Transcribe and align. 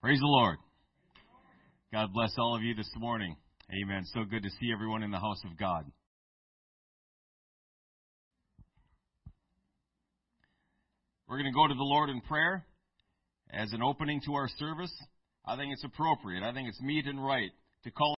Praise 0.00 0.20
the 0.20 0.26
Lord. 0.26 0.58
God 1.92 2.12
bless 2.14 2.32
all 2.38 2.54
of 2.54 2.62
you 2.62 2.72
this 2.72 2.90
morning. 2.96 3.34
Amen. 3.82 4.04
So 4.14 4.22
good 4.22 4.44
to 4.44 4.50
see 4.60 4.70
everyone 4.72 5.02
in 5.02 5.10
the 5.10 5.18
house 5.18 5.42
of 5.44 5.58
God. 5.58 5.90
We're 11.26 11.38
going 11.38 11.52
to 11.52 11.56
go 11.56 11.66
to 11.66 11.74
the 11.74 11.82
Lord 11.82 12.10
in 12.10 12.20
prayer 12.20 12.64
as 13.50 13.72
an 13.72 13.82
opening 13.82 14.20
to 14.26 14.34
our 14.34 14.48
service. 14.56 14.92
I 15.44 15.56
think 15.56 15.72
it's 15.72 15.82
appropriate. 15.82 16.44
I 16.44 16.52
think 16.52 16.68
it's 16.68 16.80
meet 16.80 17.06
and 17.06 17.22
right 17.22 17.50
to 17.82 17.90
call 17.90 18.14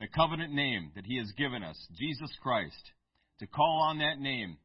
the 0.00 0.08
covenant 0.08 0.54
name 0.54 0.92
that 0.94 1.04
He 1.04 1.18
has 1.18 1.30
given 1.36 1.62
us, 1.62 1.76
Jesus 1.98 2.30
Christ, 2.42 2.92
to 3.40 3.46
call 3.46 3.82
on 3.90 3.98
that 3.98 4.18
name 4.18 4.56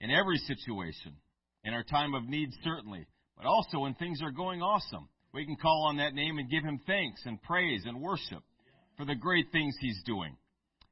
in 0.00 0.10
every 0.10 0.38
situation, 0.38 1.16
in 1.62 1.74
our 1.74 1.84
time 1.84 2.14
of 2.14 2.26
need, 2.26 2.48
certainly, 2.64 3.06
but 3.38 3.46
also 3.46 3.78
when 3.78 3.94
things 3.94 4.20
are 4.22 4.32
going 4.32 4.60
awesome. 4.60 5.08
We 5.32 5.46
can 5.46 5.56
call 5.56 5.86
on 5.88 5.98
that 5.98 6.14
name 6.14 6.38
and 6.38 6.50
give 6.50 6.64
Him 6.64 6.80
thanks 6.86 7.22
and 7.24 7.40
praise 7.42 7.82
and 7.86 8.00
worship 8.00 8.42
for 8.96 9.06
the 9.06 9.14
great 9.14 9.46
things 9.52 9.76
He's 9.80 10.02
doing. 10.04 10.36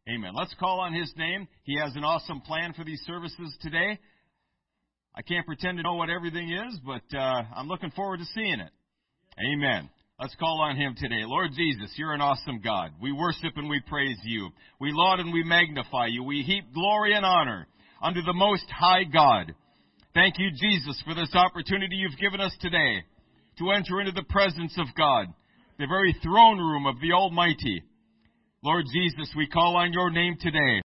Amen. 0.08 0.32
Let's 0.34 0.54
call 0.60 0.80
on 0.80 0.94
His 0.94 1.12
name. 1.16 1.48
He 1.64 1.76
has 1.78 1.96
an 1.96 2.04
awesome 2.04 2.40
plan 2.40 2.72
for 2.72 2.84
these 2.84 3.00
services 3.06 3.56
today. 3.60 3.98
I 5.14 5.22
can't 5.22 5.46
pretend 5.46 5.78
to 5.78 5.82
know 5.82 5.94
what 5.94 6.10
everything 6.10 6.50
is, 6.50 6.78
but 6.86 7.18
uh, 7.18 7.42
I'm 7.56 7.66
looking 7.66 7.90
forward 7.90 8.20
to 8.20 8.26
seeing 8.26 8.60
it. 8.60 8.70
Amen. 9.40 9.90
Let's 10.20 10.36
call 10.36 10.60
on 10.60 10.76
Him 10.76 10.94
today. 10.96 11.24
Lord 11.24 11.50
Jesus, 11.56 11.92
you're 11.96 12.14
an 12.14 12.20
awesome 12.20 12.60
God. 12.62 12.90
We 13.00 13.12
worship 13.12 13.56
and 13.56 13.68
we 13.68 13.80
praise 13.80 14.18
you. 14.24 14.50
We 14.80 14.92
laud 14.92 15.20
and 15.20 15.32
we 15.32 15.42
magnify 15.42 16.06
you. 16.06 16.22
We 16.22 16.42
heap 16.42 16.72
glory 16.72 17.14
and 17.14 17.26
honor 17.26 17.66
unto 18.00 18.22
the 18.22 18.32
Most 18.32 18.64
High 18.70 19.04
God. 19.04 19.54
Thank 20.16 20.38
you, 20.38 20.48
Jesus, 20.50 20.98
for 21.04 21.14
this 21.14 21.34
opportunity 21.34 21.96
you've 21.96 22.16
given 22.16 22.40
us 22.40 22.56
today 22.58 23.04
to 23.58 23.70
enter 23.70 24.00
into 24.00 24.12
the 24.12 24.24
presence 24.30 24.74
of 24.78 24.86
God, 24.96 25.26
the 25.78 25.86
very 25.86 26.16
throne 26.22 26.56
room 26.56 26.86
of 26.86 26.98
the 27.02 27.12
Almighty. 27.12 27.82
Lord 28.64 28.86
Jesus, 28.90 29.30
we 29.36 29.46
call 29.46 29.76
on 29.76 29.92
your 29.92 30.08
name 30.10 30.38
today. 30.40 30.80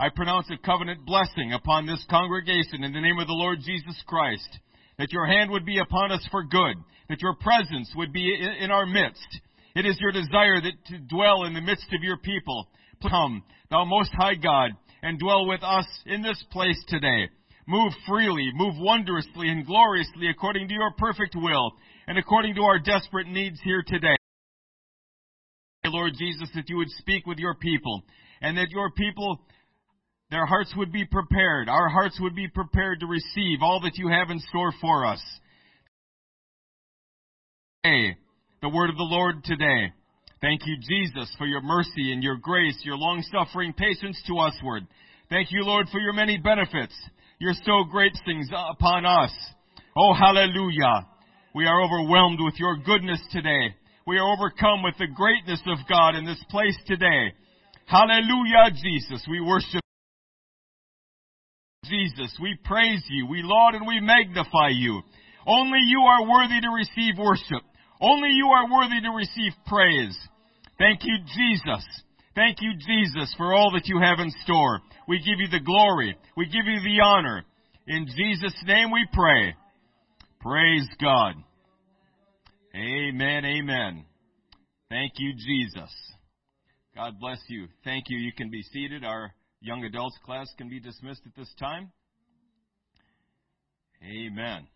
I 0.00 0.08
pronounce 0.08 0.50
a 0.50 0.66
covenant 0.66 1.06
blessing 1.06 1.52
upon 1.52 1.86
this 1.86 2.04
congregation 2.10 2.82
in 2.82 2.92
the 2.92 3.00
name 3.00 3.20
of 3.20 3.28
the 3.28 3.34
Lord 3.34 3.60
Jesus 3.64 4.02
Christ, 4.08 4.58
that 4.98 5.12
your 5.12 5.28
hand 5.28 5.52
would 5.52 5.64
be 5.64 5.78
upon 5.78 6.10
us 6.10 6.26
for 6.32 6.42
good, 6.42 6.74
that 7.08 7.22
your 7.22 7.36
presence 7.36 7.92
would 7.94 8.12
be 8.12 8.36
in 8.58 8.72
our 8.72 8.84
midst. 8.84 9.28
It 9.76 9.86
is 9.86 9.96
your 10.00 10.10
desire 10.10 10.60
that 10.60 10.86
to 10.86 10.98
dwell 10.98 11.44
in 11.44 11.54
the 11.54 11.60
midst 11.60 11.86
of 11.94 12.02
your 12.02 12.16
people. 12.16 12.66
Come, 13.08 13.44
thou 13.70 13.84
most 13.84 14.10
high 14.18 14.34
God, 14.34 14.72
and 15.04 15.20
dwell 15.20 15.46
with 15.46 15.62
us 15.62 15.86
in 16.04 16.22
this 16.22 16.44
place 16.50 16.82
today. 16.88 17.28
Move 17.70 17.92
freely, 18.08 18.50
move 18.54 18.74
wondrously 18.78 19.48
and 19.48 19.64
gloriously 19.64 20.28
according 20.28 20.66
to 20.66 20.74
your 20.74 20.90
perfect 20.98 21.36
will 21.36 21.70
and 22.08 22.18
according 22.18 22.52
to 22.56 22.62
our 22.62 22.80
desperate 22.80 23.28
needs 23.28 23.60
here 23.62 23.84
today. 23.86 24.16
Lord 25.84 26.14
Jesus, 26.18 26.48
that 26.56 26.68
you 26.68 26.78
would 26.78 26.90
speak 26.98 27.28
with 27.28 27.38
your 27.38 27.54
people 27.54 28.02
and 28.42 28.56
that 28.58 28.70
your 28.70 28.90
people, 28.90 29.40
their 30.32 30.46
hearts 30.46 30.74
would 30.76 30.90
be 30.90 31.04
prepared. 31.04 31.68
Our 31.68 31.88
hearts 31.88 32.18
would 32.20 32.34
be 32.34 32.48
prepared 32.48 32.98
to 33.00 33.06
receive 33.06 33.58
all 33.62 33.80
that 33.82 33.96
you 33.98 34.08
have 34.08 34.30
in 34.30 34.40
store 34.48 34.72
for 34.80 35.06
us. 35.06 35.22
Today, 37.84 38.16
the 38.62 38.68
word 38.68 38.90
of 38.90 38.96
the 38.96 39.04
Lord 39.04 39.44
today. 39.44 39.92
Thank 40.40 40.62
you, 40.66 40.76
Jesus, 40.88 41.32
for 41.38 41.46
your 41.46 41.62
mercy 41.62 42.12
and 42.12 42.20
your 42.20 42.36
grace, 42.36 42.80
your 42.82 42.96
long 42.96 43.22
suffering 43.30 43.72
patience 43.74 44.20
to 44.26 44.34
usward. 44.34 44.88
Thank 45.28 45.52
you, 45.52 45.62
Lord, 45.62 45.86
for 45.92 46.00
your 46.00 46.12
many 46.12 46.36
benefits, 46.36 46.94
your 47.40 47.54
so 47.64 47.84
great 47.90 48.12
things 48.26 48.48
upon 48.52 49.06
us. 49.06 49.32
Oh, 49.96 50.12
hallelujah. 50.12 51.08
We 51.54 51.66
are 51.66 51.82
overwhelmed 51.82 52.38
with 52.40 52.54
your 52.58 52.76
goodness 52.76 53.20
today. 53.32 53.74
We 54.06 54.18
are 54.18 54.30
overcome 54.30 54.82
with 54.82 54.94
the 54.98 55.08
greatness 55.08 55.62
of 55.66 55.78
God 55.88 56.16
in 56.16 56.26
this 56.26 56.42
place 56.50 56.76
today. 56.86 57.32
Hallelujah, 57.86 58.70
Jesus. 58.82 59.26
We 59.28 59.40
worship 59.40 59.80
Jesus. 61.86 62.36
We 62.40 62.58
praise 62.62 63.02
you. 63.08 63.26
We 63.26 63.42
laud 63.42 63.74
and 63.74 63.86
we 63.86 64.00
magnify 64.00 64.68
you. 64.74 65.00
Only 65.46 65.80
you 65.86 66.00
are 66.00 66.28
worthy 66.28 66.60
to 66.60 66.68
receive 66.68 67.18
worship. 67.18 67.64
Only 68.02 68.28
you 68.30 68.48
are 68.48 68.70
worthy 68.70 69.00
to 69.00 69.10
receive 69.16 69.52
praise. 69.66 70.16
Thank 70.78 71.00
you, 71.04 71.16
Jesus. 71.34 71.84
Thank 72.34 72.58
you, 72.60 72.72
Jesus, 72.74 73.34
for 73.36 73.52
all 73.52 73.72
that 73.72 73.86
you 73.86 74.00
have 74.00 74.20
in 74.20 74.30
store. 74.44 74.80
We 75.08 75.18
give 75.18 75.40
you 75.40 75.48
the 75.48 75.64
glory. 75.64 76.16
We 76.36 76.46
give 76.46 76.66
you 76.66 76.80
the 76.80 77.04
honor. 77.04 77.44
In 77.86 78.06
Jesus' 78.06 78.54
name 78.66 78.90
we 78.92 79.04
pray. 79.12 79.54
Praise 80.40 80.86
God. 81.00 81.34
Amen, 82.74 83.44
amen. 83.44 84.04
Thank 84.88 85.14
you, 85.18 85.32
Jesus. 85.34 85.90
God 86.94 87.18
bless 87.20 87.40
you. 87.48 87.66
Thank 87.84 88.04
you. 88.08 88.18
You 88.18 88.32
can 88.32 88.50
be 88.50 88.62
seated. 88.62 89.04
Our 89.04 89.32
young 89.60 89.84
adults 89.84 90.18
class 90.24 90.48
can 90.56 90.68
be 90.68 90.80
dismissed 90.80 91.22
at 91.26 91.34
this 91.36 91.52
time. 91.58 91.90
Amen. 94.04 94.66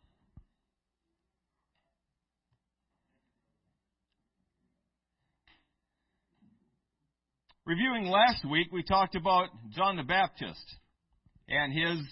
Reviewing 7.67 8.07
last 8.07 8.45
week, 8.45 8.69
we 8.73 8.83
talked 8.83 9.15
about 9.15 9.49
John 9.71 9.97
the 9.97 10.03
Baptist 10.03 10.65
and 11.49 11.73
his 11.73 12.07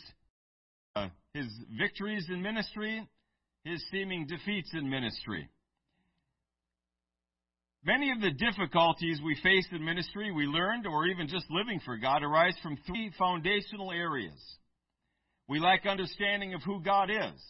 uh, 0.96 1.08
his 1.34 1.46
victories 1.78 2.26
in 2.30 2.40
ministry, 2.40 3.06
his 3.64 3.84
seeming 3.90 4.26
defeats 4.26 4.70
in 4.72 4.88
ministry. 4.88 5.46
Many 7.84 8.12
of 8.12 8.20
the 8.22 8.30
difficulties 8.30 9.20
we 9.22 9.36
face 9.42 9.66
in 9.72 9.84
ministry, 9.84 10.32
we 10.32 10.44
learned, 10.44 10.86
or 10.86 11.06
even 11.06 11.28
just 11.28 11.44
living 11.50 11.80
for 11.84 11.98
God, 11.98 12.22
arise 12.22 12.56
from 12.62 12.78
three 12.86 13.10
foundational 13.18 13.90
areas. 13.90 14.40
We 15.48 15.58
lack 15.58 15.84
understanding 15.84 16.54
of 16.54 16.62
who 16.62 16.80
God 16.80 17.10
is. 17.10 17.42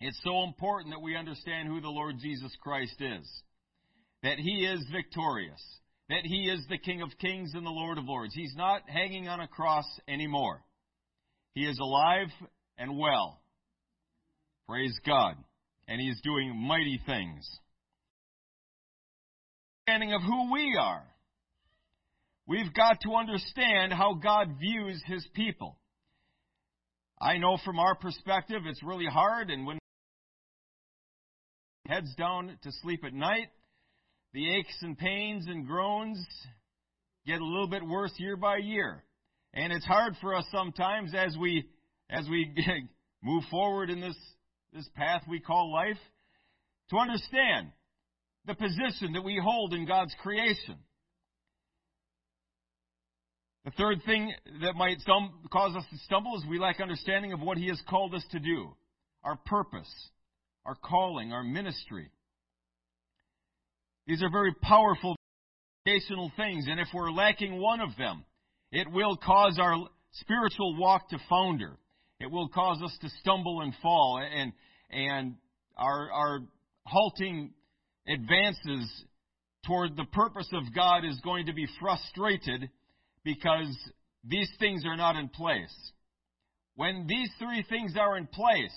It's 0.00 0.18
so 0.24 0.42
important 0.42 0.92
that 0.92 1.02
we 1.02 1.16
understand 1.16 1.68
who 1.68 1.80
the 1.80 1.88
Lord 1.88 2.16
Jesus 2.20 2.50
Christ 2.60 2.96
is, 3.00 3.42
that 4.24 4.38
He 4.38 4.64
is 4.64 4.84
victorious, 4.90 5.62
that 6.12 6.26
He 6.26 6.42
is 6.42 6.60
the 6.68 6.76
King 6.76 7.00
of 7.00 7.08
Kings 7.18 7.52
and 7.54 7.64
the 7.64 7.70
Lord 7.70 7.96
of 7.96 8.04
Lords. 8.04 8.34
He's 8.34 8.54
not 8.54 8.82
hanging 8.86 9.28
on 9.28 9.40
a 9.40 9.48
cross 9.48 9.86
anymore. 10.06 10.62
He 11.54 11.62
is 11.62 11.78
alive 11.78 12.28
and 12.76 12.98
well. 12.98 13.40
Praise 14.68 14.94
God. 15.06 15.36
And 15.88 15.98
He 15.98 16.08
is 16.08 16.20
doing 16.22 16.54
mighty 16.54 17.00
things. 17.06 17.48
Understanding 19.88 20.14
of 20.14 20.20
who 20.20 20.52
we 20.52 20.76
are. 20.78 21.02
We've 22.46 22.74
got 22.74 22.98
to 23.02 23.14
understand 23.14 23.94
how 23.94 24.12
God 24.12 24.58
views 24.60 25.02
His 25.06 25.26
people. 25.34 25.78
I 27.18 27.38
know 27.38 27.56
from 27.64 27.78
our 27.78 27.94
perspective 27.94 28.62
it's 28.66 28.82
really 28.82 29.06
hard, 29.06 29.48
and 29.48 29.66
when 29.66 29.78
heads 31.88 32.14
down 32.18 32.58
to 32.62 32.70
sleep 32.82 33.02
at 33.02 33.14
night, 33.14 33.48
the 34.32 34.54
aches 34.56 34.76
and 34.80 34.96
pains 34.96 35.46
and 35.46 35.66
groans 35.66 36.24
get 37.26 37.40
a 37.40 37.44
little 37.44 37.68
bit 37.68 37.86
worse 37.86 38.12
year 38.16 38.36
by 38.36 38.56
year. 38.56 39.02
And 39.54 39.72
it's 39.72 39.84
hard 39.84 40.14
for 40.20 40.34
us 40.34 40.44
sometimes 40.50 41.14
as 41.14 41.36
we 41.36 41.68
as 42.08 42.26
we 42.28 42.54
move 43.22 43.44
forward 43.50 43.90
in 43.90 44.00
this 44.00 44.16
this 44.72 44.88
path 44.94 45.22
we 45.28 45.40
call 45.40 45.72
life 45.72 45.98
to 46.90 46.96
understand 46.96 47.70
the 48.46 48.54
position 48.54 49.12
that 49.12 49.22
we 49.22 49.40
hold 49.42 49.72
in 49.74 49.86
God's 49.86 50.14
creation. 50.22 50.78
The 53.64 53.70
third 53.72 54.02
thing 54.04 54.32
that 54.62 54.74
might 54.74 54.98
stum- 55.06 55.30
cause 55.52 55.76
us 55.76 55.84
to 55.90 55.98
stumble 55.98 56.36
is 56.36 56.44
we 56.48 56.58
lack 56.58 56.80
understanding 56.80 57.32
of 57.32 57.40
what 57.40 57.58
He 57.58 57.68
has 57.68 57.80
called 57.88 58.14
us 58.14 58.24
to 58.32 58.40
do, 58.40 58.74
our 59.22 59.36
purpose, 59.46 59.90
our 60.66 60.74
calling, 60.74 61.32
our 61.32 61.44
ministry. 61.44 62.10
These 64.06 64.22
are 64.22 64.30
very 64.30 64.52
powerful 64.54 65.16
foundational 65.84 66.30
things, 66.36 66.66
and 66.68 66.80
if 66.80 66.88
we're 66.92 67.10
lacking 67.10 67.60
one 67.60 67.80
of 67.80 67.96
them, 67.96 68.24
it 68.70 68.90
will 68.90 69.16
cause 69.16 69.58
our 69.60 69.76
spiritual 70.12 70.76
walk 70.76 71.08
to 71.10 71.18
founder. 71.28 71.76
It 72.20 72.30
will 72.30 72.48
cause 72.48 72.80
us 72.82 72.96
to 73.00 73.08
stumble 73.20 73.60
and 73.60 73.72
fall, 73.82 74.22
and 74.22 74.52
and 74.90 75.34
our 75.76 76.10
our 76.10 76.40
halting 76.84 77.52
advances 78.08 79.04
toward 79.66 79.96
the 79.96 80.04
purpose 80.12 80.48
of 80.52 80.74
God 80.74 81.04
is 81.04 81.20
going 81.22 81.46
to 81.46 81.52
be 81.52 81.66
frustrated 81.80 82.68
because 83.24 83.76
these 84.24 84.50
things 84.58 84.84
are 84.84 84.96
not 84.96 85.16
in 85.16 85.28
place. 85.28 85.92
When 86.74 87.06
these 87.06 87.30
three 87.38 87.64
things 87.68 87.94
are 87.98 88.16
in 88.16 88.26
place, 88.26 88.74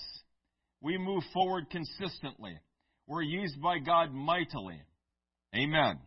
we 0.80 0.98
move 0.98 1.22
forward 1.32 1.66
consistently. 1.70 2.58
We're 3.06 3.22
used 3.22 3.60
by 3.60 3.78
God 3.78 4.12
mightily. 4.12 4.80
Amen. 5.54 5.98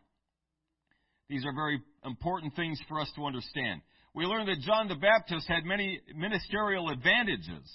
These 1.30 1.45
are 1.45 1.53
very 1.53 1.81
important 2.03 2.56
things 2.56 2.80
for 2.88 3.00
us 3.00 3.12
to 3.15 3.25
understand. 3.25 3.81
We 4.15 4.25
learned 4.25 4.50
that 4.50 4.62
John 4.62 4.88
the 4.88 4.95
Baptist 4.95 5.47
had 5.47 5.63
many 5.63 6.01
ministerial 6.15 6.89
advantages. 6.89 7.69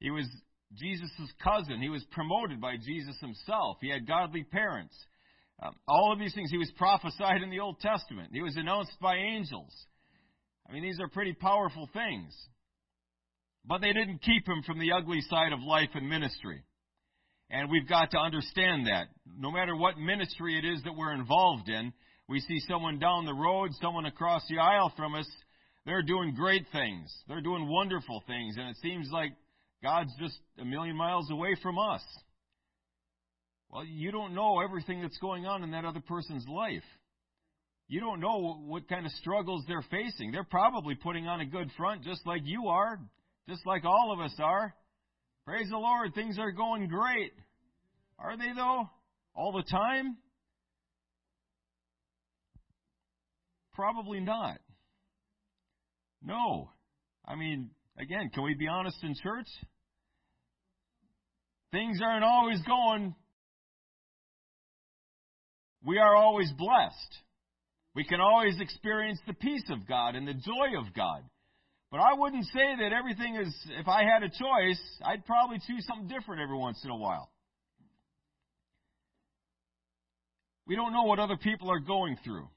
He 0.00 0.10
was 0.10 0.26
Jesus' 0.74 1.32
cousin. 1.42 1.80
He 1.80 1.88
was 1.88 2.04
promoted 2.10 2.60
by 2.60 2.76
Jesus 2.76 3.16
himself. 3.20 3.76
He 3.80 3.90
had 3.90 4.06
godly 4.06 4.42
parents. 4.42 4.94
Um, 5.62 5.74
all 5.86 6.12
of 6.12 6.18
these 6.18 6.34
things. 6.34 6.50
He 6.50 6.58
was 6.58 6.72
prophesied 6.76 7.42
in 7.42 7.50
the 7.50 7.60
Old 7.60 7.78
Testament. 7.78 8.30
He 8.32 8.42
was 8.42 8.56
announced 8.56 8.92
by 9.00 9.16
angels. 9.16 9.72
I 10.68 10.72
mean, 10.72 10.82
these 10.82 10.98
are 10.98 11.08
pretty 11.08 11.34
powerful 11.34 11.88
things. 11.92 12.34
But 13.64 13.80
they 13.80 13.92
didn't 13.92 14.22
keep 14.22 14.48
him 14.48 14.62
from 14.66 14.80
the 14.80 14.92
ugly 14.92 15.20
side 15.20 15.52
of 15.52 15.60
life 15.60 15.90
and 15.94 16.08
ministry. 16.08 16.64
And 17.50 17.70
we've 17.70 17.88
got 17.88 18.10
to 18.12 18.18
understand 18.18 18.88
that. 18.88 19.06
No 19.38 19.50
matter 19.50 19.74
what 19.76 19.98
ministry 19.98 20.58
it 20.58 20.64
is 20.64 20.82
that 20.84 20.96
we're 20.96 21.14
involved 21.14 21.68
in, 21.68 21.92
we 22.28 22.40
see 22.40 22.60
someone 22.68 22.98
down 22.98 23.24
the 23.24 23.34
road, 23.34 23.70
someone 23.80 24.06
across 24.06 24.42
the 24.48 24.58
aisle 24.58 24.92
from 24.96 25.14
us, 25.14 25.28
they're 25.84 26.02
doing 26.02 26.34
great 26.34 26.66
things. 26.72 27.12
They're 27.28 27.40
doing 27.40 27.68
wonderful 27.68 28.22
things. 28.26 28.56
And 28.56 28.68
it 28.68 28.76
seems 28.82 29.08
like 29.12 29.32
God's 29.82 30.12
just 30.20 30.38
a 30.58 30.64
million 30.64 30.96
miles 30.96 31.30
away 31.30 31.56
from 31.62 31.78
us. 31.78 32.02
Well, 33.70 33.84
you 33.84 34.12
don't 34.12 34.34
know 34.34 34.60
everything 34.60 35.00
that's 35.00 35.18
going 35.18 35.46
on 35.46 35.64
in 35.64 35.70
that 35.72 35.84
other 35.84 36.00
person's 36.00 36.46
life. 36.46 36.84
You 37.88 38.00
don't 38.00 38.20
know 38.20 38.62
what 38.66 38.88
kind 38.88 39.04
of 39.04 39.12
struggles 39.12 39.64
they're 39.66 39.84
facing. 39.90 40.30
They're 40.30 40.44
probably 40.44 40.94
putting 40.94 41.26
on 41.26 41.40
a 41.40 41.46
good 41.46 41.70
front 41.76 42.04
just 42.04 42.26
like 42.26 42.42
you 42.44 42.68
are, 42.68 43.00
just 43.48 43.66
like 43.66 43.84
all 43.84 44.12
of 44.12 44.20
us 44.20 44.34
are. 44.38 44.74
Praise 45.44 45.68
the 45.70 45.76
Lord, 45.76 46.14
things 46.14 46.38
are 46.38 46.52
going 46.52 46.86
great. 46.86 47.32
Are 48.18 48.36
they 48.36 48.52
though? 48.54 48.88
All 49.34 49.52
the 49.52 49.62
time? 49.62 50.16
Probably 53.74 54.20
not. 54.20 54.58
No. 56.22 56.70
I 57.26 57.36
mean, 57.36 57.70
again, 57.98 58.30
can 58.32 58.44
we 58.44 58.54
be 58.54 58.68
honest 58.68 58.98
in 59.02 59.14
church? 59.22 59.48
Things 61.72 62.00
aren't 62.02 62.24
always 62.24 62.60
going. 62.62 63.14
We 65.84 65.98
are 65.98 66.14
always 66.14 66.52
blessed. 66.56 67.18
We 67.94 68.04
can 68.04 68.20
always 68.20 68.60
experience 68.60 69.18
the 69.26 69.34
peace 69.34 69.64
of 69.70 69.88
God 69.88 70.14
and 70.14 70.28
the 70.28 70.34
joy 70.34 70.78
of 70.78 70.94
God. 70.94 71.22
But 71.90 72.00
I 72.00 72.14
wouldn't 72.14 72.44
say 72.46 72.76
that 72.80 72.92
everything 72.92 73.36
is, 73.36 73.54
if 73.78 73.88
I 73.88 74.02
had 74.04 74.22
a 74.22 74.28
choice, 74.28 74.80
I'd 75.04 75.26
probably 75.26 75.58
choose 75.66 75.84
something 75.86 76.08
different 76.08 76.40
every 76.40 76.56
once 76.56 76.80
in 76.84 76.90
a 76.90 76.96
while. 76.96 77.31
We 80.66 80.76
don't 80.76 80.92
know 80.92 81.04
what 81.04 81.18
other 81.18 81.36
people 81.36 81.70
are 81.70 81.80
going 81.80 82.16
through. 82.24 82.48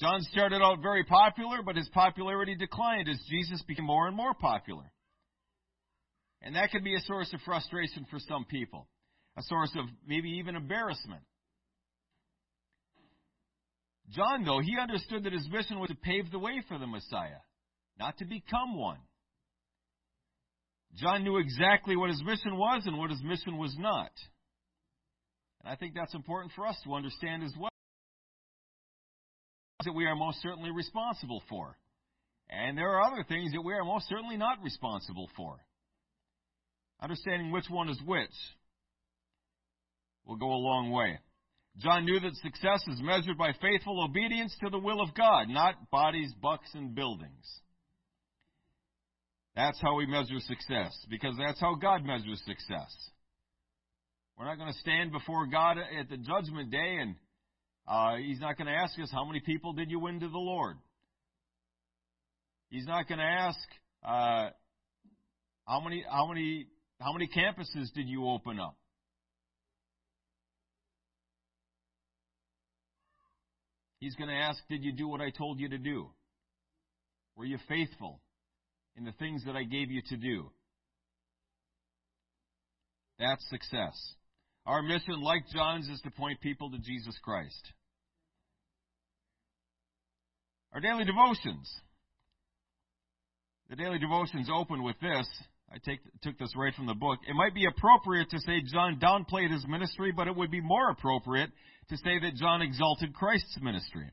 John 0.00 0.20
started 0.22 0.60
out 0.62 0.82
very 0.82 1.04
popular, 1.04 1.62
but 1.64 1.76
his 1.76 1.88
popularity 1.88 2.54
declined 2.54 3.08
as 3.08 3.18
Jesus 3.30 3.62
became 3.62 3.86
more 3.86 4.06
and 4.08 4.16
more 4.16 4.34
popular. 4.34 4.92
And 6.42 6.54
that 6.54 6.70
could 6.70 6.84
be 6.84 6.94
a 6.94 7.00
source 7.00 7.32
of 7.32 7.40
frustration 7.42 8.06
for 8.10 8.18
some 8.18 8.44
people, 8.44 8.88
a 9.38 9.42
source 9.42 9.72
of 9.76 9.86
maybe 10.06 10.28
even 10.38 10.54
embarrassment. 10.54 11.22
John, 14.10 14.44
though, 14.44 14.60
he 14.60 14.76
understood 14.80 15.24
that 15.24 15.32
his 15.32 15.48
mission 15.50 15.80
was 15.80 15.88
to 15.88 15.96
pave 15.96 16.30
the 16.30 16.38
way 16.38 16.62
for 16.68 16.78
the 16.78 16.86
Messiah, 16.86 17.40
not 17.98 18.18
to 18.18 18.24
become 18.24 18.76
one. 18.78 18.98
John 20.96 21.24
knew 21.24 21.38
exactly 21.38 21.96
what 21.96 22.10
his 22.10 22.22
mission 22.24 22.56
was 22.56 22.82
and 22.86 22.98
what 22.98 23.10
his 23.10 23.22
mission 23.22 23.58
was 23.58 23.74
not. 23.78 24.12
I 25.66 25.74
think 25.76 25.94
that's 25.94 26.14
important 26.14 26.52
for 26.54 26.66
us 26.66 26.76
to 26.84 26.94
understand 26.94 27.42
as 27.42 27.52
well. 27.58 27.70
That 29.84 29.92
we 29.92 30.06
are 30.06 30.16
most 30.16 30.40
certainly 30.42 30.70
responsible 30.70 31.42
for. 31.48 31.76
And 32.48 32.78
there 32.78 32.90
are 32.90 33.02
other 33.02 33.24
things 33.28 33.52
that 33.52 33.62
we 33.62 33.72
are 33.74 33.84
most 33.84 34.08
certainly 34.08 34.36
not 34.36 34.62
responsible 34.62 35.28
for. 35.36 35.56
Understanding 37.00 37.50
which 37.50 37.68
one 37.68 37.88
is 37.88 38.00
which 38.06 38.30
will 40.24 40.36
go 40.36 40.46
a 40.46 40.56
long 40.56 40.90
way. 40.90 41.18
John 41.78 42.04
knew 42.04 42.18
that 42.20 42.34
success 42.36 42.82
is 42.88 43.02
measured 43.02 43.36
by 43.36 43.52
faithful 43.60 44.02
obedience 44.02 44.56
to 44.64 44.70
the 44.70 44.78
will 44.78 45.00
of 45.00 45.14
God, 45.14 45.48
not 45.48 45.90
bodies, 45.90 46.32
bucks, 46.40 46.70
and 46.74 46.94
buildings. 46.94 47.60
That's 49.54 49.80
how 49.80 49.96
we 49.96 50.06
measure 50.06 50.40
success, 50.40 50.96
because 51.10 51.34
that's 51.38 51.60
how 51.60 51.74
God 51.74 52.04
measures 52.04 52.42
success. 52.46 52.94
We're 54.38 54.44
not 54.44 54.58
going 54.58 54.72
to 54.72 54.78
stand 54.80 55.12
before 55.12 55.46
God 55.46 55.78
at 55.78 56.10
the 56.10 56.18
judgment 56.18 56.70
day 56.70 56.98
and 57.00 57.14
uh, 57.88 58.16
He's 58.16 58.40
not 58.40 58.58
going 58.58 58.66
to 58.66 58.72
ask 58.72 58.98
us, 59.00 59.08
How 59.10 59.24
many 59.24 59.40
people 59.40 59.72
did 59.72 59.90
you 59.90 59.98
win 59.98 60.20
to 60.20 60.28
the 60.28 60.38
Lord? 60.38 60.76
He's 62.68 62.86
not 62.86 63.08
going 63.08 63.18
to 63.18 63.24
ask, 63.24 63.58
uh, 64.04 64.50
how 65.66 65.80
many, 65.80 66.04
how 66.10 66.26
many, 66.26 66.66
how 67.00 67.12
many 67.12 67.28
campuses 67.28 67.92
did 67.94 68.08
you 68.08 68.28
open 68.28 68.60
up? 68.60 68.76
He's 74.00 74.14
going 74.16 74.28
to 74.28 74.36
ask, 74.36 74.58
Did 74.68 74.84
you 74.84 74.92
do 74.92 75.08
what 75.08 75.20
I 75.20 75.30
told 75.30 75.60
you 75.60 75.70
to 75.70 75.78
do? 75.78 76.10
Were 77.36 77.44
you 77.44 77.58
faithful 77.68 78.20
in 78.96 79.04
the 79.04 79.12
things 79.12 79.44
that 79.46 79.56
I 79.56 79.62
gave 79.62 79.90
you 79.90 80.02
to 80.08 80.16
do? 80.16 80.50
That's 83.18 83.44
success. 83.48 83.94
Our 84.66 84.82
mission, 84.82 85.20
like 85.20 85.44
John's, 85.54 85.88
is 85.88 86.00
to 86.02 86.10
point 86.10 86.40
people 86.40 86.70
to 86.70 86.78
Jesus 86.78 87.16
Christ. 87.22 87.72
Our 90.72 90.80
daily 90.80 91.04
devotions. 91.04 91.72
The 93.70 93.76
daily 93.76 93.98
devotions 93.98 94.48
open 94.52 94.82
with 94.82 94.96
this. 95.00 95.26
I 95.72 95.78
take, 95.78 96.00
took 96.22 96.38
this 96.38 96.52
right 96.56 96.74
from 96.74 96.86
the 96.86 96.94
book. 96.94 97.18
It 97.28 97.34
might 97.34 97.54
be 97.54 97.66
appropriate 97.66 98.30
to 98.30 98.40
say 98.40 98.62
John 98.72 99.00
downplayed 99.00 99.50
his 99.50 99.66
ministry, 99.66 100.12
but 100.14 100.28
it 100.28 100.36
would 100.36 100.50
be 100.50 100.60
more 100.60 100.90
appropriate 100.90 101.50
to 101.88 101.96
say 101.96 102.18
that 102.20 102.36
John 102.36 102.62
exalted 102.62 103.14
Christ's 103.14 103.58
ministry. 103.60 104.10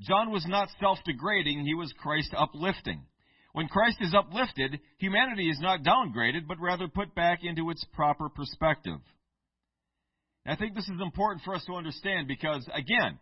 John 0.00 0.30
was 0.30 0.46
not 0.46 0.68
self 0.80 0.98
degrading, 1.04 1.64
he 1.64 1.74
was 1.74 1.92
Christ 1.98 2.32
uplifting. 2.36 3.04
When 3.52 3.68
Christ 3.68 3.98
is 4.00 4.14
uplifted, 4.14 4.78
humanity 4.98 5.50
is 5.50 5.58
not 5.60 5.82
downgraded, 5.82 6.46
but 6.46 6.60
rather 6.60 6.88
put 6.88 7.14
back 7.14 7.40
into 7.42 7.70
its 7.70 7.84
proper 7.92 8.28
perspective. 8.28 9.00
I 10.48 10.56
think 10.56 10.74
this 10.74 10.88
is 10.88 11.00
important 11.00 11.42
for 11.44 11.54
us 11.54 11.64
to 11.66 11.74
understand 11.74 12.26
because, 12.26 12.66
again, 12.72 13.18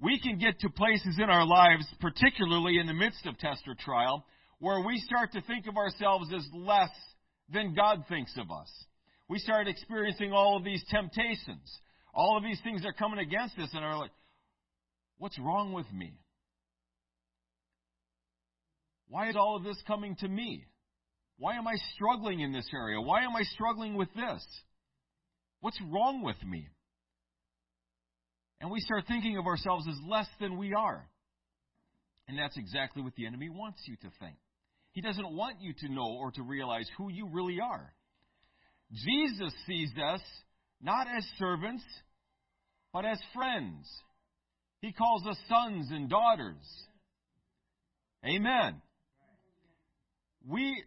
we 0.00 0.18
can 0.20 0.38
get 0.38 0.60
to 0.60 0.70
places 0.70 1.18
in 1.18 1.28
our 1.28 1.46
lives, 1.46 1.86
particularly 2.00 2.78
in 2.78 2.86
the 2.86 2.94
midst 2.94 3.26
of 3.26 3.38
test 3.38 3.62
or 3.66 3.74
trial, 3.74 4.24
where 4.58 4.80
we 4.80 4.98
start 4.98 5.32
to 5.32 5.42
think 5.42 5.66
of 5.66 5.76
ourselves 5.76 6.32
as 6.34 6.46
less 6.54 6.90
than 7.52 7.74
God 7.74 8.04
thinks 8.08 8.32
of 8.38 8.50
us. 8.50 8.70
We 9.28 9.38
start 9.38 9.68
experiencing 9.68 10.32
all 10.32 10.56
of 10.56 10.64
these 10.64 10.82
temptations. 10.88 11.80
All 12.14 12.36
of 12.36 12.42
these 12.42 12.60
things 12.62 12.84
are 12.86 12.92
coming 12.92 13.18
against 13.18 13.58
us 13.58 13.70
and 13.74 13.84
are 13.84 13.98
like, 13.98 14.12
what's 15.18 15.38
wrong 15.38 15.72
with 15.72 15.90
me? 15.92 16.14
Why 19.08 19.28
is 19.28 19.36
all 19.36 19.56
of 19.56 19.64
this 19.64 19.80
coming 19.86 20.16
to 20.16 20.28
me? 20.28 20.64
Why 21.38 21.56
am 21.56 21.66
I 21.66 21.74
struggling 21.94 22.40
in 22.40 22.52
this 22.52 22.68
area? 22.72 23.00
Why 23.00 23.24
am 23.24 23.36
I 23.36 23.42
struggling 23.42 23.94
with 23.94 24.08
this? 24.14 24.44
What's 25.66 25.80
wrong 25.90 26.22
with 26.22 26.40
me? 26.44 26.68
And 28.60 28.70
we 28.70 28.78
start 28.78 29.02
thinking 29.08 29.36
of 29.36 29.46
ourselves 29.46 29.84
as 29.88 29.96
less 30.08 30.28
than 30.38 30.58
we 30.58 30.74
are. 30.74 31.04
And 32.28 32.38
that's 32.38 32.56
exactly 32.56 33.02
what 33.02 33.16
the 33.16 33.26
enemy 33.26 33.48
wants 33.48 33.80
you 33.88 33.96
to 33.96 34.08
think. 34.20 34.36
He 34.92 35.00
doesn't 35.00 35.28
want 35.28 35.56
you 35.60 35.74
to 35.80 35.92
know 35.92 36.18
or 36.20 36.30
to 36.30 36.42
realize 36.44 36.88
who 36.96 37.10
you 37.10 37.28
really 37.32 37.58
are. 37.58 37.92
Jesus 38.92 39.52
sees 39.66 39.90
us 40.00 40.20
not 40.80 41.08
as 41.08 41.24
servants, 41.36 41.82
but 42.92 43.04
as 43.04 43.18
friends. 43.34 43.88
He 44.82 44.92
calls 44.92 45.26
us 45.26 45.36
sons 45.48 45.88
and 45.90 46.08
daughters. 46.08 46.62
Amen. 48.24 48.80
We, 50.46 50.80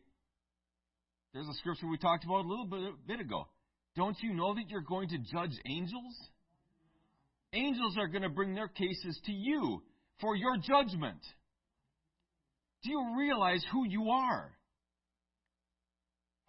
there's 1.33 1.49
a 1.49 1.53
scripture 1.55 1.89
we 1.89 1.97
talked 1.97 2.23
about 2.23 2.45
a 2.45 2.47
little 2.47 2.65
bit, 2.65 2.93
bit 3.05 3.19
ago. 3.19 3.45
Don't 3.95 4.17
you 4.21 4.33
know 4.33 4.53
that 4.53 4.69
you're 4.69 4.81
going 4.81 5.09
to 5.09 5.17
judge 5.17 5.57
angels? 5.65 6.15
Angels 7.53 7.97
are 7.97 8.07
going 8.07 8.21
to 8.21 8.29
bring 8.29 8.53
their 8.53 8.67
cases 8.67 9.19
to 9.25 9.31
you 9.31 9.81
for 10.21 10.35
your 10.35 10.57
judgment. 10.57 11.19
Do 12.83 12.91
you 12.91 13.15
realize 13.17 13.65
who 13.71 13.87
you 13.87 14.09
are? 14.09 14.51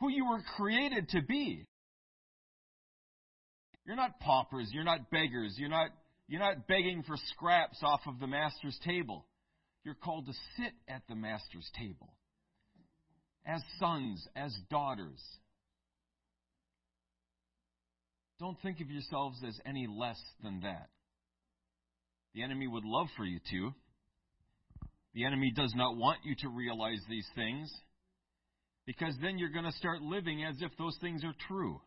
Who 0.00 0.10
you 0.10 0.26
were 0.28 0.42
created 0.56 1.08
to 1.10 1.22
be? 1.22 1.66
You're 3.86 3.96
not 3.96 4.20
paupers. 4.20 4.68
You're 4.72 4.84
not 4.84 5.10
beggars. 5.10 5.54
You're 5.56 5.70
not, 5.70 5.90
you're 6.28 6.40
not 6.40 6.68
begging 6.68 7.02
for 7.02 7.16
scraps 7.32 7.78
off 7.82 8.00
of 8.06 8.20
the 8.20 8.26
master's 8.26 8.78
table. 8.84 9.26
You're 9.84 9.94
called 9.94 10.26
to 10.26 10.32
sit 10.56 10.72
at 10.88 11.02
the 11.08 11.16
master's 11.16 11.68
table 11.78 12.12
as 13.46 13.62
sons, 13.78 14.26
as 14.36 14.54
daughters. 14.70 15.20
Don't 18.40 18.56
think 18.62 18.80
of 18.80 18.90
yourselves 18.90 19.38
as 19.46 19.60
any 19.66 19.86
less 19.86 20.18
than 20.42 20.60
that. 20.62 20.88
The 22.34 22.42
enemy 22.42 22.66
would 22.66 22.84
love 22.84 23.08
for 23.14 23.24
you 23.24 23.38
to. 23.50 23.70
The 25.12 25.26
enemy 25.26 25.52
does 25.54 25.74
not 25.76 25.96
want 25.96 26.20
you 26.24 26.34
to 26.38 26.48
realize 26.48 27.00
these 27.08 27.26
things 27.34 27.70
because 28.86 29.14
then 29.20 29.38
you're 29.38 29.52
going 29.52 29.66
to 29.66 29.72
start 29.72 30.00
living 30.00 30.42
as 30.42 30.56
if 30.62 30.70
those 30.78 30.96
things 31.02 31.22
are 31.22 31.34
true. 31.48 31.80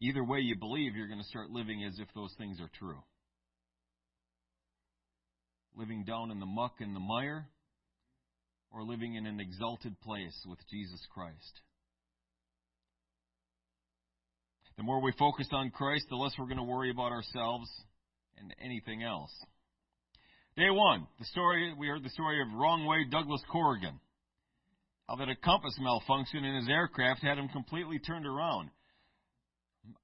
Either 0.00 0.24
way 0.24 0.38
you 0.38 0.56
believe, 0.58 0.96
you're 0.96 1.08
going 1.08 1.20
to 1.20 1.28
start 1.28 1.50
living 1.50 1.84
as 1.84 1.98
if 1.98 2.08
those 2.14 2.34
things 2.38 2.58
are 2.60 2.70
true. 2.78 3.02
Living 5.76 6.04
down 6.04 6.30
in 6.30 6.40
the 6.40 6.46
muck 6.46 6.76
and 6.80 6.96
the 6.96 7.00
mire, 7.00 7.46
or 8.70 8.82
living 8.82 9.14
in 9.14 9.26
an 9.26 9.40
exalted 9.40 10.00
place 10.00 10.44
with 10.48 10.58
Jesus 10.70 11.00
Christ. 11.14 11.60
The 14.82 14.86
more 14.86 15.00
we 15.00 15.12
focus 15.16 15.46
on 15.52 15.70
Christ, 15.70 16.06
the 16.10 16.16
less 16.16 16.32
we're 16.36 16.46
going 16.46 16.56
to 16.56 16.64
worry 16.64 16.90
about 16.90 17.12
ourselves 17.12 17.70
and 18.36 18.52
anything 18.60 19.04
else. 19.04 19.30
Day 20.56 20.70
one, 20.70 21.06
the 21.20 21.24
story 21.26 21.72
we 21.78 21.86
heard 21.86 22.02
the 22.02 22.10
story 22.10 22.42
of 22.42 22.52
wrong 22.52 22.84
way 22.84 23.06
Douglas 23.08 23.42
Corrigan. 23.48 24.00
How 25.08 25.14
that 25.14 25.28
a 25.28 25.36
compass 25.36 25.78
malfunction 25.78 26.44
in 26.44 26.56
his 26.56 26.68
aircraft 26.68 27.22
had 27.22 27.38
him 27.38 27.48
completely 27.50 28.00
turned 28.00 28.26
around. 28.26 28.70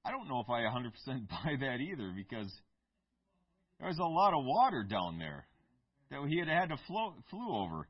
I 0.05 0.11
don't 0.11 0.29
know 0.29 0.39
if 0.39 0.49
I 0.49 0.61
100% 0.61 1.27
buy 1.29 1.57
that 1.59 1.81
either 1.81 2.13
because 2.15 2.49
there's 3.81 3.99
a 3.99 4.07
lot 4.07 4.33
of 4.33 4.45
water 4.45 4.85
down 4.89 5.19
there 5.19 5.45
that 6.09 6.25
he 6.29 6.39
had 6.39 6.47
had 6.47 6.69
to 6.69 6.77
flow, 6.87 7.15
flew 7.29 7.53
over. 7.53 7.85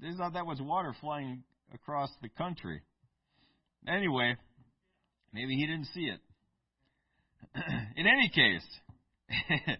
There's 0.00 0.18
not 0.18 0.32
that 0.32 0.44
much 0.44 0.58
water 0.58 0.92
flying 1.00 1.44
across 1.72 2.10
the 2.20 2.30
country. 2.30 2.82
Anyway, 3.86 4.34
maybe 5.32 5.54
he 5.54 5.66
didn't 5.66 5.88
see 5.94 6.10
it. 6.10 6.20
In 7.96 8.06
any 8.06 8.28
case, 8.28 8.66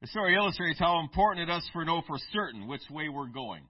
the 0.00 0.06
story 0.08 0.34
illustrates 0.34 0.78
how 0.78 1.00
important 1.00 1.48
it 1.48 1.52
is 1.52 1.68
for 1.72 1.84
know 1.84 2.02
for 2.06 2.16
certain 2.32 2.66
which 2.66 2.82
way 2.90 3.08
we're 3.08 3.28
going. 3.28 3.62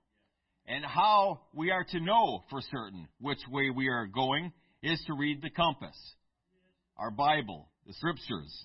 And 0.66 0.84
how 0.84 1.42
we 1.54 1.70
are 1.70 1.84
to 1.90 2.00
know 2.00 2.44
for 2.50 2.60
certain 2.60 3.06
which 3.20 3.38
way 3.50 3.70
we 3.70 3.88
are 3.88 4.06
going 4.06 4.52
is 4.82 5.02
to 5.06 5.14
read 5.14 5.40
the 5.42 5.50
compass 5.50 5.96
our 6.98 7.10
Bible, 7.10 7.68
the 7.86 7.92
Scriptures. 7.92 8.64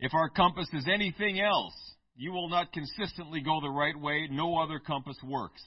If 0.00 0.14
our 0.14 0.28
compass 0.28 0.68
is 0.72 0.86
anything 0.92 1.40
else, 1.40 1.74
you 2.16 2.32
will 2.32 2.48
not 2.48 2.72
consistently 2.72 3.40
go 3.40 3.60
the 3.60 3.70
right 3.70 3.98
way. 3.98 4.28
No 4.30 4.58
other 4.58 4.80
compass 4.80 5.16
works 5.24 5.62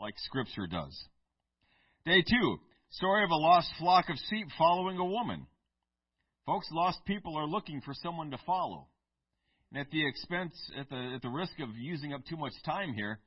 like 0.00 0.14
Scripture 0.18 0.66
does. 0.66 0.98
Day 2.04 2.22
two, 2.22 2.58
story 2.92 3.24
of 3.24 3.30
a 3.30 3.36
lost 3.36 3.68
flock 3.78 4.08
of 4.08 4.16
sheep 4.30 4.48
following 4.58 4.98
a 4.98 5.04
woman. 5.04 5.46
Folks, 6.46 6.66
lost 6.72 6.98
people 7.06 7.36
are 7.36 7.46
looking 7.46 7.80
for 7.80 7.94
someone 8.02 8.30
to 8.30 8.38
follow. 8.44 8.88
And 9.70 9.80
at 9.80 9.90
the 9.90 10.06
expense, 10.06 10.52
at 10.78 10.88
the, 10.90 11.12
at 11.14 11.22
the 11.22 11.28
risk 11.30 11.52
of 11.60 11.68
using 11.76 12.12
up 12.12 12.20
too 12.28 12.36
much 12.36 12.52
time 12.64 12.92
here, 12.92 13.20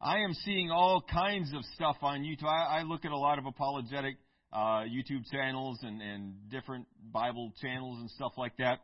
I 0.00 0.18
am 0.18 0.32
seeing 0.44 0.70
all 0.70 1.02
kinds 1.12 1.52
of 1.54 1.62
stuff 1.74 1.96
on 2.02 2.20
YouTube. 2.20 2.48
I, 2.48 2.80
I 2.80 2.82
look 2.82 3.04
at 3.04 3.12
a 3.12 3.16
lot 3.16 3.38
of 3.38 3.46
apologetic 3.46 4.16
uh, 4.52 4.84
YouTube 4.84 5.22
channels 5.30 5.78
and, 5.82 6.00
and 6.00 6.34
different 6.50 6.86
Bible 7.12 7.52
channels 7.60 7.98
and 8.00 8.10
stuff 8.10 8.32
like 8.36 8.56
that. 8.58 8.78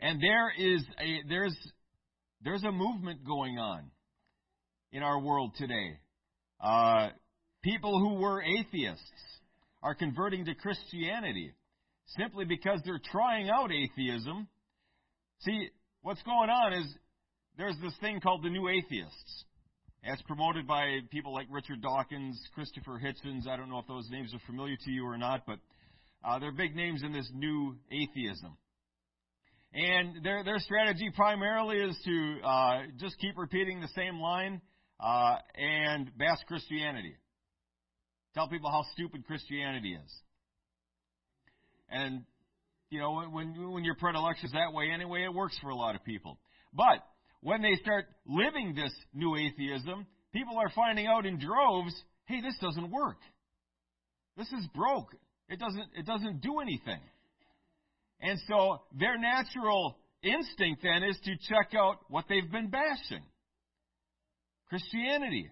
And 0.00 0.20
there 0.20 0.52
is 0.58 0.82
a 1.00 1.22
there's 1.28 1.56
there's 2.42 2.64
a 2.64 2.72
movement 2.72 3.24
going 3.24 3.58
on 3.58 3.90
in 4.92 5.02
our 5.02 5.18
world 5.18 5.54
today. 5.56 5.98
Uh, 6.60 7.08
people 7.66 7.98
who 7.98 8.14
were 8.20 8.40
atheists 8.42 9.02
are 9.82 9.94
converting 9.94 10.44
to 10.44 10.54
Christianity 10.54 11.52
simply 12.16 12.44
because 12.44 12.80
they're 12.84 13.00
trying 13.10 13.50
out 13.50 13.72
atheism. 13.72 14.46
See, 15.40 15.70
what's 16.02 16.22
going 16.22 16.48
on 16.48 16.72
is 16.74 16.86
there's 17.58 17.74
this 17.82 17.94
thing 18.00 18.20
called 18.20 18.44
the 18.44 18.50
New 18.50 18.68
Atheists. 18.68 19.44
As 20.04 20.22
promoted 20.28 20.68
by 20.68 21.00
people 21.10 21.34
like 21.34 21.48
Richard 21.50 21.82
Dawkins, 21.82 22.40
Christopher 22.54 23.00
Hitchens. 23.04 23.48
I 23.48 23.56
don't 23.56 23.68
know 23.68 23.80
if 23.80 23.88
those 23.88 24.08
names 24.10 24.32
are 24.32 24.40
familiar 24.46 24.76
to 24.84 24.90
you 24.92 25.04
or 25.04 25.18
not, 25.18 25.42
but 25.44 25.58
uh, 26.24 26.38
they're 26.38 26.52
big 26.52 26.76
names 26.76 27.02
in 27.02 27.12
this 27.12 27.28
new 27.34 27.74
atheism. 27.90 28.56
And 29.74 30.22
their 30.22 30.44
their 30.44 30.60
strategy 30.60 31.10
primarily 31.16 31.78
is 31.78 31.98
to 32.04 32.36
uh, 32.44 32.82
just 33.00 33.18
keep 33.18 33.36
repeating 33.36 33.80
the 33.80 33.88
same 33.96 34.20
line 34.20 34.60
uh, 35.00 35.38
and 35.56 36.16
bash 36.16 36.38
Christianity. 36.46 37.16
Tell 38.36 38.48
people 38.48 38.70
how 38.70 38.84
stupid 38.92 39.26
Christianity 39.26 39.94
is. 39.94 40.12
And 41.88 42.22
you 42.90 43.00
know 43.00 43.22
when 43.32 43.72
when 43.72 43.82
your 43.82 43.96
is 44.44 44.52
that 44.52 44.74
way 44.74 44.90
anyway, 44.92 45.24
it 45.24 45.32
works 45.32 45.58
for 45.62 45.70
a 45.70 45.74
lot 45.74 45.94
of 45.94 46.04
people. 46.04 46.38
But 46.74 46.98
when 47.40 47.62
they 47.62 47.76
start 47.80 48.04
living 48.26 48.74
this 48.74 48.92
new 49.14 49.36
atheism, 49.36 50.06
people 50.34 50.58
are 50.58 50.70
finding 50.74 51.06
out 51.06 51.24
in 51.24 51.38
droves, 51.38 51.94
hey, 52.26 52.42
this 52.42 52.56
doesn't 52.60 52.90
work. 52.90 53.16
This 54.36 54.48
is 54.48 54.66
broke. 54.74 55.14
It 55.48 55.58
doesn't, 55.58 55.86
it 55.96 56.04
doesn't 56.04 56.42
do 56.42 56.58
anything. 56.60 57.00
And 58.20 58.38
so 58.48 58.82
their 58.98 59.16
natural 59.16 59.96
instinct 60.22 60.82
then 60.82 61.04
is 61.04 61.16
to 61.24 61.36
check 61.48 61.72
out 61.74 62.00
what 62.08 62.26
they've 62.28 62.50
been 62.50 62.68
bashing. 62.68 63.24
Christianity. 64.68 65.48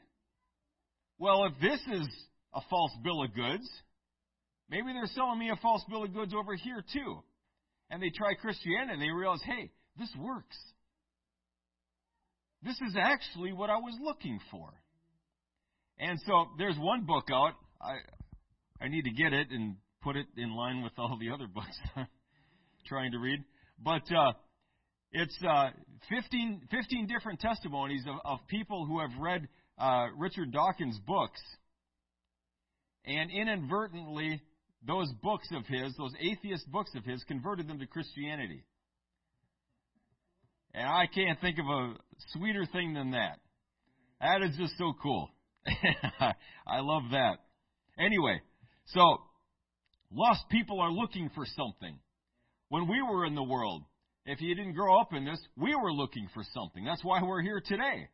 Well, 1.18 1.46
if 1.46 1.52
this 1.62 1.80
is 1.98 2.08
a 2.54 2.60
false 2.70 2.92
bill 3.02 3.22
of 3.22 3.34
goods, 3.34 3.68
maybe 4.70 4.92
they're 4.92 5.10
selling 5.14 5.38
me 5.38 5.50
a 5.50 5.56
false 5.56 5.82
bill 5.88 6.04
of 6.04 6.14
goods 6.14 6.32
over 6.34 6.54
here 6.54 6.82
too. 6.92 7.18
And 7.90 8.02
they 8.02 8.10
try 8.10 8.34
Christianity 8.34 8.92
and 8.92 9.02
they 9.02 9.10
realize, 9.10 9.40
hey, 9.44 9.70
this 9.98 10.10
works. 10.18 10.56
This 12.62 12.76
is 12.88 12.96
actually 12.98 13.52
what 13.52 13.70
I 13.70 13.76
was 13.76 13.96
looking 14.02 14.40
for. 14.50 14.72
And 15.98 16.18
so 16.26 16.46
there's 16.58 16.76
one 16.78 17.04
book 17.04 17.28
out. 17.30 17.52
I 17.80 17.96
I 18.80 18.88
need 18.88 19.02
to 19.02 19.10
get 19.10 19.32
it 19.32 19.48
and 19.50 19.76
put 20.02 20.16
it 20.16 20.26
in 20.36 20.54
line 20.54 20.82
with 20.82 20.92
all 20.98 21.16
the 21.18 21.30
other 21.30 21.46
books 21.54 21.76
I'm 21.96 22.06
trying 22.86 23.12
to 23.12 23.18
read. 23.18 23.42
But 23.82 24.02
uh, 24.14 24.32
it's 25.12 25.36
uh, 25.48 25.70
15, 26.08 26.62
15 26.70 27.06
different 27.06 27.40
testimonies 27.40 28.02
of, 28.06 28.16
of 28.24 28.46
people 28.48 28.86
who 28.86 29.00
have 29.00 29.10
read 29.18 29.48
uh, 29.78 30.06
Richard 30.16 30.52
Dawkins' 30.52 30.98
books. 31.06 31.40
And 33.06 33.30
inadvertently, 33.30 34.40
those 34.86 35.10
books 35.22 35.48
of 35.52 35.66
his, 35.66 35.94
those 35.96 36.12
atheist 36.20 36.70
books 36.70 36.90
of 36.94 37.04
his, 37.04 37.22
converted 37.24 37.68
them 37.68 37.78
to 37.78 37.86
Christianity. 37.86 38.64
And 40.74 40.86
I 40.86 41.06
can't 41.06 41.40
think 41.40 41.58
of 41.58 41.66
a 41.66 41.94
sweeter 42.32 42.66
thing 42.72 42.94
than 42.94 43.12
that. 43.12 43.38
That 44.20 44.42
is 44.42 44.56
just 44.56 44.76
so 44.78 44.92
cool. 45.02 45.30
I 45.66 46.80
love 46.80 47.02
that. 47.12 47.36
Anyway, 47.98 48.40
so 48.86 49.18
lost 50.10 50.42
people 50.50 50.80
are 50.80 50.90
looking 50.90 51.30
for 51.34 51.44
something. 51.56 51.98
When 52.68 52.88
we 52.88 53.00
were 53.02 53.24
in 53.24 53.34
the 53.34 53.42
world, 53.42 53.82
if 54.26 54.40
you 54.40 54.54
didn't 54.54 54.74
grow 54.74 54.98
up 54.98 55.12
in 55.12 55.24
this, 55.24 55.38
we 55.56 55.74
were 55.74 55.92
looking 55.92 56.28
for 56.34 56.42
something. 56.54 56.84
That's 56.84 57.04
why 57.04 57.22
we're 57.22 57.42
here 57.42 57.62
today. 57.64 58.08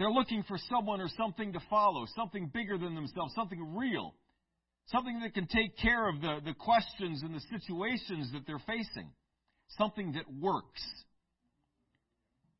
They're 0.00 0.10
looking 0.10 0.42
for 0.48 0.56
someone 0.68 1.00
or 1.00 1.08
something 1.16 1.52
to 1.52 1.60
follow, 1.70 2.06
something 2.16 2.50
bigger 2.52 2.76
than 2.76 2.96
themselves, 2.96 3.34
something 3.36 3.76
real, 3.76 4.14
something 4.86 5.20
that 5.20 5.34
can 5.34 5.46
take 5.46 5.76
care 5.76 6.08
of 6.08 6.20
the, 6.20 6.38
the 6.44 6.54
questions 6.54 7.22
and 7.22 7.32
the 7.32 7.42
situations 7.50 8.32
that 8.32 8.42
they're 8.48 8.62
facing 8.66 9.12
something 9.78 10.12
that 10.12 10.24
works. 10.40 10.82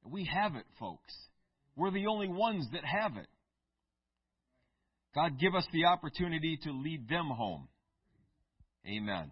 We 0.05 0.25
have 0.33 0.55
it, 0.55 0.65
folks. 0.79 1.15
We're 1.77 1.91
the 1.91 2.07
only 2.07 2.29
ones 2.29 2.67
that 2.73 2.85
have 2.85 3.17
it. 3.17 3.27
God, 5.15 5.39
give 5.41 5.55
us 5.55 5.67
the 5.73 5.87
opportunity 5.87 6.59
to 6.65 6.73
lead 6.73 7.09
them 7.09 7.27
home. 7.27 7.69
Amen. 8.87 9.31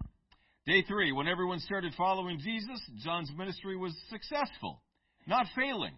Day 0.66 0.82
three, 0.86 1.12
when 1.12 1.28
everyone 1.28 1.60
started 1.60 1.94
following 1.96 2.38
Jesus, 2.40 2.80
John's 3.04 3.30
ministry 3.36 3.76
was 3.76 3.94
successful, 4.10 4.82
not 5.26 5.46
failing. 5.56 5.94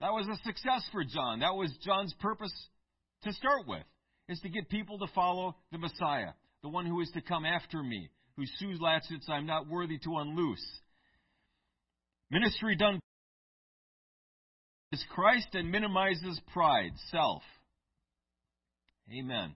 That 0.00 0.12
was 0.12 0.28
a 0.28 0.36
success 0.44 0.82
for 0.92 1.02
John. 1.04 1.40
That 1.40 1.54
was 1.54 1.72
John's 1.84 2.14
purpose 2.20 2.52
to 3.22 3.32
start 3.32 3.66
with, 3.66 3.82
is 4.28 4.38
to 4.40 4.48
get 4.48 4.68
people 4.68 4.98
to 4.98 5.06
follow 5.14 5.56
the 5.72 5.78
Messiah, 5.78 6.32
the 6.62 6.68
one 6.68 6.86
who 6.86 7.00
is 7.00 7.10
to 7.14 7.20
come 7.20 7.44
after 7.44 7.82
me, 7.82 8.08
whose 8.36 8.50
shoes 8.60 8.78
latchets 8.80 9.28
I'm 9.28 9.46
not 9.46 9.68
worthy 9.68 9.98
to 9.98 10.18
unloose. 10.18 10.64
Ministry 12.30 12.76
done 12.76 13.00
is 14.92 15.04
Christ 15.10 15.48
and 15.54 15.70
minimizes 15.70 16.40
pride, 16.52 16.92
self. 17.10 17.42
Amen. 19.10 19.54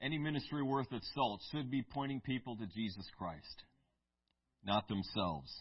Any 0.00 0.18
ministry 0.18 0.62
worth 0.62 0.92
its 0.92 1.08
salt 1.14 1.40
should 1.52 1.70
be 1.70 1.82
pointing 1.82 2.20
people 2.20 2.56
to 2.56 2.66
Jesus 2.66 3.06
Christ, 3.16 3.62
not 4.64 4.88
themselves. 4.88 5.52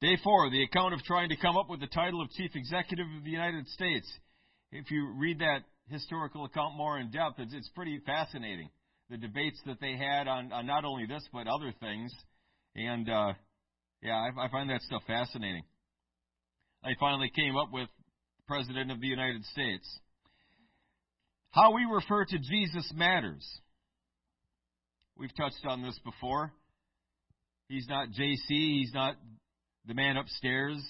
Day 0.00 0.16
four, 0.22 0.50
the 0.50 0.62
account 0.62 0.92
of 0.94 1.02
trying 1.02 1.28
to 1.30 1.36
come 1.36 1.56
up 1.56 1.70
with 1.70 1.80
the 1.80 1.86
title 1.86 2.20
of 2.20 2.30
Chief 2.30 2.50
Executive 2.54 3.06
of 3.16 3.24
the 3.24 3.30
United 3.30 3.66
States. 3.68 4.10
If 4.72 4.90
you 4.90 5.12
read 5.16 5.38
that 5.38 5.60
historical 5.88 6.44
account 6.44 6.76
more 6.76 6.98
in 6.98 7.10
depth, 7.10 7.38
it's, 7.38 7.54
it's 7.54 7.68
pretty 7.74 8.00
fascinating 8.04 8.68
the 9.10 9.16
debates 9.16 9.60
that 9.66 9.80
they 9.80 9.96
had 9.96 10.26
on, 10.26 10.52
on 10.52 10.66
not 10.66 10.84
only 10.84 11.06
this 11.06 11.22
but 11.32 11.46
other 11.46 11.72
things. 11.80 12.12
And 12.74 13.08
uh, 13.08 13.34
yeah, 14.02 14.16
I, 14.16 14.46
I 14.46 14.48
find 14.50 14.70
that 14.70 14.82
stuff 14.82 15.02
fascinating. 15.06 15.62
I 16.82 16.92
finally 16.98 17.30
came 17.34 17.56
up 17.56 17.72
with 17.72 17.88
President 18.46 18.90
of 18.90 19.00
the 19.00 19.06
United 19.06 19.44
States. 19.46 19.88
How 21.50 21.72
we 21.72 21.84
refer 21.84 22.24
to 22.24 22.38
Jesus 22.38 22.92
matters. 22.94 23.46
We've 25.16 25.34
touched 25.36 25.64
on 25.66 25.82
this 25.82 25.98
before. 26.04 26.52
He's 27.68 27.86
not 27.88 28.08
JC, 28.08 28.36
he's 28.48 28.92
not 28.92 29.14
the 29.86 29.94
man 29.94 30.16
upstairs. 30.16 30.82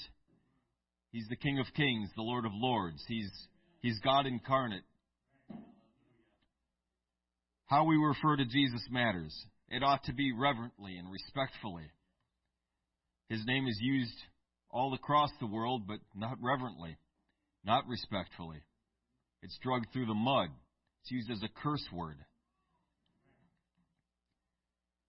He's 1.11 1.29
the 1.29 1.37
King 1.37 1.59
of 1.59 1.67
Kings, 1.75 2.11
the 2.17 2.23
Lord 2.23 2.45
of 2.45 2.53
Lords. 2.55 3.03
He's, 3.07 3.31
he's 3.81 3.99
God 4.01 4.27
incarnate. 4.27 4.83
How 7.67 7.85
we 7.85 7.97
refer 7.97 8.37
to 8.37 8.45
Jesus 8.45 8.87
matters. 8.91 9.35
It 9.69 9.83
ought 9.83 10.05
to 10.05 10.13
be 10.13 10.33
reverently 10.33 10.97
and 10.97 11.11
respectfully. 11.11 11.85
His 13.29 13.45
name 13.47 13.67
is 13.67 13.79
used 13.81 14.17
all 14.71 14.93
across 14.95 15.31
the 15.41 15.47
world, 15.47 15.87
but 15.87 15.99
not 16.15 16.37
reverently, 16.41 16.97
not 17.65 17.87
respectfully. 17.89 18.59
It's 19.43 19.59
drugged 19.63 19.87
through 19.93 20.07
the 20.07 20.15
mud. 20.15 20.49
It's 21.03 21.11
used 21.11 21.31
as 21.31 21.43
a 21.43 21.63
curse 21.63 21.85
word. 21.93 22.17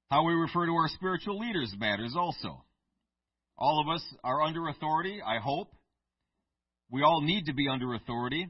How 0.09 0.23
we 0.23 0.33
refer 0.33 0.65
to 0.65 0.73
our 0.73 0.87
spiritual 0.89 1.39
leaders 1.39 1.73
matters 1.77 2.15
also. 2.17 2.63
All 3.57 3.81
of 3.81 3.93
us 3.93 4.03
are 4.23 4.41
under 4.41 4.67
authority, 4.67 5.21
I 5.25 5.39
hope. 5.39 5.73
We 6.91 7.03
all 7.03 7.21
need 7.21 7.45
to 7.45 7.53
be 7.53 7.67
under 7.67 7.93
authority. 7.93 8.47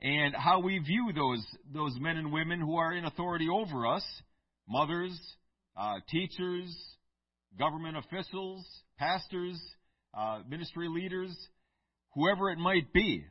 And 0.00 0.34
how 0.34 0.60
we 0.60 0.78
view 0.78 1.10
those, 1.14 1.44
those 1.72 1.92
men 2.00 2.16
and 2.16 2.32
women 2.32 2.60
who 2.60 2.76
are 2.76 2.92
in 2.92 3.04
authority 3.04 3.48
over 3.52 3.86
us, 3.86 4.04
mothers, 4.68 5.18
uh, 5.76 5.96
teachers, 6.08 6.74
government 7.58 7.96
officials, 7.96 8.64
pastors, 8.98 9.60
uh, 10.14 10.40
ministry 10.48 10.88
leaders, 10.88 11.36
whoever 12.14 12.50
it 12.50 12.58
might 12.58 12.92
be. 12.92 13.24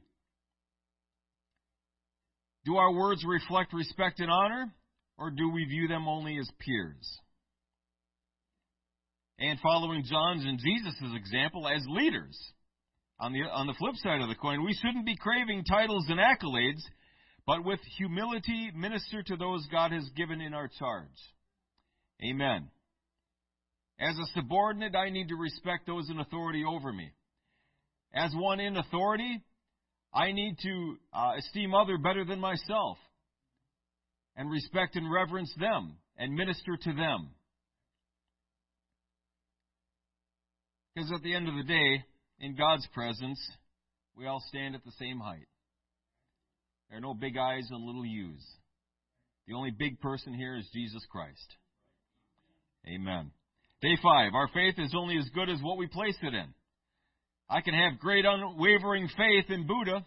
Do 2.65 2.75
our 2.75 2.91
words 2.91 3.23
reflect 3.25 3.73
respect 3.73 4.19
and 4.19 4.29
honor, 4.29 4.73
or 5.17 5.31
do 5.31 5.49
we 5.49 5.63
view 5.65 5.87
them 5.87 6.07
only 6.07 6.37
as 6.37 6.49
peers? 6.59 7.19
And 9.39 9.59
following 9.59 10.03
John's 10.03 10.45
and 10.45 10.59
Jesus' 10.59 11.15
example 11.15 11.67
as 11.67 11.85
leaders. 11.87 12.37
On 13.19 13.33
the, 13.33 13.41
on 13.41 13.67
the 13.67 13.73
flip 13.73 13.95
side 13.95 14.21
of 14.21 14.29
the 14.29 14.35
coin, 14.35 14.63
we 14.63 14.73
shouldn't 14.73 15.05
be 15.05 15.15
craving 15.15 15.63
titles 15.63 16.05
and 16.07 16.19
accolades, 16.19 16.81
but 17.45 17.63
with 17.63 17.79
humility 17.97 18.71
minister 18.75 19.23
to 19.23 19.35
those 19.35 19.65
God 19.71 19.91
has 19.91 20.07
given 20.15 20.41
in 20.41 20.53
our 20.53 20.69
charge. 20.79 21.07
Amen. 22.23 22.69
As 23.99 24.15
a 24.17 24.25
subordinate, 24.35 24.95
I 24.95 25.09
need 25.09 25.29
to 25.29 25.35
respect 25.35 25.87
those 25.87 26.09
in 26.09 26.19
authority 26.19 26.63
over 26.67 26.91
me. 26.93 27.11
As 28.13 28.31
one 28.35 28.59
in 28.59 28.77
authority, 28.77 29.41
I 30.13 30.31
need 30.31 30.57
to 30.63 30.97
uh, 31.13 31.31
esteem 31.37 31.73
other 31.73 31.97
better 31.97 32.25
than 32.25 32.39
myself 32.39 32.97
and 34.35 34.49
respect 34.49 34.95
and 34.95 35.11
reverence 35.11 35.53
them 35.59 35.97
and 36.17 36.33
minister 36.33 36.77
to 36.77 36.93
them. 36.93 37.29
Because 40.97 41.11
at 41.11 41.21
the 41.21 41.35
end 41.35 41.47
of 41.47 41.53
the 41.53 41.63
day, 41.63 42.03
in 42.39 42.55
God's 42.55 42.87
presence, 42.91 43.39
we 44.17 44.25
all 44.25 44.43
stand 44.47 44.73
at 44.73 44.83
the 44.83 44.91
same 44.97 45.19
height. 45.19 45.45
There 46.89 46.97
are 46.97 47.01
no 47.01 47.13
big 47.13 47.37
eyes 47.37 47.67
and 47.69 47.85
little 47.85 48.03
U's. 48.03 48.43
The 49.47 49.53
only 49.53 49.69
big 49.69 50.01
person 50.01 50.33
here 50.33 50.55
is 50.55 50.67
Jesus 50.73 51.05
Christ. 51.11 51.55
Amen. 52.87 53.29
Day 53.79 53.95
five, 54.01 54.33
our 54.33 54.47
faith 54.47 54.73
is 54.79 54.95
only 54.97 55.19
as 55.19 55.29
good 55.35 55.51
as 55.51 55.59
what 55.61 55.77
we 55.77 55.85
place 55.85 56.17
it 56.23 56.33
in. 56.33 56.47
I 57.47 57.61
can 57.61 57.75
have 57.75 57.99
great 57.99 58.25
unwavering 58.25 59.07
faith 59.15 59.51
in 59.51 59.67
Buddha, 59.67 60.03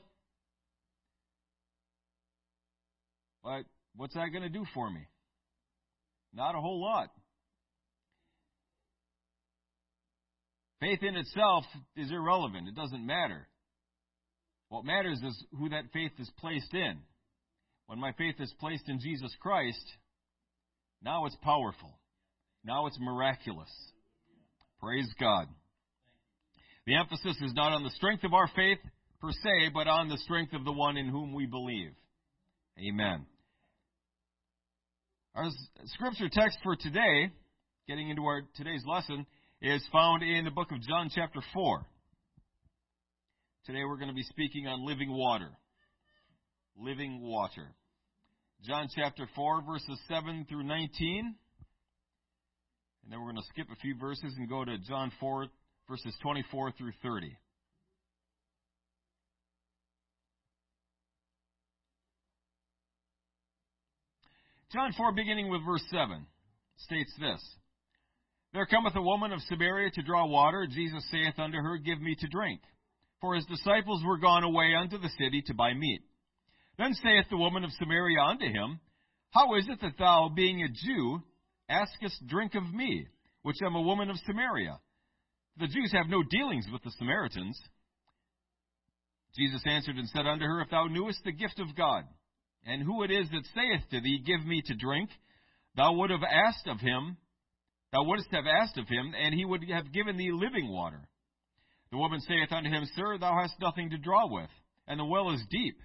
but 3.44 3.62
what's 3.94 4.14
that 4.14 4.30
going 4.32 4.42
to 4.42 4.48
do 4.48 4.64
for 4.74 4.90
me? 4.90 5.06
Not 6.34 6.56
a 6.56 6.60
whole 6.60 6.82
lot. 6.82 7.10
Faith 10.80 11.02
in 11.02 11.16
itself 11.16 11.64
is 11.96 12.10
irrelevant. 12.10 12.68
It 12.68 12.74
doesn't 12.74 13.06
matter. 13.06 13.46
What 14.70 14.84
matters 14.84 15.20
is 15.22 15.44
who 15.58 15.68
that 15.68 15.92
faith 15.92 16.12
is 16.18 16.30
placed 16.38 16.72
in. 16.72 16.98
When 17.86 17.98
my 17.98 18.12
faith 18.12 18.36
is 18.38 18.54
placed 18.60 18.88
in 18.88 19.00
Jesus 19.00 19.34
Christ, 19.40 19.84
now 21.02 21.26
it's 21.26 21.36
powerful. 21.42 21.98
Now 22.64 22.86
it's 22.86 22.98
miraculous. 23.00 23.70
Praise 24.80 25.08
God. 25.18 25.48
The 26.86 26.96
emphasis 26.96 27.36
is 27.42 27.52
not 27.54 27.72
on 27.72 27.82
the 27.82 27.90
strength 27.90 28.24
of 28.24 28.32
our 28.32 28.48
faith 28.54 28.78
per 29.20 29.32
se, 29.32 29.70
but 29.74 29.86
on 29.86 30.08
the 30.08 30.18
strength 30.18 30.54
of 30.54 30.64
the 30.64 30.72
one 30.72 30.96
in 30.96 31.08
whom 31.08 31.34
we 31.34 31.46
believe. 31.46 31.90
Amen. 32.78 33.26
Our 35.34 35.48
scripture 35.86 36.28
text 36.32 36.58
for 36.62 36.76
today, 36.76 37.30
getting 37.86 38.08
into 38.08 38.24
our 38.24 38.42
today's 38.56 38.84
lesson, 38.86 39.26
is 39.62 39.84
found 39.92 40.22
in 40.22 40.46
the 40.46 40.50
book 40.50 40.72
of 40.72 40.80
John 40.80 41.10
chapter 41.14 41.40
4. 41.52 41.84
Today 43.66 43.84
we're 43.86 43.96
going 43.96 44.08
to 44.08 44.14
be 44.14 44.22
speaking 44.22 44.66
on 44.66 44.86
living 44.86 45.12
water. 45.12 45.50
Living 46.78 47.20
water. 47.20 47.74
John 48.64 48.88
chapter 48.94 49.28
4 49.36 49.62
verses 49.66 50.00
7 50.08 50.46
through 50.48 50.62
19. 50.62 51.34
And 53.02 53.12
then 53.12 53.20
we're 53.20 53.32
going 53.32 53.42
to 53.42 53.48
skip 53.50 53.66
a 53.70 53.76
few 53.76 53.96
verses 53.98 54.34
and 54.38 54.48
go 54.48 54.64
to 54.64 54.78
John 54.88 55.12
4, 55.20 55.46
verses 55.88 56.14
24 56.22 56.72
through 56.72 56.92
30. 57.02 57.36
John 64.72 64.92
4, 64.96 65.12
beginning 65.12 65.50
with 65.50 65.60
verse 65.66 65.82
7, 65.90 66.24
states 66.78 67.12
this 67.20 67.42
There 68.52 68.66
cometh 68.66 68.96
a 68.96 69.02
woman 69.02 69.32
of 69.32 69.42
Samaria 69.42 69.90
to 69.92 70.02
draw 70.02 70.26
water. 70.26 70.66
Jesus 70.68 71.04
saith 71.10 71.38
unto 71.38 71.56
her, 71.56 71.78
Give 71.78 72.00
me 72.00 72.16
to 72.18 72.28
drink. 72.28 72.60
For 73.20 73.34
his 73.34 73.46
disciples 73.46 74.02
were 74.04 74.18
gone 74.18 74.44
away 74.44 74.74
unto 74.74 74.98
the 74.98 75.10
city 75.18 75.42
to 75.46 75.54
buy 75.54 75.74
meat. 75.74 76.02
Then 76.78 76.94
saith 76.94 77.26
the 77.30 77.36
woman 77.36 77.64
of 77.64 77.70
Samaria 77.72 78.20
unto 78.20 78.46
him, 78.46 78.80
How 79.30 79.54
is 79.56 79.66
it 79.68 79.80
that 79.82 79.98
thou, 79.98 80.30
being 80.34 80.62
a 80.62 80.68
Jew, 80.68 81.22
askest 81.70 82.26
drink 82.26 82.54
of 82.54 82.74
me, 82.74 83.06
which 83.42 83.62
am 83.64 83.74
a 83.74 83.82
woman 83.82 84.10
of 84.10 84.16
Samaria. 84.26 84.78
The 85.58 85.68
Jews 85.68 85.92
have 85.92 86.08
no 86.08 86.22
dealings 86.22 86.66
with 86.72 86.82
the 86.82 86.90
Samaritans. 86.98 87.58
Jesus 89.36 89.62
answered 89.64 89.96
and 89.96 90.08
said 90.08 90.26
unto 90.26 90.44
her, 90.44 90.60
If 90.60 90.70
thou 90.70 90.86
knewest 90.86 91.22
the 91.24 91.32
gift 91.32 91.60
of 91.60 91.76
God, 91.76 92.04
and 92.66 92.82
who 92.82 93.02
it 93.04 93.10
is 93.10 93.28
that 93.30 93.46
saith 93.54 93.88
to 93.90 94.00
thee, 94.00 94.22
Give 94.24 94.44
me 94.44 94.62
to 94.66 94.74
drink, 94.74 95.10
thou 95.76 95.92
would 95.94 96.10
have 96.10 96.24
asked 96.24 96.66
of 96.66 96.80
him, 96.80 97.16
thou 97.92 98.04
wouldst 98.04 98.30
have 98.32 98.46
asked 98.46 98.78
of 98.78 98.88
him, 98.88 99.14
and 99.20 99.34
he 99.34 99.44
would 99.44 99.68
have 99.70 99.92
given 99.92 100.16
thee 100.16 100.32
living 100.32 100.70
water. 100.70 101.00
The 101.90 101.98
woman 101.98 102.20
saith 102.20 102.52
unto 102.52 102.70
him, 102.70 102.84
Sir, 102.94 103.18
thou 103.18 103.36
hast 103.40 103.60
nothing 103.60 103.90
to 103.90 103.98
draw 103.98 104.28
with, 104.28 104.50
and 104.86 104.98
the 104.98 105.04
well 105.04 105.30
is 105.30 105.42
deep. 105.50 105.76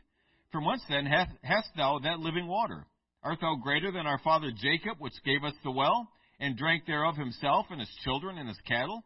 From 0.51 0.65
whence 0.65 0.83
then 0.87 1.05
hath, 1.05 1.29
hast 1.43 1.69
thou 1.75 1.99
that 1.99 2.19
living 2.19 2.47
water? 2.47 2.85
Art 3.23 3.39
thou 3.41 3.55
greater 3.55 3.91
than 3.91 4.05
our 4.05 4.19
father 4.19 4.51
Jacob, 4.55 4.97
which 4.99 5.23
gave 5.25 5.43
us 5.43 5.55
the 5.63 5.71
well, 5.71 6.07
and 6.39 6.55
drank 6.55 6.85
thereof 6.85 7.15
himself, 7.15 7.65
and 7.71 7.79
his 7.79 7.89
children, 8.03 8.37
and 8.37 8.47
his 8.47 8.59
cattle? 8.67 9.03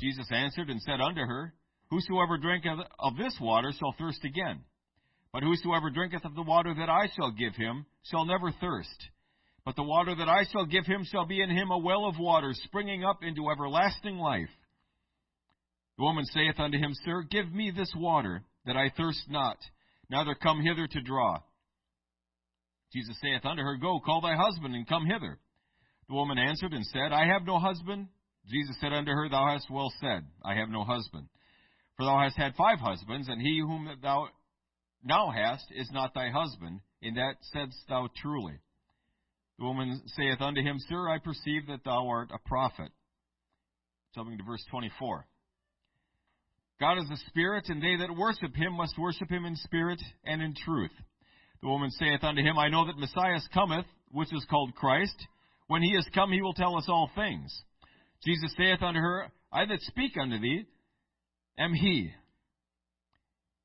Jesus 0.00 0.26
answered 0.30 0.70
and 0.70 0.80
said 0.82 1.00
unto 1.00 1.20
her, 1.20 1.52
Whosoever 1.90 2.38
drinketh 2.38 2.78
of 3.00 3.16
this 3.16 3.36
water 3.40 3.72
shall 3.76 3.94
thirst 3.98 4.24
again. 4.24 4.60
But 5.32 5.42
whosoever 5.42 5.90
drinketh 5.90 6.24
of 6.24 6.34
the 6.34 6.42
water 6.42 6.72
that 6.72 6.88
I 6.88 7.08
shall 7.16 7.32
give 7.32 7.54
him 7.54 7.84
shall 8.04 8.24
never 8.24 8.52
thirst. 8.52 9.08
But 9.64 9.76
the 9.76 9.82
water 9.82 10.14
that 10.14 10.28
I 10.28 10.44
shall 10.50 10.64
give 10.64 10.86
him 10.86 11.04
shall 11.04 11.26
be 11.26 11.42
in 11.42 11.50
him 11.50 11.70
a 11.70 11.78
well 11.78 12.06
of 12.06 12.18
water 12.18 12.52
springing 12.54 13.04
up 13.04 13.22
into 13.22 13.50
everlasting 13.50 14.18
life. 14.18 14.48
The 15.98 16.04
woman 16.04 16.24
saith 16.24 16.58
unto 16.58 16.78
him, 16.78 16.94
Sir, 17.04 17.22
give 17.30 17.52
me 17.52 17.70
this 17.70 17.92
water, 17.94 18.42
that 18.64 18.76
I 18.76 18.90
thirst 18.96 19.22
not, 19.28 19.58
neither 20.08 20.34
come 20.34 20.62
hither 20.62 20.86
to 20.86 21.00
draw. 21.02 21.40
Jesus 22.92 23.16
saith 23.20 23.44
unto 23.44 23.62
her, 23.62 23.76
Go, 23.76 24.00
call 24.00 24.22
thy 24.22 24.34
husband, 24.34 24.74
and 24.74 24.88
come 24.88 25.06
hither. 25.06 25.38
The 26.08 26.14
woman 26.14 26.38
answered 26.38 26.72
and 26.72 26.84
said, 26.86 27.12
I 27.12 27.26
have 27.26 27.44
no 27.44 27.58
husband. 27.58 28.08
Jesus 28.48 28.76
said 28.80 28.92
unto 28.92 29.12
her, 29.12 29.28
Thou 29.28 29.46
hast 29.46 29.70
well 29.70 29.92
said, 30.00 30.26
I 30.42 30.54
have 30.54 30.70
no 30.70 30.84
husband. 30.84 31.28
For 31.96 32.04
thou 32.04 32.18
hast 32.18 32.36
had 32.36 32.54
five 32.56 32.80
husbands, 32.80 33.28
and 33.28 33.40
he 33.40 33.60
whom 33.60 33.88
thou 34.02 34.28
now 35.04 35.30
hast 35.30 35.66
is 35.70 35.90
not 35.92 36.14
thy 36.14 36.30
husband. 36.30 36.80
In 37.02 37.14
that 37.14 37.36
saidst 37.52 37.78
thou 37.88 38.08
truly. 38.16 38.58
The 39.60 39.66
woman 39.66 40.00
saith 40.16 40.40
unto 40.40 40.62
him, 40.62 40.78
Sir, 40.88 41.10
I 41.10 41.18
perceive 41.18 41.66
that 41.68 41.84
thou 41.84 42.08
art 42.08 42.30
a 42.32 42.48
prophet. 42.48 42.90
Jumping 44.14 44.38
to 44.38 44.44
verse 44.44 44.64
24. 44.70 45.26
God 46.80 46.98
is 46.98 47.10
a 47.12 47.28
spirit, 47.28 47.68
and 47.68 47.82
they 47.82 47.96
that 47.96 48.16
worship 48.16 48.56
him 48.56 48.72
must 48.72 48.98
worship 48.98 49.30
him 49.30 49.44
in 49.44 49.54
spirit 49.56 50.00
and 50.24 50.40
in 50.40 50.54
truth. 50.64 50.90
The 51.60 51.68
woman 51.68 51.90
saith 51.90 52.24
unto 52.24 52.40
him, 52.40 52.58
I 52.58 52.70
know 52.70 52.86
that 52.86 52.96
Messiah 52.96 53.38
cometh, 53.52 53.84
which 54.10 54.32
is 54.32 54.46
called 54.48 54.74
Christ. 54.74 55.14
When 55.66 55.82
he 55.82 55.90
is 55.90 56.08
come, 56.14 56.32
he 56.32 56.40
will 56.40 56.54
tell 56.54 56.78
us 56.78 56.86
all 56.88 57.10
things. 57.14 57.54
Jesus 58.24 58.54
saith 58.56 58.82
unto 58.82 58.98
her, 58.98 59.30
I 59.52 59.66
that 59.66 59.82
speak 59.82 60.12
unto 60.18 60.40
thee 60.40 60.64
am 61.58 61.74
he. 61.74 62.10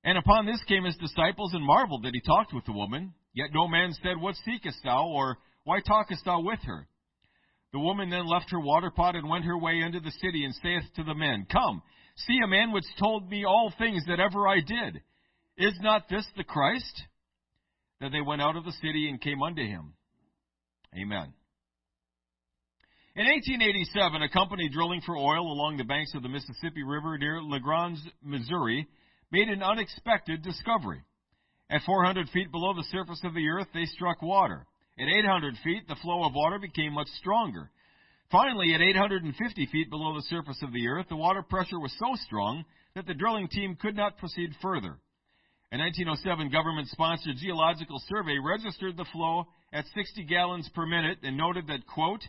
And 0.03 0.17
upon 0.17 0.45
this 0.45 0.62
came 0.67 0.84
his 0.84 0.97
disciples 0.97 1.53
and 1.53 1.65
marveled 1.65 2.03
that 2.03 2.13
he 2.13 2.19
talked 2.19 2.53
with 2.53 2.65
the 2.65 2.73
woman. 2.73 3.13
Yet 3.34 3.51
no 3.53 3.69
man 3.69 3.93
said, 4.03 4.19
What 4.19 4.36
seekest 4.43 4.79
thou? 4.84 5.08
or 5.08 5.38
Why 5.65 5.82
talkest 5.82 6.23
thou 6.23 6.41
with 6.41 6.60
her? 6.63 6.88
The 7.73 7.80
woman 7.80 8.10
then 8.10 8.25
left 8.25 8.51
her 8.51 8.60
water 8.60 8.89
pot 8.89 9.15
and 9.15 9.28
went 9.28 9.43
her 9.45 9.58
way 9.58 9.82
into 9.82 9.99
the 9.99 10.12
city 10.12 10.45
and 10.45 10.56
saith 10.56 10.84
to 10.95 11.04
the 11.04 11.13
men, 11.13 11.45
Come, 11.51 11.82
see 12.15 12.39
a 12.41 12.47
man 12.47 12.71
which 12.71 12.86
told 12.97 13.30
me 13.30 13.43
all 13.43 13.73
things 13.78 14.06
that 14.08 14.19
ever 14.19 14.47
I 14.47 14.62
did. 14.62 15.01
Is 15.58 15.78
not 15.82 16.08
this 16.08 16.25
the 16.38 16.43
Christ? 16.43 17.04
Then 17.99 18.12
they 18.12 18.21
went 18.21 18.41
out 18.41 18.56
of 18.56 18.63
the 18.63 18.71
city 18.73 19.10
and 19.10 19.19
came 19.19 19.41
unto 19.41 19.62
him. 19.62 19.93
Amen. 20.93 21.34
In 23.15 23.25
1887, 23.25 24.21
a 24.21 24.30
company 24.30 24.69
drilling 24.69 25.01
for 25.01 25.17
oil 25.17 25.51
along 25.51 25.78
the 25.78 25.84
banks 25.84 26.13
of 26.13 26.21
the 26.21 26.30
Mississippi 26.30 26.84
River 26.84 27.17
near 27.17 27.41
LaGrange, 27.41 27.99
Missouri, 28.21 28.88
made 29.32 29.47
an 29.47 29.63
unexpected 29.63 30.43
discovery. 30.43 31.01
At 31.69 31.82
400 31.86 32.30
feet 32.30 32.51
below 32.51 32.73
the 32.73 32.84
surface 32.91 33.21
of 33.23 33.34
the 33.34 33.47
earth, 33.47 33.67
they 33.73 33.86
struck 33.86 34.21
water. 34.21 34.65
At 34.97 35.08
800 35.08 35.55
feet, 35.63 35.88
the 35.88 35.95
flow 36.01 36.23
of 36.23 36.34
water 36.34 36.58
became 36.58 36.93
much 36.93 37.10
stronger. 37.19 37.69
Finally, 38.31 38.73
at 38.73 38.81
850 38.81 39.65
feet 39.67 39.89
below 39.89 40.15
the 40.15 40.21
surface 40.23 40.62
of 40.63 40.71
the 40.71 40.88
earth, 40.88 41.08
the 41.10 41.15
water 41.15 41.41
pressure 41.41 41.79
was 41.79 41.93
so 41.99 42.15
strong 42.25 42.63
that 42.95 43.05
the 43.05 43.13
drilling 43.13 43.47
team 43.49 43.75
could 43.75 43.95
not 43.95 44.17
proceed 44.17 44.51
further. 44.62 44.97
A 45.71 45.77
1907 45.77 46.49
government 46.49 46.88
sponsored 46.88 47.36
geological 47.38 48.01
survey 48.08 48.38
registered 48.39 48.95
the 48.95 49.05
flow 49.12 49.45
at 49.73 49.86
60 49.93 50.23
gallons 50.23 50.69
per 50.73 50.86
minute 50.86 51.17
and 51.23 51.36
noted 51.36 51.67
that, 51.67 51.86
quote, 51.86 52.23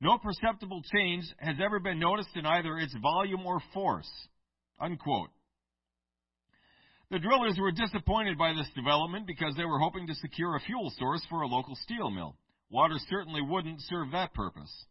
no 0.00 0.18
perceptible 0.18 0.82
change 0.94 1.24
has 1.38 1.56
ever 1.64 1.80
been 1.80 1.98
noticed 1.98 2.36
in 2.36 2.46
either 2.46 2.78
its 2.78 2.94
volume 3.02 3.44
or 3.44 3.60
force, 3.72 4.10
unquote. 4.80 5.30
The 7.14 7.20
drillers 7.20 7.56
were 7.60 7.70
disappointed 7.70 8.36
by 8.36 8.54
this 8.54 8.68
development 8.74 9.28
because 9.28 9.54
they 9.54 9.64
were 9.64 9.78
hoping 9.78 10.04
to 10.08 10.16
secure 10.16 10.56
a 10.56 10.60
fuel 10.60 10.92
source 10.98 11.24
for 11.30 11.42
a 11.42 11.46
local 11.46 11.76
steel 11.76 12.10
mill. 12.10 12.34
Water 12.70 12.96
certainly 13.08 13.40
wouldn't 13.40 13.82
serve 13.82 14.10
that 14.10 14.34
purpose. 14.34 14.86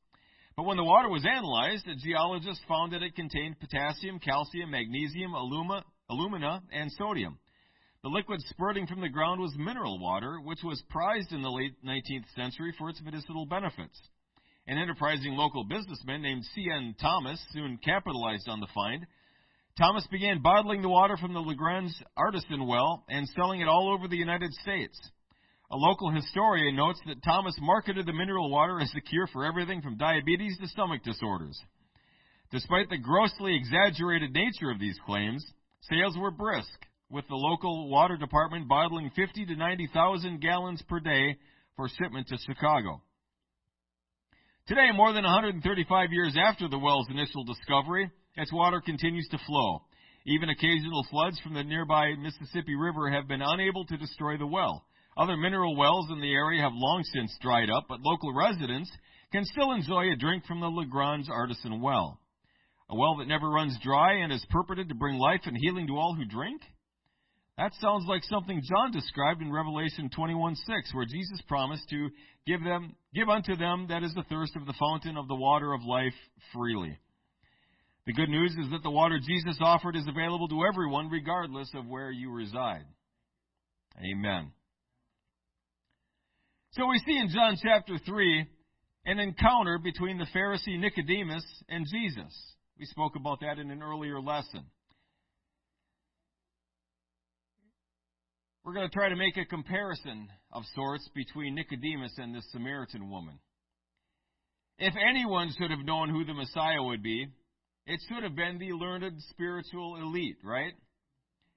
But 0.55 0.63
when 0.63 0.77
the 0.77 0.85
water 0.85 1.09
was 1.09 1.25
analyzed, 1.25 1.85
a 1.85 1.95
geologist 1.97 2.61
found 2.65 2.93
that 2.93 3.03
it 3.03 3.17
contained 3.17 3.59
potassium, 3.59 4.19
calcium, 4.19 4.71
magnesium, 4.71 5.33
aluma, 5.33 5.83
alumina, 6.09 6.63
and 6.71 6.89
sodium. 6.93 7.39
The 8.03 8.09
liquid 8.09 8.39
spurting 8.51 8.87
from 8.87 9.01
the 9.01 9.09
ground 9.09 9.41
was 9.41 9.53
mineral 9.57 9.99
water, 9.99 10.39
which 10.39 10.63
was 10.63 10.81
prized 10.89 11.33
in 11.33 11.41
the 11.41 11.51
late 11.51 11.75
19th 11.85 12.33
century 12.37 12.73
for 12.77 12.89
its 12.89 13.01
medicinal 13.01 13.45
benefits. 13.45 13.99
An 14.65 14.77
enterprising 14.77 15.33
local 15.33 15.65
businessman 15.65 16.21
named 16.21 16.45
C.N. 16.55 16.95
Thomas 17.01 17.45
soon 17.51 17.79
capitalized 17.83 18.47
on 18.47 18.61
the 18.61 18.67
find 18.73 19.05
Thomas 19.77 20.05
began 20.11 20.41
bottling 20.41 20.83
the 20.83 20.89
water 20.89 21.17
from 21.17 21.33
the 21.33 21.39
LaGrange 21.39 21.91
artesian 22.15 22.67
well 22.67 23.03
and 23.09 23.27
selling 23.29 23.59
it 23.61 23.67
all 23.67 23.91
over 23.91 24.07
the 24.07 24.15
United 24.15 24.53
States. 24.53 24.99
A 25.71 25.75
local 25.75 26.11
historian 26.11 26.75
notes 26.75 26.99
that 27.07 27.23
Thomas 27.23 27.55
marketed 27.59 28.05
the 28.05 28.13
mineral 28.13 28.51
water 28.51 28.79
as 28.79 28.91
the 28.93 29.01
cure 29.01 29.25
for 29.33 29.43
everything 29.43 29.81
from 29.81 29.97
diabetes 29.97 30.59
to 30.59 30.67
stomach 30.67 31.01
disorders. 31.03 31.59
Despite 32.51 32.91
the 32.91 32.99
grossly 32.99 33.55
exaggerated 33.55 34.31
nature 34.31 34.69
of 34.69 34.79
these 34.79 34.99
claims, 35.07 35.43
sales 35.89 36.15
were 36.19 36.29
brisk, 36.29 36.85
with 37.09 37.27
the 37.27 37.35
local 37.35 37.89
water 37.89 38.15
department 38.15 38.67
bottling 38.67 39.09
50 39.15 39.47
to 39.47 39.55
90,000 39.55 40.39
gallons 40.39 40.83
per 40.87 40.99
day 40.99 41.35
for 41.75 41.89
shipment 41.89 42.27
to 42.27 42.37
Chicago. 42.45 43.01
Today, 44.67 44.89
more 44.93 45.13
than 45.13 45.23
135 45.23 46.11
years 46.11 46.37
after 46.39 46.67
the 46.67 46.77
well's 46.77 47.09
initial 47.09 47.43
discovery, 47.43 48.11
its 48.35 48.51
water 48.51 48.81
continues 48.81 49.27
to 49.29 49.37
flow. 49.45 49.81
Even 50.25 50.49
occasional 50.49 51.05
floods 51.09 51.39
from 51.41 51.53
the 51.53 51.63
nearby 51.63 52.13
Mississippi 52.15 52.75
River 52.75 53.11
have 53.11 53.27
been 53.27 53.41
unable 53.41 53.85
to 53.85 53.97
destroy 53.97 54.37
the 54.37 54.47
well. 54.47 54.85
Other 55.17 55.37
mineral 55.37 55.75
wells 55.75 56.09
in 56.09 56.21
the 56.21 56.33
area 56.33 56.61
have 56.61 56.71
long 56.73 57.03
since 57.03 57.37
dried 57.41 57.69
up, 57.69 57.85
but 57.87 58.01
local 58.01 58.33
residents 58.33 58.91
can 59.31 59.45
still 59.45 59.71
enjoy 59.71 60.11
a 60.11 60.15
drink 60.15 60.45
from 60.45 60.59
the 60.59 60.69
LaGrange 60.69 61.29
Artesian 61.29 61.81
well. 61.81 62.19
A 62.89 62.95
well 62.95 63.17
that 63.17 63.27
never 63.27 63.49
runs 63.49 63.77
dry 63.81 64.13
and 64.13 64.31
is 64.31 64.45
purported 64.49 64.89
to 64.89 64.95
bring 64.95 65.17
life 65.17 65.41
and 65.45 65.57
healing 65.57 65.87
to 65.87 65.97
all 65.97 66.15
who 66.15 66.25
drink? 66.25 66.61
That 67.57 67.73
sounds 67.79 68.05
like 68.07 68.23
something 68.23 68.61
John 68.67 68.91
described 68.91 69.41
in 69.41 69.51
Revelation 69.51 70.09
21:6, 70.09 70.93
where 70.93 71.05
Jesus 71.05 71.41
promised 71.47 71.87
to 71.89 72.09
give 72.47 72.63
them 72.63 72.95
give 73.13 73.29
unto 73.29 73.55
them 73.55 73.87
that 73.87 74.03
is 74.03 74.13
the 74.15 74.23
thirst 74.23 74.55
of 74.55 74.65
the 74.65 74.73
fountain 74.73 75.17
of 75.17 75.27
the 75.27 75.35
water 75.35 75.73
of 75.73 75.83
life 75.83 76.15
freely. 76.51 76.97
The 78.05 78.13
good 78.13 78.29
news 78.29 78.51
is 78.51 78.69
that 78.71 78.83
the 78.83 78.91
water 78.91 79.17
Jesus 79.25 79.57
offered 79.61 79.95
is 79.95 80.07
available 80.07 80.47
to 80.49 80.65
everyone, 80.65 81.09
regardless 81.09 81.69
of 81.73 81.87
where 81.87 82.11
you 82.11 82.31
reside. 82.31 82.85
Amen. 83.97 84.51
So 86.71 86.87
we 86.87 86.99
see 87.05 87.17
in 87.17 87.29
John 87.29 87.55
chapter 87.61 87.97
3 88.05 88.45
an 89.05 89.19
encounter 89.19 89.77
between 89.77 90.17
the 90.17 90.27
Pharisee 90.35 90.79
Nicodemus 90.79 91.45
and 91.69 91.85
Jesus. 91.89 92.33
We 92.79 92.85
spoke 92.85 93.15
about 93.15 93.41
that 93.41 93.59
in 93.59 93.69
an 93.69 93.81
earlier 93.83 94.19
lesson. 94.19 94.65
We're 98.65 98.73
going 98.73 98.87
to 98.87 98.93
try 98.93 99.09
to 99.09 99.15
make 99.15 99.37
a 99.37 99.45
comparison 99.45 100.29
of 100.51 100.63
sorts 100.73 101.07
between 101.13 101.55
Nicodemus 101.55 102.13
and 102.17 102.33
this 102.33 102.45
Samaritan 102.51 103.09
woman. 103.09 103.39
If 104.79 104.93
anyone 104.95 105.53
should 105.57 105.69
have 105.69 105.85
known 105.85 106.09
who 106.09 106.25
the 106.25 106.33
Messiah 106.33 106.81
would 106.81 107.03
be, 107.03 107.27
it 107.85 107.99
should 108.07 108.23
have 108.23 108.35
been 108.35 108.59
the 108.59 108.73
learned 108.73 109.21
spiritual 109.29 109.97
elite, 109.97 110.37
right? 110.43 110.73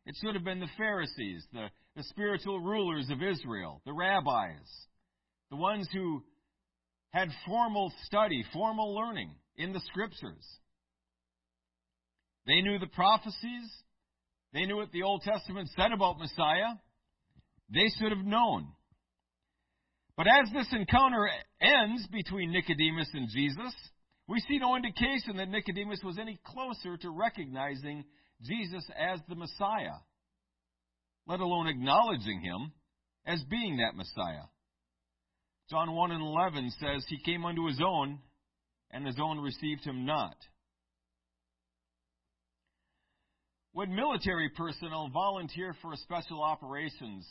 It 0.06 0.16
should 0.20 0.34
have 0.34 0.44
been 0.44 0.60
the 0.60 0.68
Pharisees, 0.76 1.44
the, 1.52 1.68
the 1.96 2.02
spiritual 2.04 2.60
rulers 2.60 3.08
of 3.10 3.22
Israel, 3.22 3.80
the 3.84 3.92
rabbis, 3.92 4.68
the 5.50 5.56
ones 5.56 5.88
who 5.92 6.22
had 7.10 7.28
formal 7.46 7.92
study, 8.04 8.44
formal 8.52 8.94
learning 8.94 9.30
in 9.56 9.72
the 9.72 9.80
scriptures. 9.80 10.44
They 12.46 12.60
knew 12.60 12.78
the 12.78 12.86
prophecies. 12.86 13.70
They 14.52 14.64
knew 14.66 14.76
what 14.76 14.92
the 14.92 15.02
Old 15.02 15.22
Testament 15.22 15.68
said 15.76 15.92
about 15.92 16.18
Messiah. 16.18 16.74
They 17.72 17.88
should 17.98 18.12
have 18.12 18.24
known. 18.24 18.68
But 20.16 20.26
as 20.28 20.50
this 20.52 20.68
encounter 20.72 21.28
ends 21.60 22.06
between 22.08 22.52
Nicodemus 22.52 23.10
and 23.12 23.28
Jesus, 23.28 23.74
we 24.28 24.40
see 24.40 24.58
no 24.58 24.74
indication 24.74 25.36
that 25.36 25.48
Nicodemus 25.48 26.00
was 26.04 26.18
any 26.18 26.38
closer 26.44 26.96
to 26.96 27.10
recognizing 27.10 28.04
Jesus 28.42 28.84
as 28.98 29.20
the 29.28 29.36
Messiah, 29.36 30.00
let 31.26 31.40
alone 31.40 31.68
acknowledging 31.68 32.40
him 32.40 32.72
as 33.24 33.42
being 33.48 33.78
that 33.78 33.96
Messiah. 33.96 34.46
John 35.70 35.92
1 35.94 36.10
and 36.12 36.22
11 36.22 36.70
says, 36.80 37.04
He 37.08 37.18
came 37.18 37.44
unto 37.44 37.66
his 37.66 37.80
own, 37.84 38.18
and 38.90 39.06
his 39.06 39.16
own 39.20 39.40
received 39.40 39.84
him 39.84 40.06
not. 40.06 40.36
When 43.72 43.94
military 43.94 44.48
personnel 44.50 45.10
volunteer 45.12 45.74
for 45.82 45.92
a 45.92 45.96
special 45.98 46.42
operations 46.42 47.26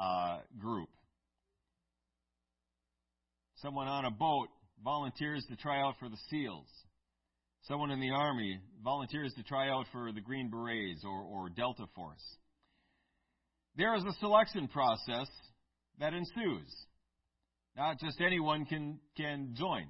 uh, 0.00 0.38
group, 0.58 0.88
someone 3.56 3.88
on 3.88 4.04
a 4.04 4.10
boat 4.10 4.48
volunteers 4.82 5.44
to 5.48 5.56
try 5.56 5.80
out 5.80 5.94
for 5.98 6.08
the 6.08 6.18
SEALs. 6.30 6.68
Someone 7.62 7.90
in 7.90 8.00
the 8.00 8.10
Army 8.10 8.58
volunteers 8.82 9.32
to 9.36 9.42
try 9.42 9.68
out 9.68 9.86
for 9.92 10.12
the 10.12 10.20
Green 10.20 10.50
Berets 10.50 11.04
or, 11.04 11.22
or 11.22 11.48
Delta 11.48 11.84
Force. 11.94 12.22
There 13.76 13.94
is 13.94 14.04
a 14.04 14.12
selection 14.20 14.68
process 14.68 15.28
that 16.00 16.14
ensues. 16.14 16.68
Not 17.76 18.00
just 18.00 18.20
anyone 18.20 18.64
can, 18.64 18.98
can 19.16 19.54
join. 19.56 19.86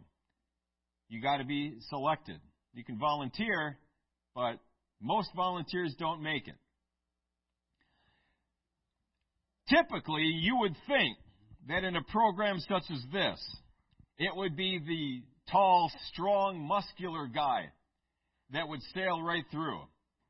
You 1.08 1.22
got 1.22 1.38
to 1.38 1.44
be 1.44 1.74
selected. 1.88 2.40
You 2.74 2.84
can 2.84 2.98
volunteer, 2.98 3.78
but 4.34 4.58
most 5.00 5.30
volunteers 5.34 5.94
don't 5.98 6.22
make 6.22 6.48
it. 6.48 6.54
Typically, 9.68 10.22
you 10.22 10.56
would 10.60 10.74
think 10.86 11.16
that 11.68 11.84
in 11.84 11.96
a 11.96 12.02
program 12.02 12.58
such 12.60 12.84
as 12.90 13.02
this, 13.12 13.56
it 14.18 14.34
would 14.34 14.56
be 14.56 14.78
the 14.78 15.50
tall, 15.50 15.90
strong, 16.12 16.60
muscular 16.60 17.26
guy 17.26 17.66
that 18.52 18.68
would 18.68 18.80
sail 18.94 19.22
right 19.22 19.44
through 19.50 19.80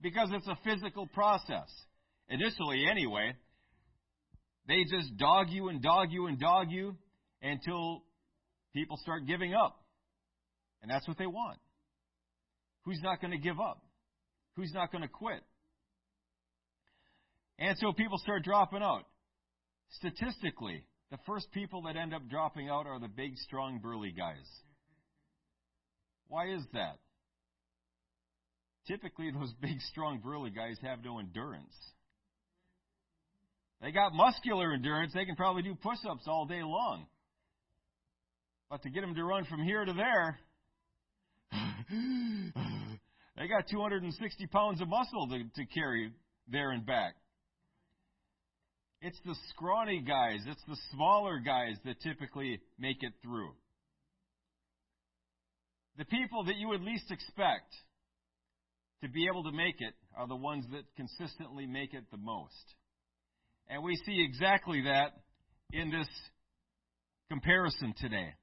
because 0.00 0.28
it's 0.32 0.46
a 0.46 0.58
physical 0.64 1.06
process. 1.06 1.68
Initially, 2.28 2.84
anyway, 2.88 3.32
they 4.66 4.84
just 4.84 5.16
dog 5.16 5.48
you 5.50 5.68
and 5.68 5.82
dog 5.82 6.08
you 6.10 6.26
and 6.26 6.38
dog 6.38 6.70
you 6.70 6.96
until 7.42 8.02
people 8.74 8.98
start 8.98 9.26
giving 9.26 9.54
up. 9.54 9.80
And 10.82 10.90
that's 10.90 11.08
what 11.08 11.18
they 11.18 11.26
want. 11.26 11.58
Who's 12.84 13.00
not 13.02 13.20
going 13.20 13.32
to 13.32 13.38
give 13.38 13.58
up? 13.58 13.82
Who's 14.56 14.72
not 14.74 14.92
going 14.92 15.02
to 15.02 15.08
quit? 15.08 15.40
And 17.58 17.76
so 17.78 17.92
people 17.92 18.18
start 18.18 18.44
dropping 18.44 18.82
out. 18.82 19.04
Statistically, 19.90 20.84
the 21.10 21.18
first 21.26 21.50
people 21.52 21.82
that 21.82 21.96
end 21.96 22.12
up 22.14 22.28
dropping 22.28 22.68
out 22.68 22.86
are 22.86 23.00
the 23.00 23.08
big, 23.08 23.36
strong, 23.38 23.80
burly 23.82 24.12
guys. 24.12 24.46
Why 26.28 26.48
is 26.50 26.62
that? 26.74 26.98
Typically, 28.86 29.30
those 29.30 29.52
big, 29.60 29.80
strong, 29.90 30.20
burly 30.22 30.50
guys 30.50 30.76
have 30.82 31.02
no 31.04 31.18
endurance. 31.18 31.74
They 33.80 33.92
got 33.92 34.12
muscular 34.12 34.72
endurance. 34.72 35.12
They 35.14 35.24
can 35.24 35.36
probably 35.36 35.62
do 35.62 35.74
push 35.74 35.98
ups 36.08 36.24
all 36.26 36.46
day 36.46 36.62
long. 36.62 37.06
But 38.68 38.82
to 38.82 38.90
get 38.90 39.00
them 39.00 39.14
to 39.14 39.24
run 39.24 39.44
from 39.44 39.62
here 39.62 39.84
to 39.84 39.92
there, 39.92 40.38
they 43.36 43.48
got 43.48 43.68
260 43.70 44.46
pounds 44.48 44.82
of 44.82 44.88
muscle 44.88 45.28
to, 45.28 45.44
to 45.62 45.66
carry 45.66 46.12
there 46.50 46.72
and 46.72 46.84
back. 46.84 47.14
It's 49.00 49.18
the 49.24 49.36
scrawny 49.50 50.00
guys, 50.00 50.40
it's 50.46 50.64
the 50.66 50.76
smaller 50.92 51.38
guys 51.38 51.76
that 51.84 52.00
typically 52.00 52.60
make 52.78 53.02
it 53.02 53.12
through. 53.22 53.52
The 55.98 56.04
people 56.04 56.44
that 56.44 56.56
you 56.56 56.68
would 56.68 56.82
least 56.82 57.10
expect 57.10 57.74
to 59.02 59.08
be 59.08 59.26
able 59.26 59.44
to 59.44 59.52
make 59.52 59.80
it 59.80 59.94
are 60.16 60.26
the 60.26 60.36
ones 60.36 60.64
that 60.72 60.82
consistently 60.96 61.66
make 61.66 61.94
it 61.94 62.04
the 62.10 62.16
most. 62.16 62.74
And 63.68 63.82
we 63.82 63.96
see 64.04 64.24
exactly 64.24 64.82
that 64.82 65.12
in 65.72 65.90
this 65.90 66.08
comparison 67.30 67.94
today. 68.00 68.34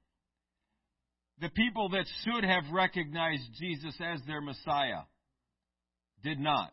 The 1.40 1.50
people 1.50 1.90
that 1.90 2.06
should 2.24 2.44
have 2.44 2.64
recognized 2.72 3.42
Jesus 3.58 3.94
as 4.00 4.20
their 4.26 4.40
Messiah 4.40 5.02
did 6.22 6.38
not. 6.38 6.72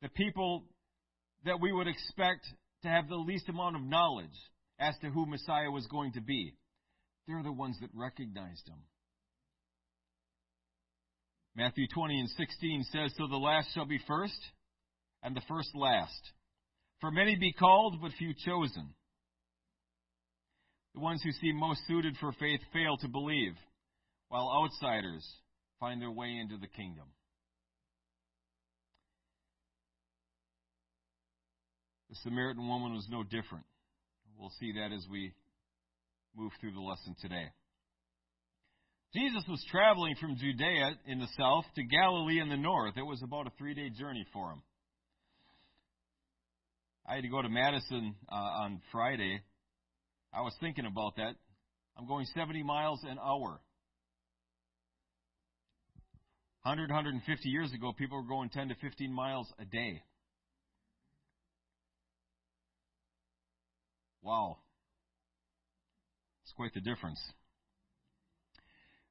The 0.00 0.08
people 0.08 0.64
that 1.44 1.60
we 1.60 1.72
would 1.72 1.88
expect 1.88 2.46
to 2.82 2.88
have 2.88 3.08
the 3.08 3.16
least 3.16 3.48
amount 3.48 3.76
of 3.76 3.82
knowledge 3.82 4.26
as 4.78 4.94
to 5.02 5.10
who 5.10 5.26
Messiah 5.26 5.70
was 5.70 5.86
going 5.86 6.12
to 6.12 6.20
be, 6.20 6.54
they're 7.26 7.42
the 7.42 7.52
ones 7.52 7.76
that 7.80 7.90
recognized 7.94 8.66
him. 8.68 8.78
Matthew 11.54 11.86
20 11.92 12.20
and 12.20 12.28
16 12.30 12.84
says, 12.92 13.12
So 13.18 13.26
the 13.26 13.36
last 13.36 13.68
shall 13.74 13.84
be 13.84 14.00
first, 14.06 14.38
and 15.22 15.36
the 15.36 15.42
first 15.48 15.70
last. 15.74 16.20
For 17.00 17.10
many 17.10 17.36
be 17.36 17.52
called, 17.52 18.00
but 18.00 18.12
few 18.18 18.32
chosen. 18.34 18.94
The 20.94 21.00
ones 21.00 21.22
who 21.22 21.32
seem 21.32 21.56
most 21.56 21.80
suited 21.86 22.16
for 22.18 22.32
faith 22.32 22.60
fail 22.72 22.96
to 22.98 23.08
believe, 23.08 23.54
while 24.28 24.50
outsiders 24.50 25.26
find 25.78 26.00
their 26.00 26.10
way 26.10 26.36
into 26.40 26.56
the 26.56 26.66
kingdom. 26.66 27.06
The 32.10 32.16
Samaritan 32.24 32.66
woman 32.66 32.92
was 32.92 33.06
no 33.08 33.22
different. 33.22 33.64
We'll 34.36 34.52
see 34.58 34.72
that 34.72 34.92
as 34.92 35.06
we 35.10 35.32
move 36.36 36.50
through 36.60 36.72
the 36.72 36.80
lesson 36.80 37.14
today. 37.20 37.46
Jesus 39.14 39.44
was 39.48 39.64
traveling 39.70 40.16
from 40.20 40.36
Judea 40.36 40.92
in 41.06 41.20
the 41.20 41.28
south 41.38 41.64
to 41.76 41.82
Galilee 41.84 42.40
in 42.40 42.48
the 42.48 42.56
north. 42.56 42.96
It 42.96 43.02
was 43.02 43.22
about 43.22 43.46
a 43.46 43.50
three 43.58 43.74
day 43.74 43.90
journey 43.90 44.26
for 44.32 44.50
him. 44.50 44.62
I 47.06 47.16
had 47.16 47.22
to 47.22 47.28
go 47.28 47.42
to 47.42 47.48
Madison 47.48 48.14
uh, 48.30 48.34
on 48.34 48.80
Friday. 48.92 49.40
I 50.32 50.42
was 50.42 50.54
thinking 50.60 50.86
about 50.86 51.16
that. 51.16 51.34
I'm 51.96 52.06
going 52.06 52.26
70 52.34 52.62
miles 52.62 53.00
an 53.02 53.18
hour. 53.18 53.60
100, 56.62 56.90
150 56.90 57.48
years 57.48 57.72
ago, 57.72 57.92
people 57.96 58.18
were 58.18 58.28
going 58.28 58.48
10 58.50 58.68
to 58.68 58.74
15 58.76 59.12
miles 59.12 59.46
a 59.58 59.64
day. 59.64 60.02
Wow. 64.30 64.58
It's 66.44 66.52
quite 66.52 66.72
the 66.72 66.80
difference. 66.80 67.20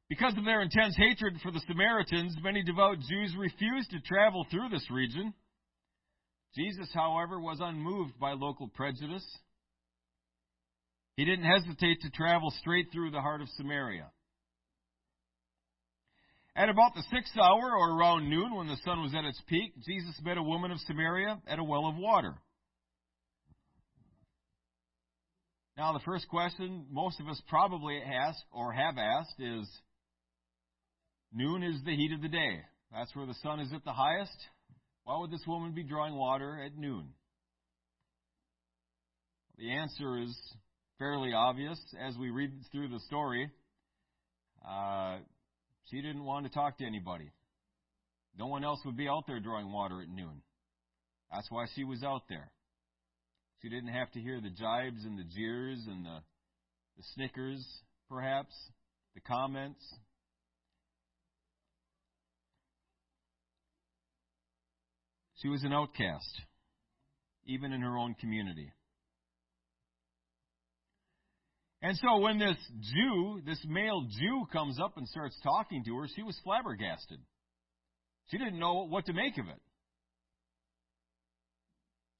Because 0.08 0.34
of 0.38 0.46
their 0.46 0.62
intense 0.62 0.96
hatred 0.96 1.34
for 1.44 1.52
the 1.52 1.62
Samaritans, 1.68 2.38
many 2.42 2.64
devout 2.64 3.00
Jews 3.02 3.36
refused 3.38 3.92
to 3.92 4.00
travel 4.00 4.48
through 4.50 4.70
this 4.70 4.90
region. 4.90 5.34
Jesus, 6.56 6.88
however, 6.94 7.38
was 7.38 7.58
unmoved 7.60 8.18
by 8.18 8.32
local 8.32 8.70
prejudice. 8.70 9.26
He 11.18 11.26
didn't 11.26 11.52
hesitate 11.52 12.00
to 12.04 12.12
travel 12.12 12.54
straight 12.62 12.88
through 12.94 13.12
the 13.12 13.20
heart 13.20 13.42
of 13.42 13.50
Samaria. 13.58 14.10
At 16.56 16.70
about 16.70 16.96
the 16.96 17.04
sixth 17.12 17.38
hour, 17.38 17.76
or 17.78 17.92
around 17.92 18.30
noon, 18.30 18.56
when 18.56 18.68
the 18.68 18.80
sun 18.86 19.02
was 19.02 19.14
at 19.14 19.26
its 19.26 19.42
peak, 19.50 19.74
Jesus 19.86 20.18
met 20.24 20.38
a 20.38 20.44
woman 20.44 20.72
of 20.72 20.80
Samaria 20.88 21.42
at 21.46 21.60
a 21.60 21.64
well 21.64 21.88
of 21.88 21.98
water. 21.98 22.36
Now, 25.80 25.94
the 25.94 26.02
first 26.04 26.28
question 26.28 26.88
most 26.92 27.22
of 27.22 27.30
us 27.30 27.42
probably 27.48 28.02
ask 28.02 28.38
or 28.52 28.74
have 28.74 28.98
asked 28.98 29.40
is 29.40 29.66
Noon 31.32 31.64
is 31.64 31.82
the 31.86 31.96
heat 31.96 32.12
of 32.12 32.22
the 32.22 32.28
day. 32.28 32.60
That's 32.92 33.16
where 33.16 33.26
the 33.26 33.34
sun 33.36 33.62
is 33.62 33.72
at 33.74 33.86
the 33.86 33.94
highest. 33.94 34.36
Why 35.06 35.18
would 35.18 35.32
this 35.32 35.46
woman 35.48 35.72
be 35.72 35.84
drawing 35.84 36.16
water 36.16 36.62
at 36.62 36.78
noon? 36.78 37.14
The 39.58 39.72
answer 39.72 40.18
is 40.22 40.38
fairly 40.98 41.32
obvious 41.32 41.80
as 42.06 42.18
we 42.18 42.30
read 42.30 42.52
through 42.74 42.90
the 42.90 43.00
story. 43.08 43.50
Uh, 44.70 45.20
she 45.90 46.02
didn't 46.02 46.26
want 46.26 46.46
to 46.46 46.52
talk 46.52 46.78
to 46.80 46.86
anybody. 46.86 47.32
No 48.38 48.48
one 48.48 48.66
else 48.66 48.82
would 48.84 48.98
be 48.98 49.08
out 49.08 49.24
there 49.28 49.40
drawing 49.40 49.72
water 49.72 50.02
at 50.02 50.10
noon. 50.10 50.42
That's 51.32 51.50
why 51.50 51.68
she 51.74 51.86
was 51.86 52.04
out 52.04 52.24
there. 52.28 52.52
She 53.62 53.70
didn't 53.70 53.90
have 53.90 54.12
to 54.12 54.20
hear 54.20 54.40
the 54.40 54.50
jibes 54.50 55.04
and 55.06 55.18
the 55.18 55.24
jeers 55.36 55.80
and 55.88 56.06
the, 56.06 56.20
the 56.98 57.04
snickers, 57.16 57.66
perhaps, 58.10 58.54
the 59.16 59.22
comments. 59.22 59.84
She 65.42 65.50
was 65.50 65.64
an 65.64 65.74
outcast, 65.74 66.42
even 67.46 67.74
in 67.74 67.82
her 67.82 67.98
own 67.98 68.16
community. 68.20 68.72
And 71.82 71.98
so 71.98 72.18
when 72.18 72.40
this 72.40 72.58
Jew, 72.94 73.42
this 73.46 73.60
male 73.68 74.06
Jew 74.20 74.46
comes 74.52 74.80
up 74.80 74.98
and 74.98 75.08
starts 75.08 75.38
talking 75.44 75.84
to 75.86 75.96
her, 75.98 76.08
she 76.14 76.24
was 76.24 76.38
flabbergasted. 76.44 77.20
She 78.28 78.38
didn't 78.38 78.60
know 78.60 78.86
what 78.88 79.06
to 79.06 79.14
make 79.14 79.38
of 79.38 79.48
it. 79.48 79.62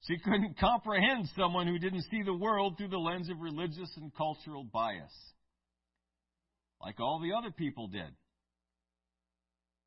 She 0.06 0.18
couldn't 0.18 0.58
comprehend 0.58 1.28
someone 1.36 1.66
who 1.66 1.78
didn't 1.78 2.06
see 2.10 2.22
the 2.22 2.34
world 2.34 2.76
through 2.76 2.88
the 2.88 2.98
lens 2.98 3.28
of 3.28 3.40
religious 3.40 3.90
and 3.96 4.14
cultural 4.14 4.64
bias, 4.64 5.12
like 6.80 6.98
all 7.00 7.20
the 7.20 7.36
other 7.36 7.50
people 7.50 7.88
did. 7.88 8.10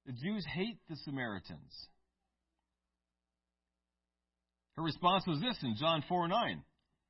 The 0.05 0.13
Jews 0.13 0.45
hate 0.53 0.77
the 0.89 0.97
Samaritans. 0.97 1.87
Her 4.75 4.83
response 4.83 5.25
was 5.25 5.39
this 5.39 5.57
in 5.63 5.75
John 5.79 6.03
4 6.07 6.27
9. 6.27 6.63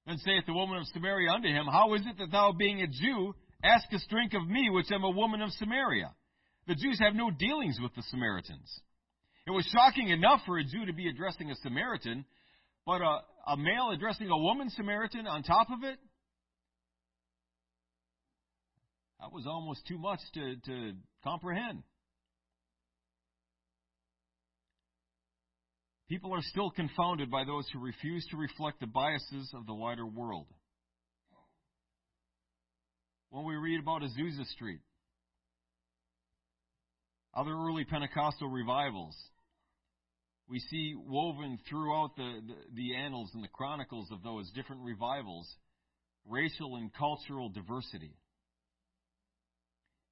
Then 0.06 0.18
saith 0.18 0.46
the 0.46 0.54
woman 0.54 0.78
of 0.78 0.88
Samaria 0.88 1.32
unto 1.32 1.48
him, 1.48 1.66
How 1.66 1.94
is 1.94 2.02
it 2.06 2.18
that 2.18 2.32
thou, 2.32 2.52
being 2.52 2.82
a 2.82 2.88
Jew, 2.88 3.34
askest 3.64 4.10
drink 4.10 4.34
of 4.34 4.48
me, 4.48 4.70
which 4.70 4.92
am 4.92 5.04
a 5.04 5.10
woman 5.10 5.42
of 5.42 5.52
Samaria? 5.54 6.12
The 6.68 6.76
Jews 6.76 7.00
have 7.00 7.16
no 7.16 7.32
dealings 7.32 7.80
with 7.82 7.96
the 7.96 8.04
Samaritans. 8.04 8.82
It 9.48 9.52
was 9.52 9.66
shocking 9.74 10.10
enough 10.10 10.42
for 10.46 10.58
a 10.58 10.64
Jew 10.64 10.86
to 10.86 10.94
be 10.94 11.08
addressing 11.08 11.52
a 11.52 11.56
Samaritan, 11.56 12.26
but 12.86 13.02
a, 13.02 13.20
a 13.48 13.58
male 13.58 13.92
addressing 13.92 14.30
a 14.30 14.38
woman 14.38 14.70
Samaritan 14.70 15.28
on 15.28 15.44
top 15.44 15.68
of 15.72 15.84
it? 15.84 15.98
That 19.20 19.32
was 19.32 19.46
almost 19.48 19.88
too 19.88 19.98
much 19.98 20.20
to, 20.34 20.56
to 20.66 20.92
comprehend. 21.24 21.84
People 26.10 26.34
are 26.34 26.42
still 26.42 26.70
confounded 26.70 27.32
by 27.32 27.46
those 27.46 27.66
who 27.72 27.80
refuse 27.80 28.26
to 28.32 28.38
reflect 28.38 28.82
the 28.82 28.88
biases 28.88 29.50
of 29.56 29.66
the 29.66 29.74
wider 29.74 30.06
world. 30.06 30.48
When 33.30 33.46
we 33.46 33.56
read 33.56 33.80
about 33.80 34.02
Azusa 34.02 34.46
Street, 34.48 34.82
other 37.34 37.52
early 37.52 37.86
Pentecostal 37.86 38.48
revivals, 38.48 39.16
we 40.50 40.60
see 40.60 40.94
woven 40.96 41.58
throughout 41.70 42.16
the, 42.16 42.42
the, 42.48 42.56
the, 42.76 42.96
annals 42.96 43.32
and 43.34 43.44
the 43.44 43.50
chronicles 43.50 44.10
of 44.12 44.24
those 44.24 44.50
different 44.52 44.84
revivals 44.84 45.48
racial 46.26 46.76
and 46.76 46.94
cultural 46.94 47.50
diversity 47.50 48.16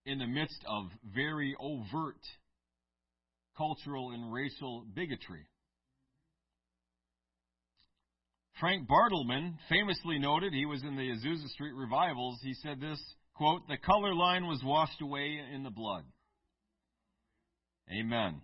in 0.06 0.20
the 0.20 0.28
midst 0.28 0.63
of 0.67 0.86
very 1.13 1.56
overt 1.60 2.20
cultural 3.58 4.12
and 4.12 4.34
racial 4.34 4.86
bigotry. 4.94 5.46
Frank 8.60 8.88
Bartleman 8.88 9.56
famously 9.70 10.20
noted, 10.20 10.54
he 10.54 10.65
was 10.65 10.84
in 10.84 10.96
the 10.96 11.10
Azusa 11.10 11.48
Street 11.50 11.74
revivals, 11.74 12.39
he 12.44 12.54
said 12.56 12.80
this, 12.80 13.02
quote, 13.34 13.67
the 13.67 13.78
color 13.78 14.13
line 14.13 14.46
was 14.46 14.62
washed 14.63 15.02
away 15.02 15.39
in 15.54 15.63
the 15.63 15.72
blood. 15.72 16.04
Amen. 17.91 18.41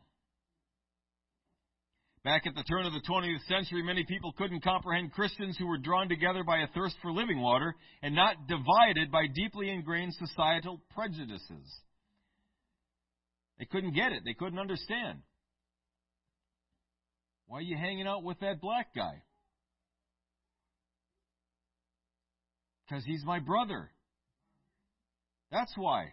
Back 2.28 2.46
at 2.46 2.56
the 2.56 2.63
turn 2.63 2.86
of 2.86 2.92
the 2.92 3.00
20th 3.10 3.48
century, 3.48 3.82
many 3.82 4.04
people 4.04 4.34
couldn't 4.34 4.62
comprehend 4.62 5.13
Christians 5.13 5.56
who 5.58 5.66
were 5.66 5.78
drawn 5.78 6.10
together 6.10 6.44
by 6.44 6.58
a 6.58 6.68
thirst 6.76 6.98
for 7.02 7.10
living 7.10 7.40
water 7.40 7.74
and 8.02 8.13
not 8.13 8.48
divided 8.50 9.10
by 9.10 9.28
deeply 9.34 9.70
ingrained 9.70 10.13
societal 10.13 10.82
prejudices. 10.94 11.80
They 13.58 13.63
couldn't 13.63 13.94
get 13.94 14.12
it. 14.12 14.24
They 14.26 14.34
couldn't 14.34 14.60
understand. 14.60 15.20
Why 17.46 17.60
are 17.60 17.62
you 17.62 17.78
hanging 17.78 18.08
out 18.08 18.24
with 18.26 18.42
that 18.42 18.60
black 18.60 18.94
guy? 18.94 19.24
Because 22.90 23.06
he's 23.06 23.24
my 23.24 23.40
brother. 23.40 23.90
That's 25.50 25.72
why. 25.78 26.08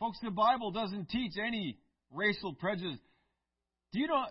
Folks, 0.00 0.16
the 0.22 0.30
Bible 0.30 0.70
doesn't 0.70 1.10
teach 1.10 1.32
any 1.38 1.76
racial 2.10 2.54
prejudice. 2.54 2.98
Do 3.96 4.02
you 4.02 4.08
know? 4.08 4.26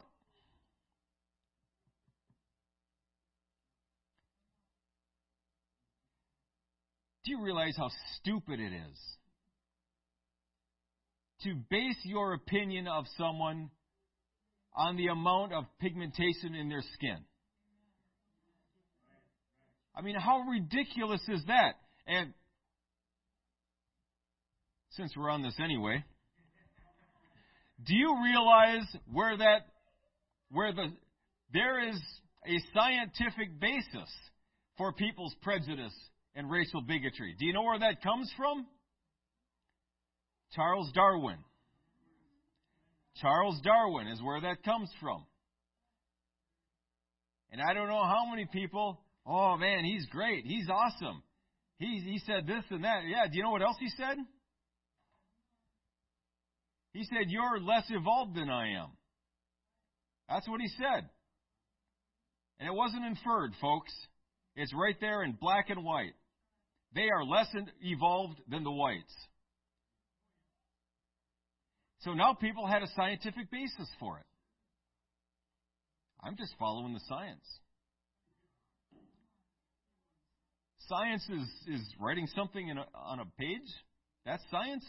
Do 7.23 7.31
you 7.31 7.41
realize 7.41 7.73
how 7.75 7.89
stupid 8.17 8.59
it 8.59 8.73
is 8.73 8.99
to 11.41 11.55
base 11.71 11.97
your 12.03 12.33
opinion 12.33 12.87
of 12.87 13.05
someone 13.17 13.71
on 14.75 14.97
the 14.97 15.07
amount 15.07 15.51
of 15.53 15.63
pigmentation 15.81 16.53
in 16.53 16.69
their 16.69 16.83
skin? 16.93 17.17
I 19.95 20.03
mean, 20.03 20.15
how 20.15 20.41
ridiculous 20.41 21.21
is 21.27 21.43
that? 21.47 21.71
And 22.05 22.35
since 24.91 25.11
we're 25.17 25.31
on 25.31 25.41
this 25.41 25.55
anyway, 25.59 26.05
do 27.85 27.95
you 27.95 28.23
realize 28.23 28.85
where 29.11 29.37
that, 29.37 29.67
where 30.51 30.73
the, 30.73 30.87
there 31.53 31.87
is 31.89 32.01
a 32.45 32.57
scientific 32.73 33.59
basis 33.59 34.09
for 34.77 34.93
people's 34.93 35.35
prejudice 35.41 35.93
and 36.35 36.49
racial 36.49 36.81
bigotry? 36.81 37.35
Do 37.39 37.45
you 37.45 37.53
know 37.53 37.63
where 37.63 37.79
that 37.79 38.01
comes 38.01 38.31
from? 38.37 38.65
Charles 40.55 40.91
Darwin. 40.93 41.37
Charles 43.21 43.59
Darwin 43.63 44.07
is 44.07 44.21
where 44.21 44.41
that 44.41 44.63
comes 44.63 44.89
from. 45.01 45.25
And 47.51 47.61
I 47.61 47.73
don't 47.73 47.87
know 47.87 48.03
how 48.03 48.25
many 48.29 48.45
people, 48.51 48.99
oh 49.25 49.55
man, 49.57 49.85
he's 49.85 50.05
great. 50.07 50.45
He's 50.45 50.67
awesome. 50.69 51.23
He, 51.77 52.01
he 52.05 52.19
said 52.25 52.47
this 52.47 52.63
and 52.69 52.83
that. 52.83 53.03
Yeah, 53.07 53.27
do 53.31 53.37
you 53.37 53.43
know 53.43 53.51
what 53.51 53.61
else 53.61 53.77
he 53.79 53.89
said? 53.97 54.17
He 56.95 57.03
said, 57.03 57.27
You're 57.27 57.59
less 57.59 57.83
evolved 57.89 58.35
than 58.35 58.49
I 58.49 58.69
am. 58.79 58.87
That's 60.29 60.47
what 60.47 60.61
he 60.61 60.69
said. 60.77 61.09
And 62.57 62.69
it 62.69 62.73
wasn't 62.73 63.03
inferred, 63.03 63.51
folks. 63.59 63.93
It's 64.55 64.73
right 64.73 64.95
there 65.01 65.21
in 65.23 65.33
black 65.33 65.69
and 65.69 65.83
white. 65.83 66.13
They 66.93 67.09
are 67.09 67.25
less 67.25 67.47
evolved 67.81 68.39
than 68.49 68.63
the 68.63 68.71
whites. 68.71 69.13
So 71.99 72.13
now 72.13 72.33
people 72.33 72.65
had 72.65 72.81
a 72.81 72.87
scientific 72.95 73.51
basis 73.51 73.89
for 73.99 74.17
it. 74.19 74.25
I'm 76.23 76.37
just 76.37 76.53
following 76.57 76.93
the 76.93 77.01
science. 77.09 77.45
Science 80.87 81.23
is, 81.23 81.75
is 81.75 81.81
writing 81.99 82.27
something 82.33 82.71
a, 82.71 82.85
on 82.97 83.19
a 83.19 83.25
page. 83.37 83.67
That's 84.25 84.43
science. 84.49 84.85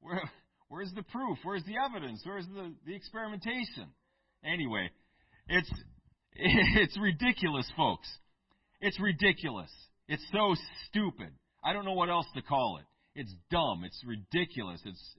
Where, 0.00 0.20
where's 0.72 0.90
the 0.94 1.02
proof? 1.02 1.36
Where's 1.42 1.62
the 1.64 1.74
evidence? 1.76 2.22
Where's 2.24 2.46
the, 2.46 2.72
the 2.86 2.94
experimentation? 2.94 3.92
Anyway, 4.42 4.88
it's 5.46 5.70
it's 6.34 6.98
ridiculous, 6.98 7.70
folks. 7.76 8.08
It's 8.80 8.98
ridiculous. 8.98 9.70
It's 10.08 10.24
so 10.32 10.54
stupid. 10.88 11.28
I 11.62 11.74
don't 11.74 11.84
know 11.84 11.92
what 11.92 12.08
else 12.08 12.26
to 12.34 12.42
call 12.42 12.78
it. 12.80 13.20
It's 13.20 13.32
dumb. 13.50 13.82
It's 13.84 14.02
ridiculous. 14.06 14.80
It's 14.86 15.14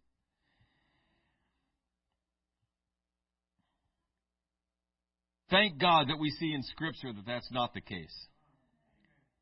Thank 5.52 5.80
God 5.80 6.08
that 6.10 6.18
we 6.20 6.32
see 6.32 6.52
in 6.52 6.64
Scripture 6.64 7.14
that 7.14 7.28
that's 7.28 7.50
not 7.52 7.76
the 7.76 7.82
case 7.82 8.28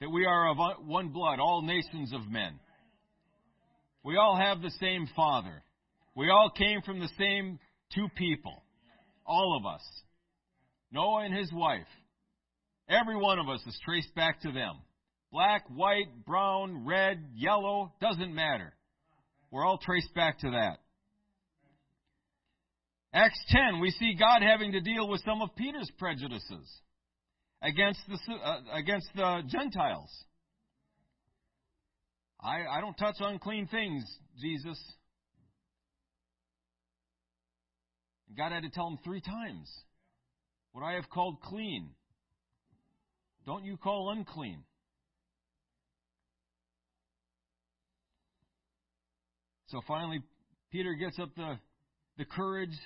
that 0.02 0.10
we 0.10 0.26
are 0.26 0.50
of 0.50 0.58
one 0.86 1.10
blood, 1.10 1.40
all 1.40 1.62
nations 1.62 2.12
of 2.12 2.30
men. 2.30 2.60
We 4.04 4.18
all 4.18 4.36
have 4.36 4.62
the 4.62 4.72
same 4.72 5.08
Father. 5.16 5.64
We 6.16 6.30
all 6.30 6.52
came 6.56 6.82
from 6.82 7.00
the 7.00 7.10
same 7.18 7.60
two 7.94 8.08
people. 8.16 8.64
All 9.26 9.58
of 9.58 9.66
us. 9.66 9.82
Noah 10.92 11.24
and 11.26 11.36
his 11.36 11.52
wife. 11.54 11.88
Every 12.90 13.16
one 13.16 13.40
of 13.40 13.48
us 13.48 13.62
is 13.66 13.80
traced 13.86 14.14
back 14.16 14.42
to 14.42 14.52
them. 14.52 14.76
Black, 15.32 15.64
white, 15.70 16.26
brown, 16.26 16.86
red, 16.86 17.24
yellow, 17.36 17.94
doesn't 18.02 18.36
matter. 18.36 18.74
We're 19.50 19.66
all 19.66 19.78
traced 19.78 20.14
back 20.14 20.40
to 20.40 20.52
that. 20.52 20.80
Acts 23.14 23.40
10, 23.50 23.80
we 23.80 23.92
see 23.92 24.16
God 24.18 24.42
having 24.42 24.74
to 24.74 24.82
deal 24.82 25.08
with 25.08 25.22
some 25.26 25.42
of 25.42 25.56
Peter's 25.56 25.92
prejudices 25.98 26.70
against 27.62 28.00
the, 28.08 28.34
uh, 28.34 28.60
against 28.74 29.08
the 29.16 29.42
Gentiles. 29.48 30.10
I, 32.42 32.66
I 32.78 32.82
don't 32.82 32.96
touch 32.96 33.16
unclean 33.20 33.68
things, 33.68 34.04
Jesus. 34.42 34.80
God 38.38 38.52
had 38.52 38.64
to 38.64 38.70
tell 38.70 38.88
him 38.88 38.98
three 39.04 39.22
times 39.22 39.70
what 40.72 40.84
I 40.84 40.94
have 40.94 41.10
called 41.10 41.42
clean. 41.42 41.90
Don't 43.46 43.66
you 43.66 43.78
call 43.78 44.12
unclean. 44.12 44.64
So 49.68 49.82
finally, 49.88 50.22
Peter 50.72 50.94
gets 50.94 51.18
up 51.20 51.30
the, 51.36 51.56
the 52.18 52.26
courage, 52.26 52.78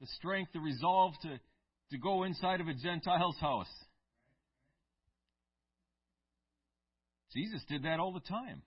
the 0.00 0.06
strength, 0.18 0.52
the 0.52 0.60
resolve 0.60 1.14
to, 1.22 1.40
to 1.90 1.98
go 1.98 2.24
inside 2.24 2.60
of 2.60 2.68
a 2.68 2.74
Gentile's 2.74 3.36
house. 3.40 3.66
Jesus 7.32 7.60
did 7.68 7.82
that 7.82 8.00
all 8.00 8.12
the 8.12 8.20
time. 8.20 8.62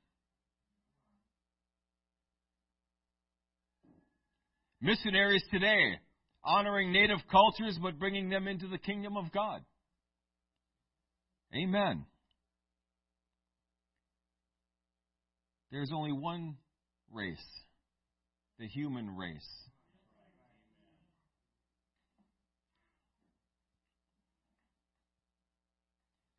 Missionaries 4.82 5.44
today, 5.52 6.00
honoring 6.44 6.92
native 6.92 7.20
cultures 7.30 7.78
but 7.82 8.00
bringing 8.00 8.30
them 8.30 8.48
into 8.48 8.68
the 8.68 8.78
kingdom 8.78 9.18
of 9.18 9.32
God. 9.32 9.62
Amen. 11.54 12.06
There's 15.72 15.92
only 15.94 16.12
one 16.14 16.56
race, 17.12 17.38
the 18.58 18.68
human 18.68 19.16
race. 19.18 19.48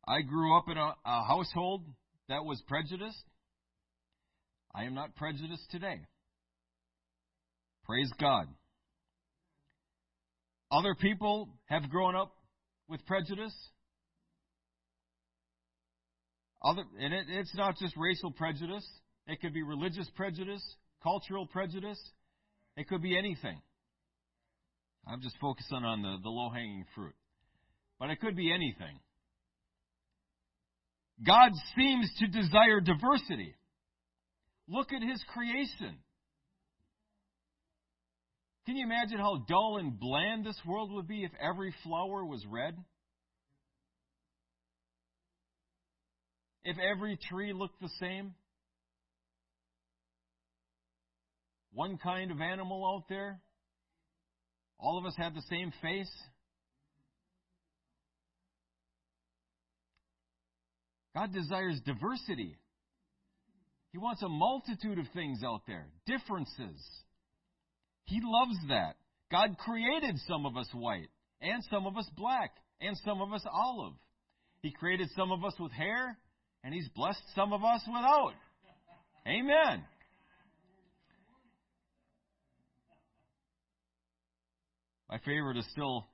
I 0.07 0.21
grew 0.21 0.57
up 0.57 0.65
in 0.67 0.77
a, 0.77 0.93
a 1.05 1.23
household 1.25 1.85
that 2.27 2.43
was 2.43 2.61
prejudiced. 2.67 3.23
I 4.73 4.83
am 4.85 4.95
not 4.95 5.15
prejudiced 5.15 5.69
today. 5.69 6.01
Praise 7.85 8.11
God. 8.19 8.47
Other 10.71 10.95
people 10.95 11.49
have 11.65 11.89
grown 11.89 12.15
up 12.15 12.33
with 12.87 13.05
prejudice. 13.05 13.55
Other, 16.63 16.83
and 16.99 17.13
it, 17.13 17.25
it's 17.29 17.53
not 17.55 17.77
just 17.77 17.95
racial 17.97 18.31
prejudice. 18.31 18.87
It 19.27 19.41
could 19.41 19.53
be 19.53 19.63
religious 19.63 20.09
prejudice, 20.15 20.63
cultural 21.03 21.45
prejudice. 21.45 21.99
It 22.77 22.87
could 22.87 23.01
be 23.01 23.17
anything. 23.17 23.59
I'm 25.07 25.21
just 25.21 25.35
focusing 25.41 25.83
on 25.83 26.01
the, 26.01 26.17
the 26.23 26.29
low 26.29 26.49
hanging 26.49 26.85
fruit. 26.95 27.15
But 27.99 28.09
it 28.11 28.21
could 28.21 28.35
be 28.35 28.53
anything. 28.53 28.99
God 31.25 31.51
seems 31.75 32.09
to 32.19 32.27
desire 32.27 32.79
diversity. 32.79 33.55
Look 34.67 34.93
at 34.93 35.01
his 35.01 35.23
creation. 35.33 35.97
Can 38.65 38.75
you 38.75 38.85
imagine 38.85 39.17
how 39.17 39.43
dull 39.47 39.77
and 39.79 39.99
bland 39.99 40.45
this 40.45 40.59
world 40.65 40.91
would 40.91 41.07
be 41.07 41.23
if 41.23 41.31
every 41.41 41.73
flower 41.83 42.23
was 42.23 42.45
red? 42.45 42.75
If 46.63 46.77
every 46.77 47.17
tree 47.29 47.53
looked 47.53 47.81
the 47.81 47.89
same? 47.99 48.35
One 51.73 51.97
kind 51.97 52.29
of 52.31 52.39
animal 52.39 52.85
out 52.85 53.09
there? 53.09 53.41
All 54.77 54.99
of 54.99 55.05
us 55.05 55.15
had 55.17 55.33
the 55.33 55.43
same 55.49 55.71
face? 55.81 56.11
God 61.15 61.33
desires 61.33 61.79
diversity. 61.85 62.57
He 63.91 63.97
wants 63.97 64.21
a 64.21 64.29
multitude 64.29 64.99
of 64.99 65.05
things 65.13 65.43
out 65.43 65.61
there, 65.67 65.87
differences. 66.05 66.79
He 68.05 68.19
loves 68.23 68.57
that. 68.69 68.95
God 69.31 69.57
created 69.57 70.17
some 70.27 70.45
of 70.45 70.57
us 70.57 70.67
white, 70.73 71.09
and 71.41 71.63
some 71.69 71.85
of 71.85 71.97
us 71.97 72.09
black, 72.17 72.51
and 72.81 72.97
some 73.05 73.21
of 73.21 73.31
us 73.31 73.45
olive. 73.51 73.93
He 74.61 74.71
created 74.71 75.09
some 75.15 75.31
of 75.31 75.43
us 75.43 75.53
with 75.59 75.71
hair, 75.71 76.17
and 76.63 76.73
He's 76.73 76.89
blessed 76.89 77.23
some 77.35 77.53
of 77.53 77.63
us 77.63 77.81
without. 77.87 78.33
Amen. 79.27 79.85
My 85.09 85.17
favorite 85.19 85.57
is 85.57 85.65
still 85.71 86.07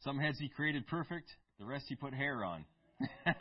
some 0.00 0.18
heads 0.18 0.38
He 0.38 0.48
created 0.48 0.86
perfect, 0.86 1.28
the 1.58 1.64
rest 1.64 1.86
He 1.88 1.94
put 1.94 2.14
hair 2.14 2.44
on. 2.44 2.64
uh, 3.26 3.32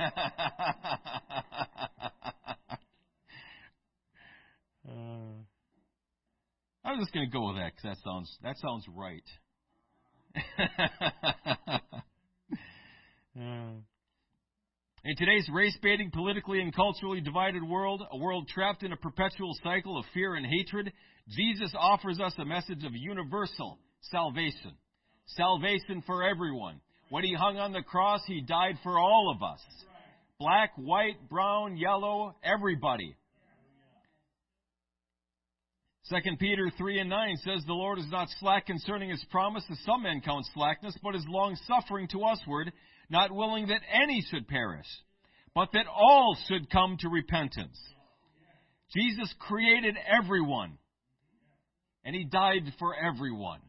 I'm 6.84 7.00
just 7.00 7.14
going 7.14 7.26
to 7.26 7.32
go 7.32 7.48
with 7.48 7.58
that 7.58 7.72
because 7.76 7.84
that 7.84 7.98
sounds 8.04 8.38
that 8.44 8.58
sounds 8.60 8.86
right. 8.96 9.24
uh, 13.40 13.78
in 15.04 15.16
today's 15.16 15.48
race 15.54 15.78
baiting, 15.82 16.12
politically 16.12 16.60
and 16.62 16.76
culturally 16.76 17.22
divided 17.22 17.64
world, 17.64 18.04
a 18.12 18.18
world 18.18 18.48
trapped 18.48 18.84
in 18.84 18.92
a 18.92 18.98
perpetual 18.98 19.54
cycle 19.64 19.98
of 19.98 20.06
fear 20.14 20.36
and 20.36 20.46
hatred, 20.46 20.92
Jesus 21.30 21.74
offers 21.78 22.20
us 22.20 22.34
a 22.38 22.46
message 22.46 22.84
of 22.84 22.92
universal 22.94 23.80
salvation. 24.02 24.74
Salvation 25.28 26.04
for 26.06 26.24
everyone. 26.24 26.80
When 27.10 27.24
he 27.24 27.34
hung 27.34 27.58
on 27.58 27.72
the 27.72 27.82
cross, 27.82 28.22
he 28.28 28.42
died 28.42 28.76
for 28.84 29.00
all 29.00 29.34
of 29.34 29.42
us. 29.42 29.62
Black, 30.40 30.72
white, 30.76 31.30
brown, 31.30 31.78
yellow, 31.78 32.36
everybody. 32.44 33.16
2 36.10 36.16
Peter 36.40 36.72
3 36.78 37.00
and 37.00 37.10
9 37.10 37.38
says, 37.38 37.64
The 37.66 37.74
Lord 37.74 38.00
is 38.00 38.10
not 38.10 38.30
slack 38.40 38.66
concerning 38.66 39.10
his 39.10 39.24
promise, 39.30 39.66
as 39.70 39.78
some 39.86 40.04
men 40.04 40.22
count 40.22 40.46
slackness, 40.54 40.96
but 41.04 41.16
is 41.16 41.26
long 41.28 41.58
suffering 41.68 42.08
to 42.10 42.20
usward, 42.20 42.72
not 43.10 43.32
willing 43.32 43.68
that 43.68 43.82
any 43.92 44.24
should 44.30 44.48
perish, 44.48 44.88
but 45.54 45.70
that 45.74 45.86
all 45.88 46.38
should 46.48 46.70
come 46.70 46.98
to 47.02 47.10
repentance. 47.10 47.78
Jesus 48.96 49.34
created 49.40 49.98
everyone, 50.08 50.78
and 52.06 52.16
he 52.16 52.24
died 52.24 52.72
for 52.80 52.96
everyone. 52.96 53.60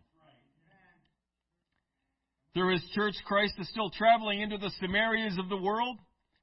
Through 2.55 2.73
his 2.73 2.85
church, 2.95 3.15
Christ 3.27 3.55
is 3.59 3.69
still 3.71 3.91
traveling 3.91 4.41
into 4.41 4.59
the 4.59 4.71
Samarias 4.81 5.39
of 5.39 5.49
the 5.49 5.57
world 5.57 5.99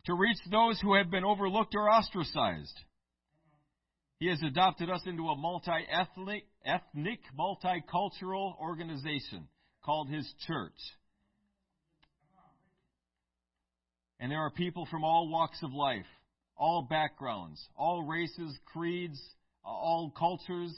to 0.06 0.14
reach 0.14 0.38
those 0.52 0.80
who 0.82 0.96
have 0.96 1.10
been 1.10 1.24
overlooked 1.24 1.74
or 1.76 1.89
ostracized. 1.89 2.80
He 4.26 4.32
has 4.32 4.41
adopted 4.41 4.89
us 4.89 5.03
into 5.05 5.28
a 5.28 5.38
multi-ethnic, 5.38 6.45
ethnic, 6.65 7.19
multicultural 7.39 8.59
organization 8.59 9.47
called 9.84 10.09
His 10.09 10.28
church. 10.47 10.73
And 14.19 14.32
there 14.32 14.39
are 14.39 14.49
people 14.49 14.88
from 14.89 15.03
all 15.03 15.30
walks 15.30 15.61
of 15.61 15.71
life, 15.73 16.07
all 16.57 16.88
backgrounds, 16.89 17.63
all 17.78 18.01
races, 18.01 18.57
creeds, 18.73 19.21
all 19.63 20.11
cultures, 20.17 20.76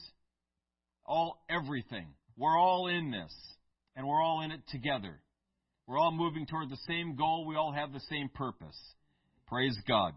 all 1.05 1.41
everything. 1.49 2.07
We're 2.35 2.59
all 2.59 2.87
in 2.87 3.11
this, 3.11 3.33
and 3.95 4.05
we're 4.05 4.21
all 4.21 4.41
in 4.41 4.51
it 4.51 4.67
together. 4.73 5.21
We're 5.85 5.99
all 5.99 6.11
moving 6.11 6.47
toward 6.47 6.69
the 6.69 6.79
same 6.85 7.15
goal. 7.15 7.45
We 7.47 7.55
all 7.55 7.71
have 7.71 7.93
the 7.93 8.01
same 8.09 8.27
purpose. 8.27 8.77
Praise 9.47 9.77
God. 9.87 10.15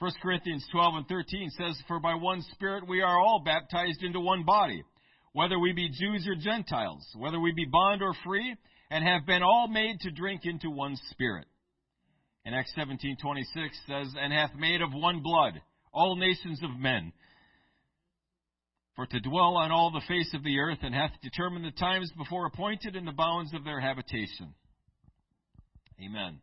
1 0.00 0.12
Corinthians 0.22 0.64
12 0.70 0.94
and 0.94 1.08
13 1.08 1.50
says, 1.50 1.82
For 1.88 1.98
by 1.98 2.14
one 2.14 2.42
Spirit 2.52 2.86
we 2.86 3.02
are 3.02 3.18
all 3.18 3.42
baptized 3.44 4.02
into 4.02 4.20
one 4.20 4.44
body, 4.44 4.84
whether 5.32 5.58
we 5.58 5.72
be 5.72 5.88
Jews 5.88 6.24
or 6.28 6.36
Gentiles, 6.36 7.04
whether 7.16 7.40
we 7.40 7.52
be 7.52 7.66
bond 7.70 8.00
or 8.00 8.14
free, 8.24 8.54
and 8.90 9.04
have 9.04 9.26
been 9.26 9.42
all 9.42 9.66
made 9.66 9.98
to 10.00 10.12
drink 10.12 10.42
into 10.44 10.70
one 10.70 10.96
Spirit. 11.10 11.46
And 12.44 12.54
Acts 12.54 12.72
17:26 12.76 13.86
says, 13.86 14.14
"And 14.18 14.32
hath 14.32 14.54
made 14.54 14.82
of 14.82 14.94
one 14.94 15.20
blood 15.20 15.60
all 15.92 16.14
nations 16.14 16.62
of 16.62 16.78
men, 16.78 17.12
for 18.94 19.04
to 19.06 19.20
dwell 19.20 19.56
on 19.56 19.72
all 19.72 19.90
the 19.90 20.00
face 20.02 20.32
of 20.32 20.44
the 20.44 20.60
earth, 20.60 20.78
and 20.82 20.94
hath 20.94 21.20
determined 21.22 21.64
the 21.64 21.72
times 21.72 22.12
before 22.12 22.46
appointed 22.46 22.94
and 22.94 23.06
the 23.06 23.12
bounds 23.12 23.52
of 23.52 23.64
their 23.64 23.80
habitation." 23.80 24.54
Amen. 26.00 26.40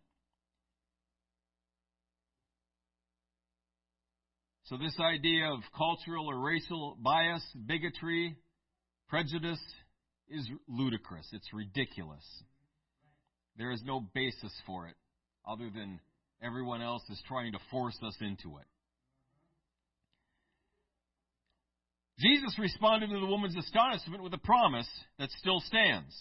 So, 4.65 4.77
this 4.77 4.95
idea 4.99 5.45
of 5.51 5.59
cultural 5.77 6.27
or 6.27 6.39
racial 6.39 6.97
bias, 6.99 7.43
bigotry, 7.67 8.35
prejudice 9.07 9.61
is 10.27 10.49
ludicrous. 10.67 11.27
It's 11.33 11.53
ridiculous. 11.53 12.25
There 13.57 13.71
is 13.71 13.83
no 13.85 14.01
basis 14.15 14.51
for 14.65 14.87
it 14.87 14.95
other 15.47 15.69
than 15.69 15.99
everyone 16.41 16.81
else 16.81 17.03
is 17.11 17.21
trying 17.27 17.51
to 17.51 17.59
force 17.69 17.97
us 18.03 18.15
into 18.21 18.57
it. 18.57 18.65
Jesus 22.19 22.57
responded 22.57 23.11
to 23.11 23.19
the 23.19 23.25
woman's 23.25 23.57
astonishment 23.57 24.23
with 24.23 24.33
a 24.33 24.39
promise 24.39 24.89
that 25.19 25.29
still 25.39 25.59
stands. 25.59 26.13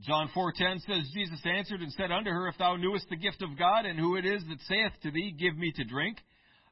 John 0.00 0.28
4:10 0.34 0.80
says 0.80 1.08
Jesus 1.14 1.40
answered 1.44 1.82
and 1.82 1.92
said 1.92 2.10
unto 2.10 2.30
her 2.30 2.48
if 2.48 2.58
thou 2.58 2.74
knewest 2.74 3.08
the 3.10 3.16
gift 3.16 3.42
of 3.42 3.56
God 3.56 3.86
and 3.86 3.96
who 3.96 4.16
it 4.16 4.24
is 4.24 4.42
that 4.48 4.60
saith 4.62 4.92
to 5.02 5.12
thee 5.12 5.30
give 5.30 5.56
me 5.56 5.70
to 5.76 5.84
drink 5.84 6.18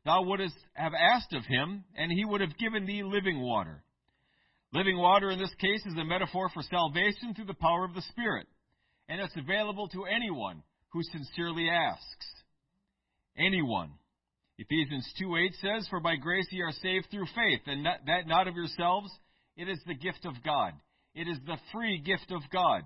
thou 0.04 0.22
wouldst 0.22 0.56
have 0.74 0.92
asked 0.94 1.32
of 1.32 1.44
him, 1.44 1.84
and 1.96 2.10
he 2.10 2.24
would 2.24 2.40
have 2.40 2.58
given 2.58 2.86
thee 2.86 3.02
living 3.02 3.40
water. 3.40 3.82
Living 4.72 4.98
water 4.98 5.30
in 5.30 5.38
this 5.38 5.54
case 5.60 5.84
is 5.84 5.94
a 5.98 6.04
metaphor 6.04 6.48
for 6.52 6.62
salvation 6.62 7.34
through 7.34 7.44
the 7.44 7.54
power 7.54 7.84
of 7.84 7.94
the 7.94 8.02
Spirit, 8.02 8.46
and 9.08 9.20
it's 9.20 9.36
available 9.36 9.88
to 9.88 10.04
anyone 10.04 10.62
who 10.90 11.02
sincerely 11.02 11.68
asks. 11.68 12.26
Anyone. 13.36 13.90
Ephesians 14.58 15.10
2 15.18 15.36
8 15.36 15.54
says, 15.60 15.88
For 15.88 16.00
by 16.00 16.16
grace 16.16 16.46
ye 16.50 16.60
are 16.62 16.72
saved 16.72 17.08
through 17.10 17.26
faith, 17.34 17.60
and 17.66 17.82
not, 17.82 17.98
that 18.06 18.26
not 18.26 18.48
of 18.48 18.54
yourselves, 18.54 19.10
it 19.56 19.68
is 19.68 19.78
the 19.86 19.94
gift 19.94 20.24
of 20.24 20.34
God. 20.44 20.72
It 21.14 21.28
is 21.28 21.38
the 21.46 21.58
free 21.72 21.98
gift 21.98 22.30
of 22.30 22.42
God. 22.52 22.82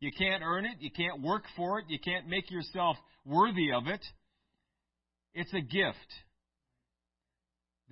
You 0.00 0.10
can't 0.16 0.42
earn 0.44 0.66
it, 0.66 0.76
you 0.80 0.90
can't 0.90 1.22
work 1.22 1.44
for 1.56 1.78
it, 1.78 1.86
you 1.88 1.98
can't 1.98 2.28
make 2.28 2.50
yourself 2.50 2.96
worthy 3.24 3.72
of 3.72 3.86
it. 3.86 4.04
It's 5.32 5.52
a 5.54 5.60
gift 5.60 5.96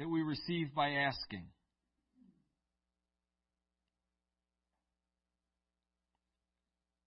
that 0.02 0.08
we 0.08 0.22
receive 0.22 0.74
by 0.74 0.88
asking. 0.90 1.44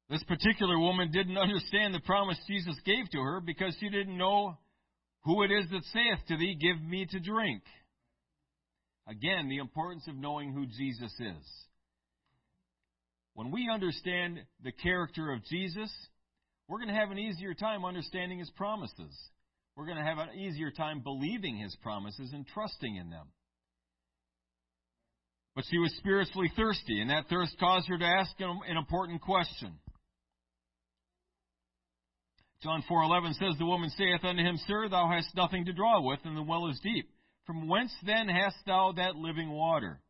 This 0.10 0.24
particular 0.24 0.80
woman 0.80 1.12
didn't 1.12 1.38
understand 1.38 1.94
the 1.94 2.00
promise 2.00 2.38
Jesus 2.48 2.78
gave 2.86 3.10
to 3.10 3.18
her 3.18 3.42
because 3.42 3.76
she 3.82 3.90
didn't 3.90 4.18
know 4.18 4.58
who 5.26 5.44
it 5.44 5.52
is 5.52 5.70
that 5.72 5.84
saith 5.92 6.26
to 6.30 6.38
thee, 6.38 6.56
Give 6.56 6.82
me 6.82 7.06
to 7.10 7.20
drink. 7.20 7.64
Again, 9.10 9.50
the 9.50 9.58
importance 9.58 10.08
of 10.08 10.16
knowing 10.16 10.54
who 10.54 10.66
Jesus 10.66 11.12
is. 11.20 11.46
When 13.34 13.52
we 13.52 13.70
understand 13.70 14.40
the 14.64 14.72
character 14.72 15.34
of 15.34 15.44
Jesus, 15.44 15.92
we're 16.70 16.78
going 16.78 16.94
to 16.94 16.96
have 16.96 17.12
an 17.12 17.20
easier 17.20 17.54
time 17.56 17.84
understanding 17.84 18.40
his 18.40 18.52
promises 18.52 19.14
we're 19.76 19.86
going 19.86 19.98
to 19.98 20.04
have 20.04 20.18
an 20.18 20.38
easier 20.38 20.72
time 20.72 21.02
believing 21.02 21.58
his 21.58 21.76
promises 21.82 22.32
and 22.34 22.46
trusting 22.48 22.96
in 22.96 23.10
them. 23.10 23.28
But 25.56 25.66
she 25.70 25.78
was 25.78 25.94
spiritually 25.98 26.52
thirsty, 26.56 27.02
and 27.02 27.10
that 27.10 27.28
thirst 27.30 27.58
caused 27.60 27.88
her 27.88 27.98
to 27.98 28.06
ask 28.06 28.32
an 28.40 28.78
important 28.78 29.22
question. 29.22 29.80
John 32.62 32.82
4:11 32.90 33.34
says, 33.36 33.58
"The 33.58 33.66
woman 33.66 33.90
saith 33.92 34.24
unto 34.24 34.42
him, 34.42 34.58
Sir, 34.58 34.90
thou 34.90 35.08
hast 35.08 35.36
nothing 35.36 35.66
to 35.66 35.74
draw 35.74 36.02
with, 36.02 36.26
and 36.26 36.36
the 36.36 36.44
well 36.44 36.68
is 36.68 36.80
deep. 36.80 37.10
From 37.46 37.68
whence 37.68 37.96
then 38.02 38.28
hast 38.28 38.58
thou 38.66 38.94
that 38.94 39.16
living 39.16 39.52
water?" 39.52 40.02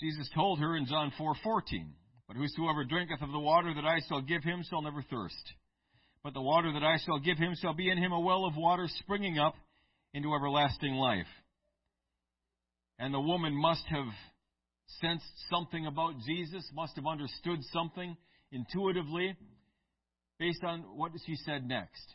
Jesus 0.00 0.28
told 0.30 0.58
her 0.58 0.76
in 0.76 0.86
John 0.86 1.12
4:14, 1.12 1.94
but 2.26 2.36
whosoever 2.36 2.84
drinketh 2.84 3.22
of 3.22 3.32
the 3.32 3.38
water 3.38 3.72
that 3.74 3.84
I 3.84 4.00
shall 4.08 4.20
give 4.20 4.42
him 4.42 4.62
shall 4.68 4.82
never 4.82 5.02
thirst. 5.02 5.52
But 6.22 6.32
the 6.32 6.42
water 6.42 6.72
that 6.72 6.82
I 6.82 6.96
shall 7.04 7.18
give 7.18 7.36
him 7.36 7.54
shall 7.60 7.74
be 7.74 7.90
in 7.90 7.98
him 7.98 8.12
a 8.12 8.20
well 8.20 8.46
of 8.46 8.56
water 8.56 8.86
springing 9.00 9.38
up 9.38 9.54
into 10.14 10.34
everlasting 10.34 10.94
life. 10.94 11.26
And 12.98 13.12
the 13.12 13.20
woman 13.20 13.54
must 13.54 13.84
have 13.88 14.06
sensed 15.00 15.24
something 15.50 15.86
about 15.86 16.14
Jesus, 16.26 16.64
must 16.74 16.96
have 16.96 17.06
understood 17.06 17.58
something 17.72 18.16
intuitively 18.52 19.36
based 20.38 20.62
on 20.64 20.80
what 20.96 21.12
she 21.26 21.36
said 21.44 21.66
next. 21.66 22.14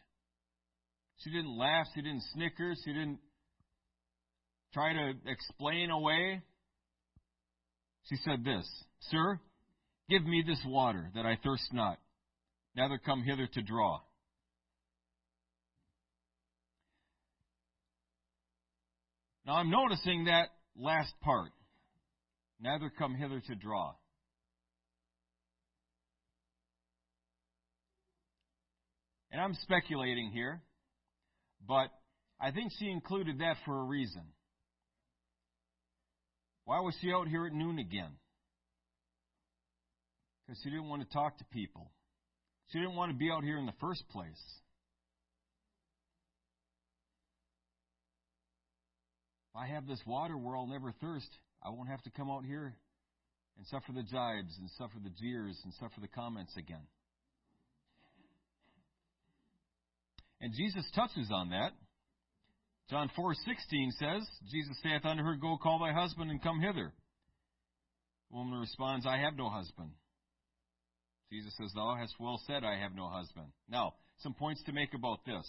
She 1.17 1.29
didn't 1.29 1.57
laugh, 1.57 1.87
she 1.93 2.01
didn't 2.01 2.23
snicker, 2.33 2.73
she 2.83 2.93
didn't 2.93 3.19
try 4.73 4.93
to 4.93 5.13
explain 5.25 5.91
away. 5.91 6.41
She 8.03 8.15
said 8.23 8.43
this 8.43 8.67
Sir, 9.11 9.39
Give 10.09 10.25
me 10.25 10.43
this 10.45 10.59
water, 10.65 11.11
that 11.13 11.25
I 11.25 11.37
thirst 11.43 11.71
not, 11.71 11.99
neither 12.75 12.97
come 12.97 13.23
hither 13.23 13.47
to 13.53 13.61
draw. 13.61 13.99
Now 19.45 19.55
I'm 19.55 19.69
noticing 19.69 20.25
that 20.25 20.49
last 20.75 21.13
part. 21.21 21.51
Neither 22.59 22.91
come 22.97 23.15
hither 23.15 23.41
to 23.47 23.55
draw. 23.55 23.93
And 29.31 29.39
I'm 29.39 29.53
speculating 29.61 30.31
here, 30.33 30.61
but 31.67 31.89
I 32.41 32.49
think 32.51 32.71
she 32.79 32.89
included 32.89 33.39
that 33.39 33.57
for 33.63 33.79
a 33.79 33.83
reason. 33.83 34.23
Why 36.65 36.79
was 36.79 36.95
she 36.99 37.11
out 37.11 37.27
here 37.27 37.45
at 37.45 37.53
noon 37.53 37.77
again? 37.77 38.11
Because 40.49 40.63
she 40.63 40.71
didn't 40.71 40.89
want 40.89 41.07
to 41.07 41.13
talk 41.13 41.37
to 41.37 41.45
people. 41.53 41.91
She 42.71 42.79
didn't 42.79 42.95
want 42.95 43.11
to 43.11 43.17
be 43.17 43.29
out 43.29 43.43
here 43.43 43.59
in 43.59 43.67
the 43.67 43.73
first 43.79 44.03
place. 44.09 44.41
If 49.53 49.61
I 49.61 49.67
have 49.67 49.85
this 49.85 50.01
water 50.07 50.35
where 50.35 50.55
I'll 50.55 50.65
never 50.65 50.91
thirst, 50.99 51.29
I 51.63 51.69
won't 51.69 51.89
have 51.89 52.01
to 52.01 52.09
come 52.09 52.31
out 52.31 52.45
here 52.45 52.73
and 53.57 53.67
suffer 53.67 53.91
the 53.93 54.01
jibes 54.01 54.57
and 54.57 54.67
suffer 54.75 54.95
the 55.03 55.11
jeers 55.21 55.55
and 55.63 55.71
suffer 55.75 56.01
the 56.01 56.07
comments 56.07 56.57
again. 56.57 56.87
And 60.41 60.51
Jesus 60.57 60.89
touches 60.95 61.29
on 61.31 61.51
that. 61.51 61.73
John 62.89 63.11
4:16 63.15 63.91
says, 63.99 64.27
Jesus 64.49 64.75
saith 64.81 65.05
unto 65.05 65.21
her, 65.21 65.35
Go 65.35 65.57
call 65.61 65.77
thy 65.77 65.93
husband 65.93 66.31
and 66.31 66.41
come 66.41 66.59
hither. 66.59 66.91
The 68.31 68.35
woman 68.35 68.59
responds, 68.59 69.05
I 69.05 69.17
have 69.17 69.35
no 69.37 69.49
husband. 69.49 69.91
Jesus 71.31 71.53
says, 71.57 71.71
Thou 71.75 71.95
hast 71.99 72.15
well 72.19 72.41
said, 72.47 72.63
I 72.63 72.79
have 72.79 72.95
no 72.95 73.07
husband. 73.07 73.47
Now, 73.69 73.93
some 74.23 74.33
points 74.33 74.63
to 74.63 74.71
make 74.71 74.93
about 74.93 75.25
this. 75.25 75.47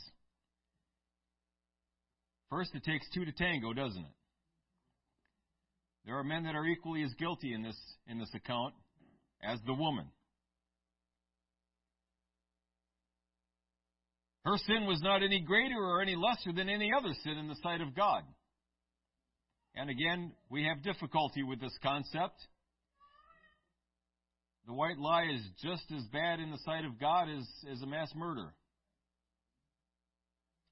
First, 2.51 2.75
it 2.75 2.85
takes 2.85 3.07
two 3.15 3.25
to 3.25 3.33
tango, 3.33 3.73
doesn't 3.73 4.03
it? 4.03 4.13
There 6.05 6.17
are 6.17 6.25
men 6.25 6.45
that 6.45 6.55
are 6.55 6.67
equally 6.67 7.03
as 7.03 7.13
guilty 7.15 7.55
in 7.55 7.63
this, 7.63 7.77
in 8.07 8.19
this 8.19 8.33
account 8.35 8.75
as 9.43 9.59
the 9.67 9.75
woman. 9.75 10.07
Her 14.45 14.57
sin 14.67 14.87
was 14.87 15.01
not 15.03 15.23
any 15.23 15.41
greater 15.41 15.77
or 15.77 16.01
any 16.01 16.17
lesser 16.17 16.53
than 16.53 16.69
any 16.69 16.91
other 16.97 17.13
sin 17.23 17.37
in 17.39 17.49
the 17.49 17.57
sight 17.63 17.81
of 17.81 17.95
God. 17.95 18.23
And 19.75 19.91
again, 19.91 20.33
we 20.49 20.65
have 20.65 20.83
difficulty 20.83 21.43
with 21.43 21.61
this 21.61 21.77
concept. 21.83 22.41
The 24.67 24.73
white 24.75 24.99
lie 24.99 25.27
is 25.35 25.43
just 25.63 25.85
as 25.97 26.05
bad 26.13 26.39
in 26.39 26.51
the 26.51 26.59
sight 26.59 26.85
of 26.85 27.01
God 27.01 27.29
as, 27.29 27.47
as 27.73 27.83
a 27.83 27.87
mass 27.87 28.13
murder. 28.15 28.55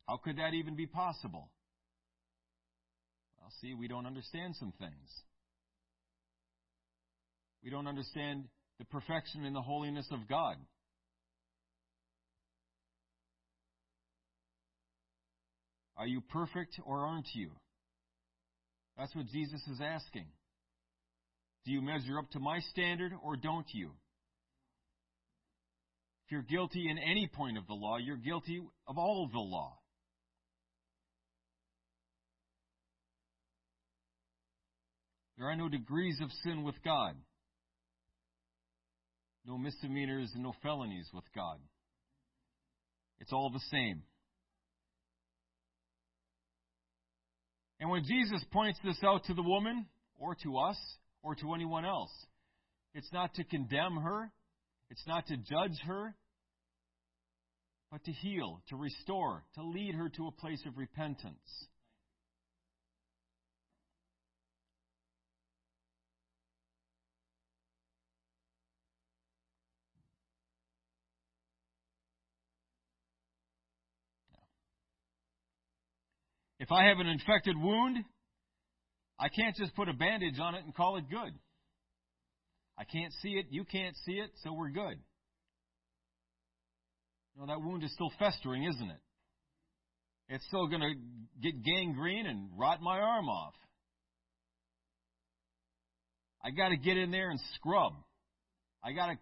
How 0.07 0.19
could 0.19 0.37
that 0.37 0.55
even 0.55 0.77
be 0.77 0.87
possible? 0.87 1.51
Well, 3.41 3.51
see, 3.61 3.75
we 3.75 3.89
don't 3.89 4.07
understand 4.07 4.57
some 4.57 4.73
things. 4.79 5.23
We 7.63 7.71
don't 7.71 7.87
understand 7.87 8.45
the 8.79 8.85
perfection 8.85 9.45
and 9.45 9.55
the 9.55 9.63
holiness 9.63 10.07
of 10.13 10.29
God. 10.29 10.57
Are 15.97 16.07
you 16.07 16.21
perfect 16.21 16.79
or 16.87 17.01
aren't 17.01 17.27
you? 17.35 17.51
That's 18.97 19.15
what 19.17 19.27
Jesus 19.27 19.61
is 19.67 19.81
asking. 19.81 20.27
Do 21.69 21.75
you 21.75 21.83
measure 21.83 22.19
up 22.19 22.31
to 22.31 22.41
my 22.41 22.61
standard 22.71 23.13
or 23.23 23.37
don't 23.37 23.67
you? 23.75 23.91
If 26.25 26.33
you're 26.33 26.41
guilty 26.41 26.89
in 26.89 26.97
any 26.97 27.29
point 27.31 27.59
of 27.59 27.67
the 27.67 27.75
law, 27.75 27.99
you're 27.99 28.17
guilty 28.17 28.63
of 28.87 28.97
all 28.97 29.27
of 29.27 29.33
the 29.33 29.39
law. 29.39 29.77
There 35.37 35.47
are 35.47 35.57
no 35.57 35.69
degrees 35.69 36.19
of 36.23 36.31
sin 36.43 36.65
with 36.65 36.75
God, 36.83 37.15
no 39.45 39.59
misdemeanors 39.59 40.31
and 40.33 40.45
no 40.45 40.55
felonies 40.63 41.11
with 41.13 41.25
God. 41.35 41.59
It's 43.21 43.35
all 43.35 43.51
the 43.51 43.61
same. 43.71 44.05
And 47.79 47.91
when 47.91 48.05
Jesus 48.05 48.43
points 48.53 48.79
this 48.83 48.97
out 49.05 49.25
to 49.25 49.35
the 49.35 49.43
woman, 49.43 49.85
or 50.19 50.35
to 50.45 50.57
us, 50.57 50.79
or 51.29 51.35
to 51.35 51.53
anyone 51.53 51.85
else, 51.85 52.11
it's 52.95 53.13
not 53.13 53.35
to 53.35 53.45
condemn 53.45 53.97
her, 53.97 54.33
it's 54.89 55.07
not 55.07 55.27
to 55.27 55.37
judge 55.37 55.79
her, 55.85 56.15
but 57.93 58.03
to 58.05 58.13
heal, 58.13 58.63
to 58.71 58.77
restore, 58.77 59.45
to 59.55 59.63
lead 59.63 59.95
her 59.95 60.09
to 60.09 60.27
a 60.27 60.33
place 60.33 60.63
of 60.67 60.79
repentance. 60.79 61.37
If 76.59 76.73
I 76.73 76.87
have 76.87 77.01
an 77.01 77.07
infected 77.07 77.55
wound, 77.59 77.99
I 79.19 79.29
can't 79.29 79.57
just 79.57 79.75
put 79.75 79.89
a 79.89 79.93
bandage 79.93 80.39
on 80.41 80.55
it 80.55 80.65
and 80.65 80.75
call 80.75 80.97
it 80.97 81.05
good. 81.11 81.33
I 82.79 82.85
can't 82.85 83.13
see 83.23 83.31
it, 83.31 83.47
you 83.51 83.65
can't 83.65 83.97
see 84.05 84.13
it, 84.13 84.31
so 84.45 84.53
we're 84.53 84.71
good. 84.71 84.99
Know, 87.39 87.47
that 87.47 87.61
wound 87.61 87.85
is 87.85 87.93
still 87.93 88.11
festering, 88.19 88.65
isn't 88.65 88.91
it? 88.91 89.01
It's 90.29 90.45
still 90.47 90.67
going 90.67 90.83
to 90.83 90.95
get 91.41 91.63
gangrene 91.63 92.27
and 92.27 92.51
rot 92.57 92.83
my 92.83 92.99
arm 92.99 93.29
off. 93.29 93.55
I 96.45 96.51
got 96.51 96.71
to 96.71 96.77
get 96.77 96.97
in 96.97 97.11
there 97.11 97.31
and 97.31 97.41
scrub. 97.55 97.95
I 98.85 98.93
got 98.93 99.07
to 99.07 99.19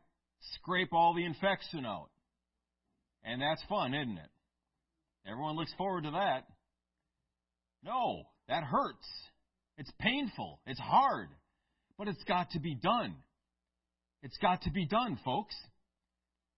scrape 0.54 0.92
all 0.92 1.14
the 1.14 1.24
infection 1.24 1.84
out. 1.84 2.08
And 3.22 3.40
that's 3.40 3.62
fun, 3.68 3.94
isn't 3.94 4.18
it? 4.18 4.30
Everyone 5.28 5.56
looks 5.56 5.72
forward 5.76 6.04
to 6.04 6.12
that. 6.12 6.44
No, 7.84 8.22
that 8.48 8.64
hurts. 8.64 9.06
It's 9.78 9.90
painful. 9.98 10.60
It's 10.66 10.80
hard. 10.80 11.28
But 11.98 12.08
it's 12.08 12.24
got 12.24 12.50
to 12.50 12.60
be 12.60 12.74
done. 12.74 13.14
It's 14.22 14.36
got 14.38 14.62
to 14.62 14.70
be 14.70 14.86
done, 14.86 15.18
folks. 15.24 15.54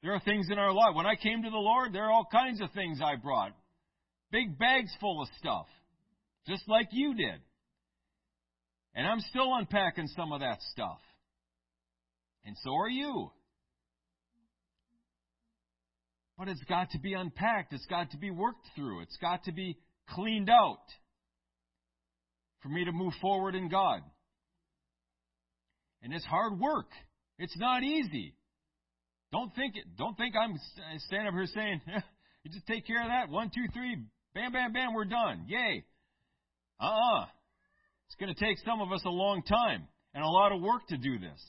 There 0.02 0.12
are 0.12 0.20
things 0.20 0.48
in 0.50 0.58
our 0.58 0.72
life. 0.72 0.94
When 0.94 1.06
I 1.06 1.16
came 1.16 1.42
to 1.42 1.50
the 1.50 1.56
Lord, 1.56 1.92
there 1.92 2.04
are 2.04 2.12
all 2.12 2.28
kinds 2.30 2.60
of 2.60 2.70
things 2.72 3.00
I 3.02 3.16
brought. 3.16 3.52
Big 4.30 4.58
bags 4.58 4.90
full 5.00 5.22
of 5.22 5.28
stuff. 5.38 5.66
Just 6.46 6.68
like 6.68 6.88
you 6.92 7.14
did. 7.14 7.40
And 8.94 9.06
I'm 9.06 9.20
still 9.20 9.54
unpacking 9.54 10.08
some 10.16 10.32
of 10.32 10.40
that 10.40 10.58
stuff. 10.72 10.98
And 12.44 12.56
so 12.64 12.74
are 12.76 12.88
you. 12.88 13.30
But 16.38 16.48
it's 16.48 16.62
got 16.64 16.90
to 16.90 16.98
be 17.00 17.14
unpacked. 17.14 17.72
It's 17.72 17.86
got 17.86 18.12
to 18.12 18.16
be 18.16 18.30
worked 18.30 18.66
through. 18.76 19.02
It's 19.02 19.16
got 19.20 19.44
to 19.44 19.52
be 19.52 19.76
cleaned 20.10 20.48
out 20.48 20.78
for 22.62 22.68
me 22.68 22.84
to 22.84 22.92
move 22.92 23.12
forward 23.20 23.54
in 23.54 23.68
God. 23.68 24.00
And 26.02 26.12
it's 26.12 26.24
hard 26.24 26.58
work. 26.58 26.90
It's 27.38 27.56
not 27.56 27.82
easy. 27.82 28.34
Don't 29.32 29.54
think 29.54 29.76
it. 29.76 29.84
Don't 29.96 30.16
think 30.16 30.34
I'm 30.36 30.54
uh, 30.54 30.98
standing 31.06 31.28
up 31.28 31.34
here 31.34 31.46
saying, 31.54 31.80
eh, 31.94 32.00
"You 32.44 32.50
just 32.50 32.66
take 32.66 32.86
care 32.86 33.02
of 33.02 33.08
that. 33.08 33.28
One, 33.28 33.50
two, 33.54 33.66
three, 33.72 33.96
bam, 34.34 34.52
bam, 34.52 34.72
bam, 34.72 34.94
we're 34.94 35.04
done. 35.04 35.44
Yay." 35.48 35.84
Uh-uh. 36.80 37.26
It's 38.06 38.16
going 38.18 38.34
to 38.34 38.40
take 38.40 38.58
some 38.64 38.80
of 38.80 38.90
us 38.92 39.02
a 39.04 39.10
long 39.10 39.42
time 39.42 39.86
and 40.14 40.24
a 40.24 40.28
lot 40.28 40.52
of 40.52 40.62
work 40.62 40.86
to 40.88 40.96
do 40.96 41.18
this. 41.18 41.40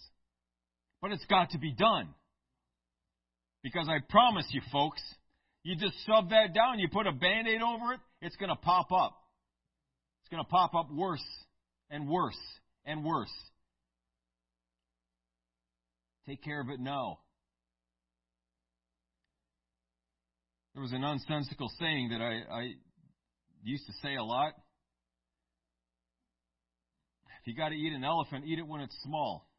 But 1.02 1.12
it's 1.12 1.26
got 1.26 1.52
to 1.52 1.58
be 1.58 1.72
done. 1.72 2.10
Because 3.64 3.88
I 3.88 4.00
promise 4.10 4.46
you, 4.52 4.62
folks, 4.72 5.02
you 5.64 5.76
just 5.76 5.96
shove 6.06 6.30
that 6.30 6.54
down, 6.54 6.80
you 6.80 6.90
put 6.92 7.08
a 7.08 7.12
band 7.12 7.48
aid 7.48 7.62
over 7.62 7.94
it, 7.94 8.00
it's 8.22 8.36
going 8.36 8.50
to 8.50 8.56
pop 8.56 8.92
up. 8.92 9.16
It's 10.30 10.36
going 10.36 10.46
to 10.46 10.52
pop 10.52 10.76
up 10.76 10.92
worse 10.92 11.26
and 11.90 12.08
worse 12.08 12.38
and 12.86 13.04
worse. 13.04 13.34
Take 16.28 16.44
care 16.44 16.62
of 16.62 16.70
it 16.70 16.80
now. 16.80 17.18
There 20.76 20.84
was 20.84 20.92
a 20.92 21.00
nonsensical 21.00 21.68
saying 21.80 22.10
that 22.10 22.22
I, 22.22 22.42
I 22.54 22.74
used 23.64 23.88
to 23.88 23.94
say 24.04 24.18
a 24.18 24.24
lot. 24.24 24.54
If 27.42 27.48
you 27.48 27.56
got 27.56 27.70
to 27.70 27.76
eat 27.76 27.94
an 27.94 28.04
elephant, 28.04 28.46
eat 28.46 28.60
it 28.60 28.68
when 28.68 28.82
it's 28.82 28.96
small. 29.02 29.50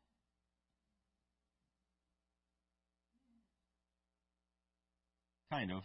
Kind 5.50 5.72
of. 5.72 5.82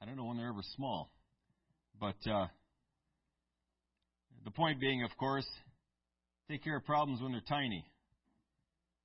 I 0.00 0.06
don't 0.06 0.16
know 0.16 0.26
when 0.26 0.36
they're 0.36 0.50
ever 0.50 0.62
small. 0.76 1.10
But 2.00 2.16
uh, 2.30 2.46
the 4.44 4.50
point 4.50 4.80
being, 4.80 5.04
of 5.04 5.16
course, 5.16 5.46
take 6.50 6.62
care 6.62 6.76
of 6.76 6.84
problems 6.84 7.22
when 7.22 7.32
they're 7.32 7.40
tiny. 7.48 7.84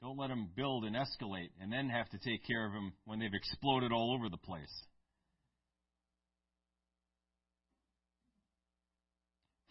Don't 0.01 0.17
let 0.17 0.29
them 0.29 0.49
build 0.55 0.85
and 0.85 0.95
escalate 0.95 1.49
and 1.61 1.71
then 1.71 1.89
have 1.89 2.09
to 2.09 2.17
take 2.17 2.45
care 2.45 2.65
of 2.65 2.73
them 2.73 2.93
when 3.05 3.19
they've 3.19 3.33
exploded 3.33 3.91
all 3.91 4.13
over 4.13 4.29
the 4.29 4.37
place. 4.37 4.73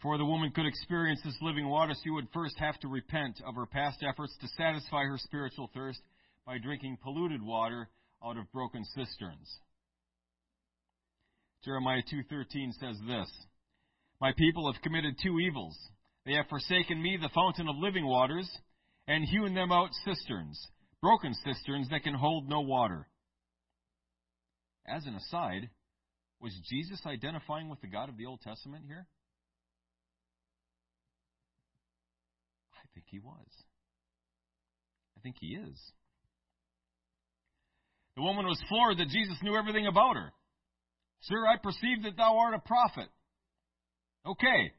For 0.01 0.17
the 0.17 0.25
woman 0.25 0.51
could 0.51 0.65
experience 0.65 1.19
this 1.25 1.37
living 1.41 1.67
water, 1.67 1.93
she 2.03 2.09
would 2.09 2.27
first 2.33 2.57
have 2.59 2.79
to 2.79 2.87
repent 2.87 3.41
of 3.45 3.55
her 3.55 3.65
past 3.65 4.01
efforts 4.01 4.33
to 4.39 4.47
satisfy 4.55 5.03
her 5.03 5.17
spiritual 5.17 5.69
thirst 5.73 5.99
by 6.45 6.57
drinking 6.57 6.99
polluted 7.03 7.41
water 7.41 7.89
out 8.23 8.37
of 8.37 8.51
broken 8.53 8.85
cisterns. 8.95 9.59
Jeremiah 11.63 12.01
2:13 12.03 12.73
says 12.79 12.97
this: 13.07 13.29
My 14.21 14.31
people 14.33 14.71
have 14.71 14.81
committed 14.81 15.17
two 15.21 15.39
evils. 15.39 15.77
They 16.25 16.33
have 16.33 16.47
forsaken 16.47 17.01
me, 17.01 17.17
the 17.17 17.29
fountain 17.29 17.67
of 17.67 17.75
living 17.77 18.05
waters, 18.05 18.49
and 19.07 19.25
hewn 19.25 19.53
them 19.53 19.71
out 19.71 19.89
cisterns, 20.05 20.69
broken 21.01 21.33
cisterns 21.33 21.89
that 21.89 22.03
can 22.03 22.13
hold 22.13 22.47
no 22.47 22.61
water. 22.61 23.07
As 24.87 25.05
an 25.05 25.15
aside, 25.15 25.69
was 26.39 26.53
Jesus 26.69 27.01
identifying 27.05 27.69
with 27.69 27.81
the 27.81 27.87
God 27.87 28.09
of 28.09 28.17
the 28.17 28.25
Old 28.25 28.41
Testament 28.41 28.85
here? 28.87 29.07
I 32.73 32.87
think 32.93 33.05
he 33.09 33.19
was. 33.19 33.47
I 35.17 35.21
think 35.21 35.35
he 35.39 35.55
is. 35.55 35.77
The 38.15 38.21
woman 38.21 38.45
was 38.45 38.61
floored 38.69 38.97
that 38.97 39.09
Jesus 39.09 39.37
knew 39.43 39.55
everything 39.55 39.87
about 39.87 40.15
her. 40.15 40.31
Sir, 41.21 41.45
I 41.47 41.57
perceive 41.61 42.03
that 42.03 42.17
thou 42.17 42.37
art 42.37 42.53
a 42.53 42.59
prophet. 42.59 43.09
Okay. 44.25 44.71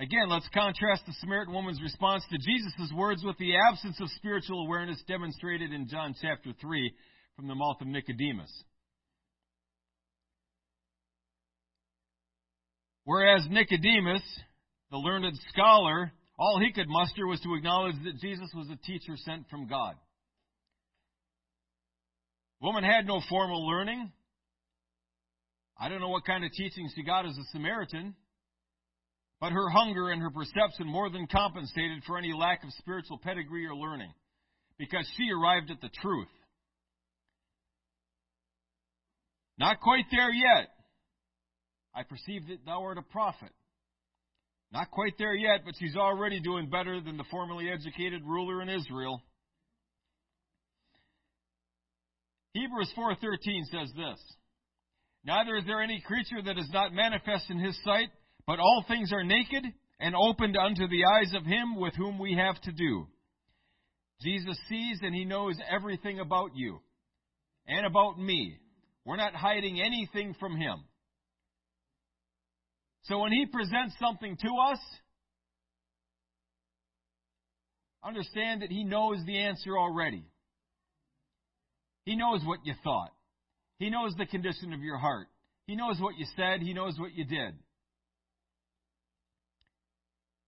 Again, 0.00 0.28
let's 0.28 0.48
contrast 0.52 1.02
the 1.06 1.12
Samaritan 1.20 1.54
woman's 1.54 1.80
response 1.80 2.24
to 2.30 2.38
Jesus' 2.38 2.92
words 2.94 3.22
with 3.24 3.38
the 3.38 3.54
absence 3.56 4.00
of 4.00 4.08
spiritual 4.16 4.64
awareness 4.66 5.00
demonstrated 5.06 5.72
in 5.72 5.88
John 5.88 6.14
chapter 6.20 6.50
3 6.60 6.92
from 7.36 7.46
the 7.46 7.54
mouth 7.54 7.76
of 7.80 7.86
Nicodemus. 7.86 8.50
Whereas 13.04 13.46
Nicodemus, 13.50 14.22
the 14.90 14.96
learned 14.96 15.36
scholar, 15.50 16.12
all 16.38 16.58
he 16.58 16.72
could 16.72 16.88
muster 16.88 17.26
was 17.26 17.40
to 17.40 17.54
acknowledge 17.54 17.96
that 18.04 18.18
Jesus 18.20 18.50
was 18.54 18.68
a 18.70 18.86
teacher 18.86 19.14
sent 19.16 19.48
from 19.48 19.68
God. 19.68 19.94
Woman 22.60 22.82
had 22.82 23.06
no 23.06 23.20
formal 23.28 23.66
learning. 23.66 24.10
I 25.78 25.88
don't 25.88 26.00
know 26.00 26.08
what 26.08 26.24
kind 26.24 26.44
of 26.44 26.52
teaching 26.52 26.88
she 26.94 27.02
got 27.02 27.26
as 27.26 27.36
a 27.36 27.44
Samaritan, 27.52 28.14
but 29.40 29.52
her 29.52 29.68
hunger 29.68 30.10
and 30.10 30.22
her 30.22 30.30
perception 30.30 30.86
more 30.86 31.10
than 31.10 31.26
compensated 31.26 32.02
for 32.06 32.16
any 32.16 32.32
lack 32.32 32.62
of 32.62 32.70
spiritual 32.78 33.18
pedigree 33.18 33.66
or 33.66 33.74
learning, 33.74 34.12
because 34.78 35.06
she 35.16 35.30
arrived 35.30 35.70
at 35.70 35.80
the 35.80 35.90
truth. 36.00 36.28
Not 39.58 39.80
quite 39.80 40.04
there 40.10 40.32
yet. 40.32 40.68
I 41.94 42.02
perceive 42.02 42.48
that 42.48 42.64
thou 42.64 42.82
art 42.82 42.98
a 42.98 43.02
prophet. 43.02 43.50
Not 44.72 44.90
quite 44.90 45.14
there 45.18 45.34
yet, 45.34 45.60
but 45.64 45.74
she's 45.78 45.96
already 45.96 46.40
doing 46.40 46.68
better 46.68 47.00
than 47.00 47.16
the 47.16 47.24
formerly 47.30 47.70
educated 47.70 48.22
ruler 48.24 48.62
in 48.62 48.68
Israel. 48.68 49.22
Hebrews 52.54 52.92
4:13 52.96 53.64
says 53.70 53.92
this: 53.96 54.20
Neither 55.24 55.56
is 55.56 55.64
there 55.64 55.80
any 55.80 56.02
creature 56.06 56.42
that 56.44 56.58
is 56.58 56.68
not 56.72 56.92
manifest 56.92 57.50
in 57.50 57.58
his 57.58 57.76
sight, 57.82 58.08
but 58.46 58.58
all 58.58 58.84
things 58.86 59.12
are 59.12 59.24
naked 59.24 59.64
and 59.98 60.14
opened 60.14 60.56
unto 60.56 60.86
the 60.86 61.04
eyes 61.04 61.32
of 61.34 61.44
him 61.44 61.76
with 61.76 61.94
whom 61.94 62.18
we 62.18 62.34
have 62.34 62.60
to 62.62 62.72
do. 62.72 63.06
Jesus 64.20 64.58
sees 64.68 64.98
and 65.02 65.14
he 65.14 65.24
knows 65.24 65.56
everything 65.70 66.20
about 66.20 66.50
you 66.54 66.80
and 67.66 67.86
about 67.86 68.18
me. 68.18 68.58
We're 69.04 69.16
not 69.16 69.34
hiding 69.34 69.80
anything 69.80 70.34
from 70.38 70.56
him. 70.56 70.84
So 73.04 73.18
when 73.18 73.32
he 73.32 73.46
presents 73.46 73.94
something 74.00 74.36
to 74.36 74.48
us, 74.72 74.78
understand 78.02 78.62
that 78.62 78.70
he 78.70 78.84
knows 78.84 79.18
the 79.26 79.38
answer 79.38 79.76
already. 79.76 80.24
He 82.04 82.16
knows 82.16 82.40
what 82.44 82.60
you 82.64 82.74
thought. 82.82 83.12
He 83.78 83.90
knows 83.90 84.14
the 84.16 84.26
condition 84.26 84.72
of 84.72 84.80
your 84.80 84.98
heart. 84.98 85.26
He 85.66 85.76
knows 85.76 86.00
what 86.00 86.16
you 86.16 86.26
said. 86.36 86.60
He 86.60 86.74
knows 86.74 86.98
what 86.98 87.14
you 87.14 87.24
did. 87.24 87.54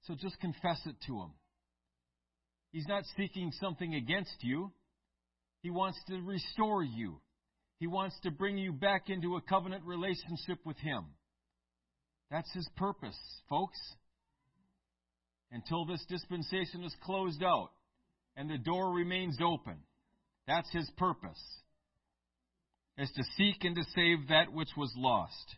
So 0.03 0.15
just 0.15 0.39
confess 0.41 0.81
it 0.87 0.97
to 1.07 1.21
him. 1.21 1.31
He's 2.73 2.87
not 2.87 3.05
seeking 3.17 3.51
something 3.61 3.95
against 3.95 4.37
you. 4.41 4.71
He 5.63 5.71
wants 5.71 5.99
to 6.09 6.21
restore 6.21 6.85
you. 6.85 7.21
He 7.79 7.87
wants 7.87 8.17
to 8.23 8.31
bring 8.31 8.57
you 8.57 8.73
back 8.73 9.09
into 9.09 9.37
a 9.37 9.41
covenant 9.41 9.85
relationship 9.85 10.59
with 10.65 10.79
him. 10.79 11.07
That's 12.31 12.53
his 12.53 12.69
purpose, 12.77 13.19
folks. 13.49 13.79
Until 15.51 15.85
this 15.85 16.05
dispensation 16.09 16.85
is 16.85 16.95
closed 17.05 17.43
out 17.43 17.71
and 18.37 18.51
the 18.51 18.59
door 18.59 18.93
remains 18.93 19.39
open. 19.43 19.77
That's 20.47 20.71
his 20.71 20.89
purpose. 20.97 21.41
Is 22.99 23.11
to 23.15 23.23
seek 23.37 23.63
and 23.65 23.77
to 23.77 23.83
save 23.95 24.29
that 24.29 24.53
which 24.53 24.71
was 24.77 24.93
lost. 24.97 25.57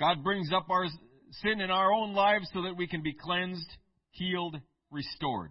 God 0.00 0.24
brings 0.24 0.50
up 0.52 0.66
our 0.70 0.86
sin 1.42 1.60
in 1.60 1.70
our 1.70 1.92
own 1.92 2.14
lives 2.14 2.48
so 2.54 2.62
that 2.62 2.76
we 2.76 2.86
can 2.86 3.02
be 3.02 3.12
cleansed, 3.12 3.68
healed, 4.12 4.56
restored. 4.90 5.50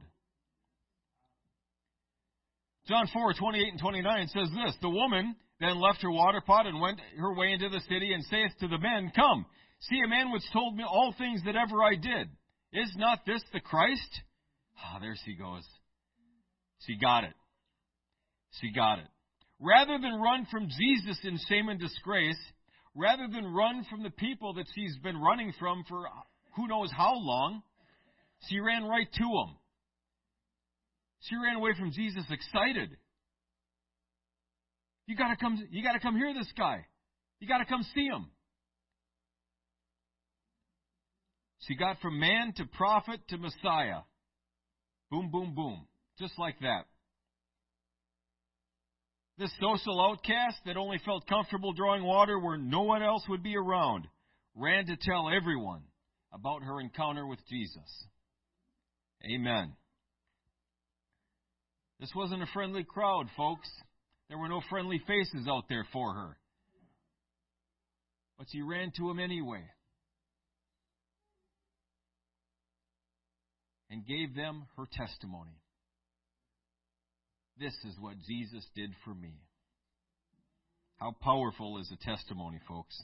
John 2.87 3.07
4, 3.11 3.33
28 3.33 3.71
and 3.71 3.79
29 3.79 4.27
says 4.27 4.49
this 4.49 4.75
The 4.81 4.89
woman 4.89 5.35
then 5.59 5.79
left 5.79 6.01
her 6.01 6.11
water 6.11 6.41
pot 6.41 6.67
and 6.67 6.79
went 6.79 6.99
her 7.17 7.33
way 7.33 7.51
into 7.51 7.69
the 7.69 7.81
city 7.89 8.13
and 8.13 8.23
saith 8.25 8.51
to 8.59 8.67
the 8.67 8.77
men, 8.77 9.11
Come, 9.15 9.45
see 9.81 9.99
a 10.03 10.09
man 10.09 10.31
which 10.31 10.43
told 10.53 10.75
me 10.75 10.83
all 10.83 11.13
things 11.17 11.41
that 11.45 11.55
ever 11.55 11.81
I 11.83 11.95
did. 11.95 12.29
Is 12.73 12.93
not 12.97 13.25
this 13.25 13.41
the 13.53 13.59
Christ? 13.59 14.21
Ah, 14.77 14.99
there 14.99 15.15
she 15.25 15.33
goes. 15.33 15.63
She 16.85 16.97
got 16.97 17.23
it. 17.23 17.33
She 18.61 18.71
got 18.71 18.99
it. 18.99 19.07
Rather 19.59 19.97
than 19.97 20.19
run 20.19 20.45
from 20.51 20.67
Jesus 20.67 21.17
in 21.23 21.39
shame 21.47 21.69
and 21.69 21.79
disgrace, 21.79 22.39
rather 22.93 23.27
than 23.31 23.53
run 23.53 23.85
from 23.89 24.03
the 24.03 24.09
people 24.09 24.53
that 24.55 24.65
she's 24.75 24.97
been 24.97 25.17
running 25.17 25.53
from 25.59 25.83
for 25.87 26.07
uh, 26.07 26.11
who 26.55 26.67
knows 26.67 26.91
how 26.95 27.15
long, 27.15 27.61
she 28.47 28.59
ran 28.59 28.83
right 28.83 29.07
to 29.11 29.23
him. 29.23 29.55
She 31.21 31.35
ran 31.35 31.55
away 31.55 31.71
from 31.77 31.91
Jesus 31.91 32.23
excited. 32.29 32.97
You 35.07 35.15
gotta 35.15 35.35
come, 35.35 35.61
you 35.71 35.83
gotta 35.83 35.99
come 35.99 36.15
hear 36.15 36.33
this 36.33 36.51
guy. 36.57 36.85
You 37.39 37.47
gotta 37.47 37.65
come 37.65 37.83
see 37.93 38.05
him. 38.05 38.27
She 41.67 41.75
got 41.75 41.99
from 41.99 42.19
man 42.19 42.53
to 42.57 42.65
prophet 42.65 43.21
to 43.29 43.37
Messiah. 43.37 44.01
Boom, 45.09 45.29
boom, 45.31 45.55
boom. 45.55 45.87
Just 46.19 46.37
like 46.37 46.59
that. 46.59 46.85
This 49.37 49.51
social 49.59 49.99
outcast 49.99 50.57
that 50.65 50.77
only 50.77 50.97
felt 51.03 51.27
comfortable 51.27 51.73
drawing 51.73 52.03
water 52.03 52.39
where 52.39 52.57
no 52.57 52.83
one 52.83 53.03
else 53.03 53.23
would 53.27 53.43
be 53.43 53.57
around 53.57 54.07
ran 54.55 54.85
to 54.85 54.95
tell 54.95 55.29
everyone 55.29 55.81
about 56.33 56.63
her 56.63 56.79
encounter 56.79 57.27
with 57.27 57.39
Jesus. 57.49 58.07
Amen. 59.29 59.73
This 61.99 62.11
wasn't 62.15 62.43
a 62.43 62.47
friendly 62.53 62.83
crowd, 62.83 63.27
folks. 63.35 63.69
There 64.29 64.37
were 64.37 64.49
no 64.49 64.61
friendly 64.69 65.01
faces 65.05 65.47
out 65.49 65.65
there 65.69 65.85
for 65.91 66.13
her. 66.13 66.37
But 68.37 68.47
she 68.51 68.61
ran 68.61 68.91
to 68.97 69.09
him 69.09 69.19
anyway 69.19 69.63
and 73.89 74.05
gave 74.05 74.35
them 74.35 74.65
her 74.77 74.85
testimony. 74.91 75.57
This 77.57 77.73
is 77.85 77.95
what 77.99 78.15
Jesus 78.27 78.65
did 78.75 78.91
for 79.03 79.13
me. 79.13 79.33
How 80.97 81.13
powerful 81.21 81.79
is 81.79 81.91
a 81.91 81.97
testimony, 82.03 82.59
folks? 82.67 83.01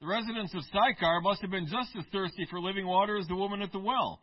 The 0.00 0.06
residents 0.06 0.54
of 0.54 0.62
Sychar 0.64 1.20
must 1.22 1.40
have 1.42 1.50
been 1.50 1.66
just 1.66 1.90
as 1.96 2.04
thirsty 2.12 2.46
for 2.50 2.60
living 2.60 2.86
water 2.86 3.16
as 3.16 3.26
the 3.26 3.34
woman 3.34 3.62
at 3.62 3.72
the 3.72 3.78
well. 3.78 4.20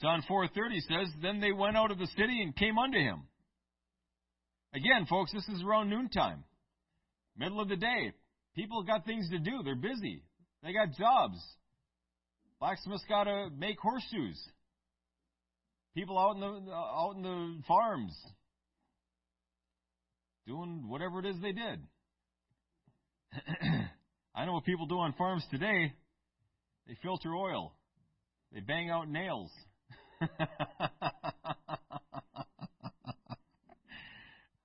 John 0.00 0.22
4:30 0.22 0.80
says, 0.80 1.14
"Then 1.20 1.40
they 1.40 1.52
went 1.52 1.76
out 1.76 1.90
of 1.90 1.98
the 1.98 2.06
city 2.06 2.42
and 2.42 2.56
came 2.56 2.78
unto 2.78 2.98
him." 2.98 3.28
Again, 4.72 5.06
folks, 5.06 5.32
this 5.32 5.48
is 5.48 5.62
around 5.62 5.90
noontime. 5.90 6.44
Middle 7.36 7.60
of 7.60 7.68
the 7.68 7.76
day. 7.76 8.12
People 8.54 8.82
got 8.84 9.04
things 9.04 9.28
to 9.30 9.38
do. 9.38 9.62
They're 9.62 9.74
busy. 9.74 10.22
They 10.62 10.72
got 10.72 10.92
jobs. 10.92 11.38
Blacksmiths 12.58 13.04
got 13.06 13.24
to 13.24 13.50
make 13.50 13.80
horseshoes. 13.80 14.52
People 15.94 16.18
out 16.18 16.34
in 16.36 16.40
the 16.40 16.72
out 16.72 17.14
in 17.16 17.22
the 17.22 17.62
farms 17.66 18.16
doing 20.46 20.88
whatever 20.88 21.20
it 21.20 21.26
is 21.26 21.36
they 21.42 21.52
did. 21.52 21.80
I 24.34 24.44
know 24.44 24.52
what 24.54 24.64
people 24.64 24.86
do 24.86 24.98
on 24.98 25.12
farms 25.14 25.44
today. 25.50 25.92
They 26.86 26.96
filter 27.02 27.34
oil. 27.34 27.72
They 28.52 28.60
bang 28.60 28.90
out 28.90 29.08
nails. 29.08 29.50
I 30.20 30.28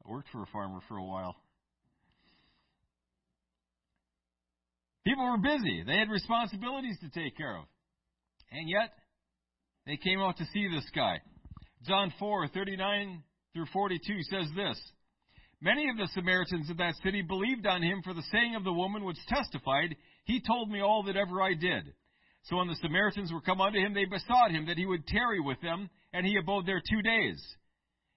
worked 0.05 0.29
for 0.31 0.43
a 0.43 0.47
farmer 0.47 0.79
for 0.87 0.97
a 0.97 1.03
while. 1.03 1.35
People 5.05 5.23
were 5.23 5.37
busy. 5.37 5.83
They 5.85 5.97
had 5.97 6.09
responsibilities 6.09 6.97
to 7.01 7.09
take 7.09 7.37
care 7.37 7.57
of. 7.57 7.65
And 8.51 8.67
yet, 8.67 8.91
they 9.85 9.97
came 9.97 10.19
out 10.19 10.37
to 10.37 10.45
see 10.53 10.67
this 10.67 10.89
guy. 10.95 11.19
John 11.87 12.13
4, 12.17 12.47
39 12.47 13.23
through 13.53 13.65
42 13.71 14.23
says 14.29 14.47
this 14.55 14.79
Many 15.61 15.89
of 15.89 15.97
the 15.97 16.09
Samaritans 16.13 16.69
of 16.69 16.77
that 16.77 16.95
city 17.03 17.21
believed 17.21 17.65
on 17.65 17.81
him 17.81 18.01
for 18.03 18.13
the 18.13 18.23
saying 18.31 18.55
of 18.55 18.63
the 18.63 18.73
woman 18.73 19.03
which 19.03 19.17
testified, 19.27 19.95
He 20.25 20.41
told 20.41 20.69
me 20.69 20.81
all 20.81 21.03
that 21.03 21.15
ever 21.15 21.41
I 21.41 21.53
did. 21.53 21.93
So 22.43 22.57
when 22.57 22.67
the 22.67 22.75
Samaritans 22.75 23.31
were 23.31 23.41
come 23.41 23.61
unto 23.61 23.79
him, 23.79 23.93
they 23.93 24.05
besought 24.05 24.51
him 24.51 24.67
that 24.67 24.77
he 24.77 24.85
would 24.85 25.07
tarry 25.07 25.39
with 25.39 25.59
them, 25.61 25.89
and 26.13 26.25
he 26.25 26.37
abode 26.37 26.65
there 26.65 26.81
two 26.87 27.01
days. 27.01 27.41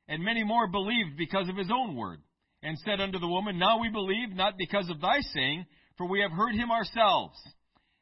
And 0.09 0.23
many 0.23 0.45
more 0.45 0.67
believed 0.67 1.17
because 1.17 1.49
of 1.49 1.57
his 1.57 1.71
own 1.73 1.97
word, 1.97 2.21
and 2.63 2.77
said 2.79 3.01
unto 3.01 3.19
the 3.19 3.29
woman, 3.29 3.59
Now 3.59 3.81
we 3.81 3.89
believe, 3.89 4.35
not 4.35 4.59
because 4.59 4.91
of 4.91 5.01
thy 5.01 5.21
saying, 5.21 5.65
for 5.97 6.07
we 6.07 6.21
have 6.21 6.33
heard 6.33 6.55
him 6.55 6.71
ourselves, 6.71 7.39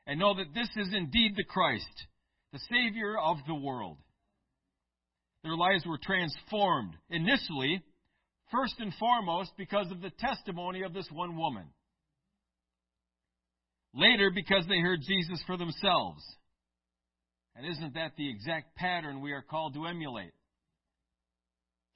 and 0.06 0.18
know 0.18 0.34
that 0.34 0.54
this 0.54 0.68
is 0.76 0.92
indeed 0.92 1.34
the 1.36 1.44
Christ, 1.44 2.06
the 2.53 2.61
Savior 2.70 3.16
of 3.18 3.38
the 3.47 3.55
world. 3.55 3.99
Their 5.42 5.57
lives 5.57 5.84
were 5.86 5.99
transformed, 6.03 6.94
initially, 7.11 7.82
first 8.51 8.74
and 8.78 8.92
foremost, 8.99 9.53
because 9.57 9.90
of 9.90 10.01
the 10.01 10.11
testimony 10.18 10.82
of 10.82 10.92
this 10.92 11.09
one 11.12 11.36
woman. 11.36 11.66
Later, 13.94 14.30
because 14.34 14.64
they 14.68 14.80
heard 14.80 15.01
Jesus 15.07 15.42
for 15.47 15.57
themselves. 15.57 16.22
And 17.55 17.66
isn't 17.66 17.94
that 17.94 18.12
the 18.16 18.28
exact 18.28 18.76
pattern 18.76 19.20
we 19.20 19.32
are 19.32 19.42
called 19.42 19.74
to 19.74 19.86
emulate? 19.86 20.32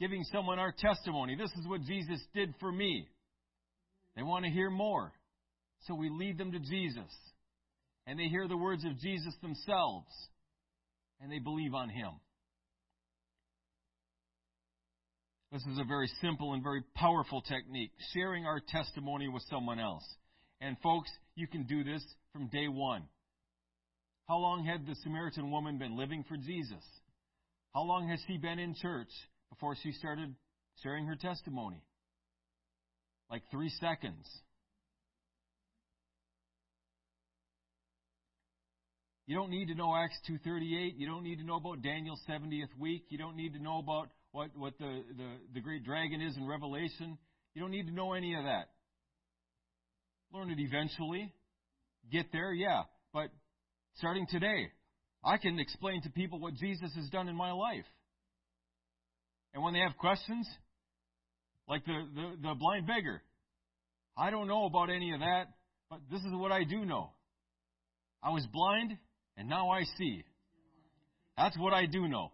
Giving 0.00 0.24
someone 0.32 0.58
our 0.58 0.72
testimony. 0.72 1.36
This 1.36 1.50
is 1.60 1.68
what 1.68 1.82
Jesus 1.82 2.20
did 2.34 2.54
for 2.58 2.72
me. 2.72 3.06
They 4.16 4.22
want 4.22 4.46
to 4.46 4.50
hear 4.50 4.70
more. 4.70 5.12
So 5.86 5.94
we 5.94 6.08
lead 6.08 6.38
them 6.38 6.52
to 6.52 6.58
Jesus. 6.58 7.10
And 8.06 8.18
they 8.18 8.28
hear 8.28 8.48
the 8.48 8.56
words 8.56 8.84
of 8.84 8.98
Jesus 8.98 9.34
themselves. 9.42 10.08
And 11.20 11.30
they 11.30 11.38
believe 11.38 11.74
on 11.74 11.88
Him. 11.88 12.12
This 15.52 15.62
is 15.62 15.78
a 15.78 15.84
very 15.84 16.08
simple 16.20 16.54
and 16.54 16.62
very 16.62 16.82
powerful 16.94 17.42
technique, 17.42 17.90
sharing 18.14 18.46
our 18.46 18.60
testimony 18.68 19.28
with 19.28 19.42
someone 19.50 19.80
else. 19.80 20.04
And 20.60 20.76
folks, 20.80 21.10
you 21.34 21.48
can 21.48 21.64
do 21.64 21.82
this 21.82 22.04
from 22.32 22.46
day 22.48 22.68
one. 22.68 23.02
How 24.28 24.38
long 24.38 24.64
had 24.64 24.86
the 24.86 24.94
Samaritan 25.02 25.50
woman 25.50 25.76
been 25.76 25.98
living 25.98 26.24
for 26.28 26.36
Jesus? 26.36 26.84
How 27.74 27.82
long 27.82 28.08
has 28.08 28.20
she 28.28 28.36
been 28.36 28.60
in 28.60 28.74
church 28.74 29.10
before 29.48 29.74
she 29.82 29.90
started 29.90 30.34
sharing 30.82 31.06
her 31.06 31.16
testimony? 31.16 31.82
Like 33.28 33.42
three 33.50 33.70
seconds. 33.80 34.26
You 39.30 39.36
don't 39.36 39.50
need 39.50 39.68
to 39.68 39.76
know 39.76 39.94
Acts 39.94 40.18
2.38. 40.28 40.94
You 40.96 41.06
don't 41.06 41.22
need 41.22 41.38
to 41.38 41.44
know 41.44 41.54
about 41.54 41.82
Daniel's 41.82 42.20
70th 42.28 42.76
week. 42.76 43.04
You 43.10 43.18
don't 43.18 43.36
need 43.36 43.52
to 43.52 43.62
know 43.62 43.78
about 43.78 44.08
what, 44.32 44.50
what 44.56 44.76
the, 44.80 45.04
the, 45.16 45.28
the 45.54 45.60
great 45.60 45.84
dragon 45.84 46.20
is 46.20 46.36
in 46.36 46.48
Revelation. 46.48 47.16
You 47.54 47.62
don't 47.62 47.70
need 47.70 47.86
to 47.86 47.94
know 47.94 48.14
any 48.14 48.34
of 48.34 48.42
that. 48.42 48.70
Learn 50.34 50.50
it 50.50 50.58
eventually. 50.58 51.32
Get 52.10 52.32
there, 52.32 52.52
yeah. 52.52 52.82
But 53.14 53.28
starting 53.98 54.26
today, 54.28 54.66
I 55.24 55.36
can 55.36 55.60
explain 55.60 56.02
to 56.02 56.10
people 56.10 56.40
what 56.40 56.54
Jesus 56.54 56.92
has 56.96 57.08
done 57.10 57.28
in 57.28 57.36
my 57.36 57.52
life. 57.52 57.86
And 59.54 59.62
when 59.62 59.74
they 59.74 59.80
have 59.80 59.96
questions, 59.96 60.48
like 61.68 61.84
the, 61.84 62.02
the, 62.16 62.48
the 62.48 62.54
blind 62.56 62.88
beggar, 62.88 63.22
I 64.18 64.30
don't 64.30 64.48
know 64.48 64.64
about 64.64 64.90
any 64.90 65.14
of 65.14 65.20
that, 65.20 65.44
but 65.88 66.00
this 66.10 66.18
is 66.22 66.32
what 66.32 66.50
I 66.50 66.64
do 66.64 66.84
know. 66.84 67.12
I 68.24 68.30
was 68.30 68.44
blind, 68.52 68.98
and 69.36 69.48
now 69.48 69.70
I 69.70 69.84
see. 69.98 70.24
That's 71.36 71.56
what 71.58 71.72
I 71.72 71.86
do 71.86 72.08
know. 72.08 72.32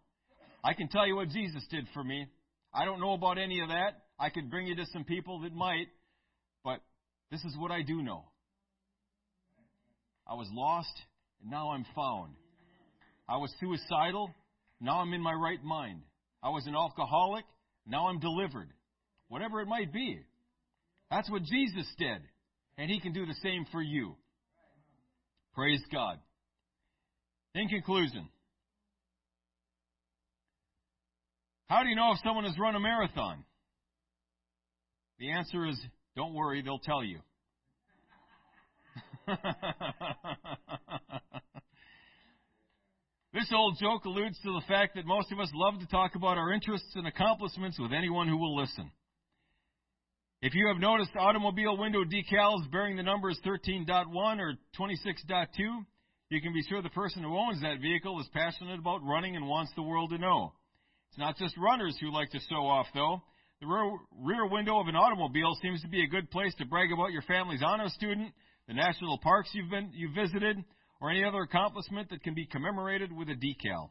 I 0.64 0.74
can 0.74 0.88
tell 0.88 1.06
you 1.06 1.16
what 1.16 1.28
Jesus 1.28 1.62
did 1.70 1.86
for 1.94 2.02
me. 2.02 2.26
I 2.74 2.84
don't 2.84 3.00
know 3.00 3.12
about 3.12 3.38
any 3.38 3.60
of 3.60 3.68
that. 3.68 4.02
I 4.18 4.30
could 4.30 4.50
bring 4.50 4.66
you 4.66 4.74
to 4.76 4.86
some 4.92 5.04
people 5.04 5.40
that 5.40 5.54
might, 5.54 5.86
but 6.64 6.80
this 7.30 7.40
is 7.44 7.56
what 7.58 7.70
I 7.70 7.82
do 7.82 8.02
know. 8.02 8.24
I 10.26 10.34
was 10.34 10.48
lost, 10.52 10.92
and 11.40 11.50
now 11.50 11.70
I'm 11.70 11.86
found. 11.94 12.34
I 13.28 13.36
was 13.36 13.52
suicidal, 13.60 14.34
now 14.80 15.00
I'm 15.00 15.12
in 15.12 15.20
my 15.20 15.32
right 15.32 15.62
mind. 15.62 16.02
I 16.42 16.50
was 16.50 16.66
an 16.66 16.74
alcoholic, 16.74 17.44
now 17.86 18.08
I'm 18.08 18.18
delivered. 18.18 18.68
Whatever 19.28 19.60
it 19.60 19.66
might 19.66 19.92
be. 19.92 20.20
That's 21.10 21.30
what 21.30 21.42
Jesus 21.42 21.86
did. 21.98 22.22
And 22.78 22.90
He 22.90 23.00
can 23.00 23.12
do 23.12 23.26
the 23.26 23.34
same 23.42 23.66
for 23.72 23.82
you. 23.82 24.16
Praise 25.54 25.82
God. 25.92 26.18
In 27.56 27.68
conclusion, 27.68 28.28
how 31.68 31.82
do 31.82 31.88
you 31.88 31.96
know 31.96 32.12
if 32.12 32.18
someone 32.22 32.44
has 32.44 32.58
run 32.58 32.76
a 32.76 32.80
marathon? 32.80 33.44
The 35.18 35.30
answer 35.30 35.64
is 35.64 35.80
don't 36.14 36.34
worry, 36.34 36.60
they'll 36.60 36.78
tell 36.78 37.02
you. 37.02 37.20
this 43.32 43.50
old 43.54 43.78
joke 43.80 44.04
alludes 44.04 44.38
to 44.42 44.52
the 44.52 44.62
fact 44.68 44.96
that 44.96 45.06
most 45.06 45.32
of 45.32 45.40
us 45.40 45.48
love 45.54 45.80
to 45.80 45.86
talk 45.86 46.14
about 46.14 46.36
our 46.36 46.52
interests 46.52 46.92
and 46.94 47.06
accomplishments 47.06 47.78
with 47.78 47.94
anyone 47.94 48.28
who 48.28 48.36
will 48.36 48.54
listen. 48.54 48.90
If 50.42 50.54
you 50.54 50.68
have 50.68 50.76
noticed 50.76 51.12
automobile 51.18 51.78
window 51.78 52.04
decals 52.04 52.70
bearing 52.70 52.96
the 52.98 53.02
numbers 53.02 53.40
13.1 53.46 54.40
or 54.40 54.52
26.2, 54.78 55.86
you 56.28 56.40
can 56.40 56.52
be 56.52 56.62
sure 56.68 56.82
the 56.82 56.90
person 56.90 57.22
who 57.22 57.36
owns 57.36 57.60
that 57.62 57.80
vehicle 57.80 58.18
is 58.20 58.28
passionate 58.32 58.78
about 58.78 59.04
running 59.04 59.36
and 59.36 59.46
wants 59.46 59.72
the 59.76 59.82
world 59.82 60.10
to 60.10 60.18
know. 60.18 60.52
It's 61.10 61.18
not 61.18 61.36
just 61.36 61.56
runners 61.56 61.96
who 62.00 62.12
like 62.12 62.30
to 62.30 62.40
show 62.50 62.66
off, 62.66 62.86
though. 62.94 63.22
The 63.60 63.66
rear, 63.66 64.46
window 64.48 64.80
of 64.80 64.88
an 64.88 64.96
automobile 64.96 65.56
seems 65.62 65.80
to 65.82 65.88
be 65.88 66.02
a 66.02 66.08
good 66.08 66.30
place 66.30 66.52
to 66.58 66.66
brag 66.66 66.92
about 66.92 67.12
your 67.12 67.22
family's 67.22 67.62
honor 67.64 67.88
student, 67.88 68.32
the 68.68 68.74
national 68.74 69.18
parks 69.18 69.50
you've 69.52 69.70
been 69.70 69.92
you 69.94 70.10
visited, 70.14 70.62
or 71.00 71.10
any 71.10 71.24
other 71.24 71.40
accomplishment 71.40 72.10
that 72.10 72.22
can 72.22 72.34
be 72.34 72.46
commemorated 72.46 73.12
with 73.12 73.28
a 73.28 73.34
decal. 73.34 73.90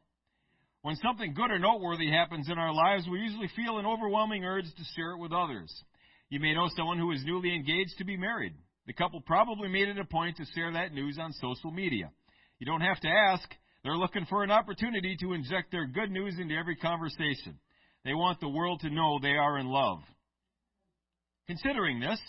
When 0.81 0.95
something 0.97 1.33
good 1.33 1.49
or 1.49 1.57
noteworthy 1.57 2.11
happens 2.11 2.47
in 2.49 2.59
our 2.59 2.73
lives, 2.73 3.07
we 3.09 3.19
usually 3.19 3.49
feel 3.55 3.79
an 3.79 3.87
overwhelming 3.87 4.43
urge 4.43 4.65
to 4.65 4.83
share 4.95 5.13
it 5.13 5.19
with 5.19 5.31
others. 5.31 5.73
You 6.29 6.39
may 6.39 6.53
know 6.53 6.69
someone 6.75 6.99
who 6.99 7.11
is 7.11 7.23
newly 7.25 7.55
engaged 7.55 7.97
to 7.97 8.05
be 8.05 8.17
married. 8.17 8.53
The 8.85 8.93
couple 8.93 9.21
probably 9.21 9.67
made 9.67 9.87
it 9.87 9.97
a 9.97 10.05
point 10.05 10.37
to 10.37 10.45
share 10.53 10.71
that 10.73 10.93
news 10.93 11.17
on 11.19 11.33
social 11.33 11.71
media. 11.71 12.11
You 12.59 12.65
don't 12.65 12.81
have 12.81 12.99
to 13.01 13.07
ask. 13.07 13.47
They're 13.83 13.97
looking 13.97 14.25
for 14.25 14.43
an 14.43 14.51
opportunity 14.51 15.15
to 15.21 15.33
inject 15.33 15.71
their 15.71 15.85
good 15.87 16.09
news 16.09 16.35
into 16.39 16.55
every 16.55 16.75
conversation. 16.75 17.59
They 18.03 18.13
want 18.13 18.39
the 18.39 18.49
world 18.49 18.81
to 18.81 18.89
know 18.89 19.19
they 19.19 19.29
are 19.29 19.57
in 19.59 19.67
love. 19.67 19.99
Considering 21.47 21.99
this, 21.99 22.19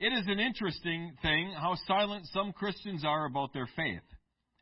it 0.00 0.12
is 0.12 0.26
an 0.26 0.40
interesting 0.40 1.14
thing 1.22 1.54
how 1.56 1.76
silent 1.86 2.26
some 2.32 2.52
Christians 2.52 3.04
are 3.04 3.26
about 3.26 3.52
their 3.52 3.68
faith. 3.76 4.02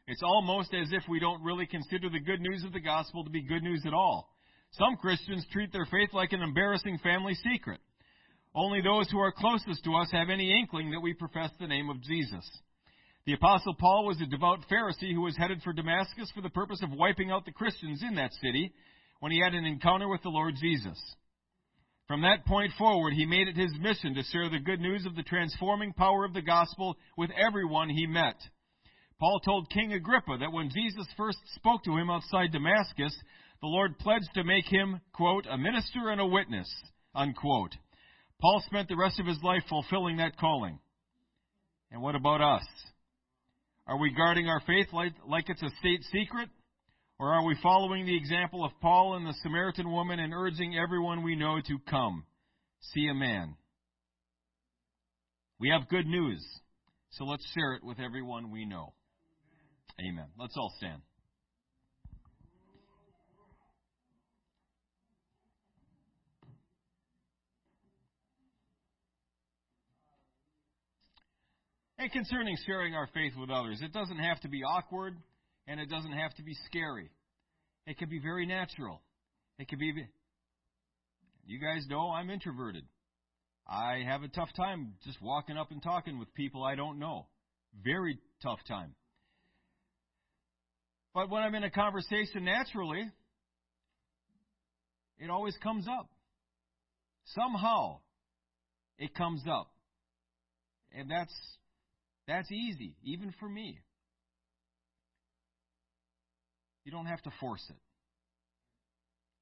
It's 0.06 0.22
almost 0.22 0.74
as 0.74 0.92
if 0.92 1.02
we 1.08 1.20
don't 1.20 1.42
really 1.42 1.66
consider 1.66 2.10
the 2.10 2.20
good 2.20 2.40
news 2.40 2.64
of 2.64 2.72
the 2.72 2.80
gospel 2.80 3.24
to 3.24 3.30
be 3.30 3.42
good 3.42 3.62
news 3.62 3.82
at 3.86 3.94
all. 3.94 4.28
Some 4.72 4.96
Christians 4.96 5.46
treat 5.52 5.72
their 5.72 5.86
faith 5.86 6.10
like 6.12 6.32
an 6.32 6.42
embarrassing 6.42 6.98
family 7.02 7.34
secret. 7.34 7.80
Only 8.54 8.82
those 8.82 9.10
who 9.10 9.18
are 9.18 9.32
closest 9.32 9.84
to 9.84 9.94
us 9.94 10.10
have 10.12 10.28
any 10.28 10.58
inkling 10.58 10.90
that 10.90 11.00
we 11.00 11.14
profess 11.14 11.50
the 11.58 11.66
name 11.66 11.88
of 11.88 12.02
Jesus. 12.02 12.44
The 13.24 13.34
Apostle 13.34 13.74
Paul 13.74 14.06
was 14.06 14.20
a 14.20 14.26
devout 14.26 14.64
Pharisee 14.68 15.14
who 15.14 15.20
was 15.20 15.36
headed 15.36 15.62
for 15.62 15.72
Damascus 15.72 16.30
for 16.34 16.40
the 16.40 16.50
purpose 16.50 16.82
of 16.82 16.90
wiping 16.90 17.30
out 17.30 17.44
the 17.44 17.52
Christians 17.52 18.02
in 18.02 18.16
that 18.16 18.32
city 18.42 18.72
when 19.20 19.30
he 19.30 19.40
had 19.40 19.54
an 19.54 19.64
encounter 19.64 20.08
with 20.08 20.22
the 20.22 20.28
Lord 20.28 20.54
Jesus. 20.60 20.98
From 22.08 22.22
that 22.22 22.44
point 22.44 22.72
forward, 22.76 23.12
he 23.12 23.24
made 23.24 23.46
it 23.46 23.56
his 23.56 23.72
mission 23.78 24.14
to 24.14 24.24
share 24.24 24.50
the 24.50 24.58
good 24.58 24.80
news 24.80 25.06
of 25.06 25.14
the 25.14 25.22
transforming 25.22 25.92
power 25.92 26.24
of 26.24 26.34
the 26.34 26.42
gospel 26.42 26.96
with 27.16 27.30
everyone 27.30 27.88
he 27.88 28.08
met. 28.08 28.34
Paul 29.20 29.38
told 29.38 29.70
King 29.70 29.92
Agrippa 29.92 30.38
that 30.40 30.52
when 30.52 30.70
Jesus 30.70 31.06
first 31.16 31.38
spoke 31.54 31.84
to 31.84 31.96
him 31.96 32.10
outside 32.10 32.50
Damascus, 32.50 33.16
the 33.60 33.68
Lord 33.68 34.00
pledged 34.00 34.30
to 34.34 34.42
make 34.42 34.66
him, 34.66 35.00
quote, 35.12 35.46
a 35.48 35.56
minister 35.56 36.10
and 36.10 36.20
a 36.20 36.26
witness, 36.26 36.68
unquote. 37.14 37.76
Paul 38.40 38.60
spent 38.66 38.88
the 38.88 38.96
rest 38.96 39.20
of 39.20 39.26
his 39.26 39.40
life 39.44 39.62
fulfilling 39.68 40.16
that 40.16 40.36
calling. 40.36 40.80
And 41.92 42.02
what 42.02 42.16
about 42.16 42.40
us? 42.40 42.64
Are 43.92 43.98
we 43.98 44.10
guarding 44.10 44.48
our 44.48 44.60
faith 44.66 44.86
like, 44.94 45.12
like 45.28 45.50
it's 45.50 45.62
a 45.62 45.68
state 45.80 46.02
secret? 46.04 46.48
Or 47.18 47.34
are 47.34 47.44
we 47.44 47.54
following 47.62 48.06
the 48.06 48.16
example 48.16 48.64
of 48.64 48.72
Paul 48.80 49.16
and 49.16 49.26
the 49.26 49.34
Samaritan 49.42 49.92
woman 49.92 50.18
and 50.18 50.32
urging 50.32 50.78
everyone 50.78 51.22
we 51.22 51.36
know 51.36 51.60
to 51.60 51.78
come, 51.90 52.24
see 52.80 53.08
a 53.08 53.14
man? 53.14 53.54
We 55.60 55.68
have 55.68 55.90
good 55.90 56.06
news, 56.06 56.42
so 57.10 57.24
let's 57.24 57.46
share 57.52 57.74
it 57.74 57.84
with 57.84 58.00
everyone 58.00 58.50
we 58.50 58.64
know. 58.64 58.94
Amen. 60.00 60.28
Let's 60.38 60.56
all 60.56 60.72
stand. 60.78 61.02
And 71.98 72.10
concerning 72.10 72.56
sharing 72.66 72.94
our 72.94 73.08
faith 73.14 73.32
with 73.38 73.50
others, 73.50 73.80
it 73.82 73.92
doesn't 73.92 74.18
have 74.18 74.40
to 74.40 74.48
be 74.48 74.62
awkward 74.62 75.16
and 75.66 75.78
it 75.78 75.88
doesn't 75.88 76.12
have 76.12 76.34
to 76.34 76.42
be 76.42 76.54
scary. 76.66 77.10
It 77.86 77.98
can 77.98 78.08
be 78.08 78.18
very 78.18 78.46
natural. 78.46 79.00
It 79.58 79.68
can 79.68 79.78
be. 79.78 79.92
You 81.44 81.60
guys 81.60 81.86
know 81.88 82.10
I'm 82.10 82.30
introverted. 82.30 82.84
I 83.66 84.02
have 84.06 84.22
a 84.22 84.28
tough 84.28 84.50
time 84.56 84.94
just 85.04 85.20
walking 85.22 85.56
up 85.56 85.70
and 85.70 85.82
talking 85.82 86.18
with 86.18 86.32
people 86.34 86.64
I 86.64 86.74
don't 86.74 86.98
know. 86.98 87.26
Very 87.84 88.18
tough 88.42 88.58
time. 88.68 88.94
But 91.14 91.30
when 91.30 91.42
I'm 91.42 91.54
in 91.54 91.64
a 91.64 91.70
conversation 91.70 92.44
naturally, 92.44 93.04
it 95.18 95.30
always 95.30 95.56
comes 95.62 95.86
up. 95.86 96.08
Somehow 97.26 97.98
it 98.98 99.14
comes 99.14 99.42
up. 99.48 99.70
And 100.94 101.10
that's 101.10 101.34
that's 102.32 102.50
easy, 102.50 102.94
even 103.04 103.34
for 103.38 103.48
me. 103.48 103.78
You 106.84 106.90
don't 106.90 107.06
have 107.06 107.22
to 107.22 107.30
force 107.40 107.64
it. 107.68 107.76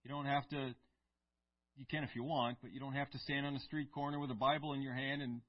You 0.03 0.11
don't 0.11 0.27
have 0.27 0.49
to 0.49 0.75
you 1.77 1.87
can 1.91 2.05
if 2.05 2.11
you 2.15 2.25
want, 2.25 2.59
but 2.61 2.73
you 2.73 2.81
don't 2.81 2.93
have 2.93 3.11
to 3.11 3.19
stand 3.21 3.47
on 3.47 3.55
the 3.55 3.61
street 3.61 3.91
corner 3.93 4.19
with 4.19 4.31
a 4.31 4.35
Bible 4.35 4.75
in 4.75 4.83
your 4.83 4.93
hand 4.93 5.23
and 5.23 5.41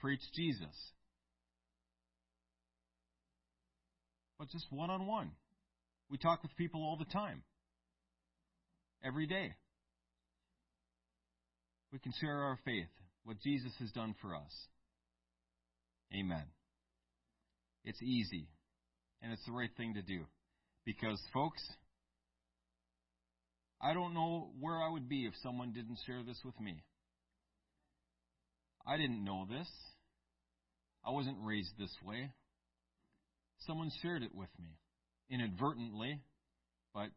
preach 0.00 0.20
Jesus. 0.34 0.74
But 4.38 4.48
just 4.50 4.66
one 4.70 4.90
on 4.90 5.06
one. 5.06 5.32
We 6.10 6.18
talk 6.18 6.42
with 6.42 6.56
people 6.56 6.80
all 6.80 6.96
the 6.96 7.12
time. 7.12 7.42
Every 9.04 9.26
day. 9.26 9.54
We 11.92 11.98
can 11.98 12.12
share 12.20 12.42
our 12.42 12.58
faith, 12.64 12.88
what 13.24 13.36
Jesus 13.40 13.72
has 13.78 13.90
done 13.92 14.14
for 14.20 14.34
us. 14.34 14.52
Amen. 16.12 16.44
It's 17.88 18.02
easy, 18.02 18.46
and 19.22 19.32
it's 19.32 19.46
the 19.46 19.52
right 19.52 19.70
thing 19.78 19.94
to 19.94 20.02
do. 20.02 20.26
Because, 20.84 21.18
folks, 21.32 21.62
I 23.80 23.94
don't 23.94 24.12
know 24.12 24.50
where 24.60 24.76
I 24.76 24.90
would 24.90 25.08
be 25.08 25.24
if 25.24 25.32
someone 25.42 25.72
didn't 25.72 25.96
share 26.06 26.22
this 26.22 26.38
with 26.44 26.60
me. 26.60 26.82
I 28.86 28.98
didn't 28.98 29.24
know 29.24 29.46
this. 29.48 29.66
I 31.02 31.12
wasn't 31.12 31.38
raised 31.42 31.78
this 31.78 31.94
way. 32.04 32.30
Someone 33.66 33.90
shared 34.02 34.22
it 34.22 34.34
with 34.34 34.50
me 34.60 34.68
inadvertently, 35.30 36.20
but 36.92 37.08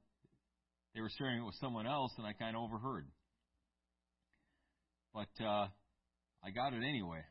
they 0.96 1.02
were 1.02 1.12
sharing 1.18 1.42
it 1.42 1.46
with 1.46 1.56
someone 1.60 1.86
else, 1.86 2.14
and 2.18 2.26
I 2.26 2.32
kind 2.32 2.56
of 2.56 2.62
overheard. 2.62 3.08
But 5.14 5.44
uh, 5.44 5.68
I 6.46 6.52
got 6.56 6.72
it 6.72 6.82
anyway. 6.88 7.24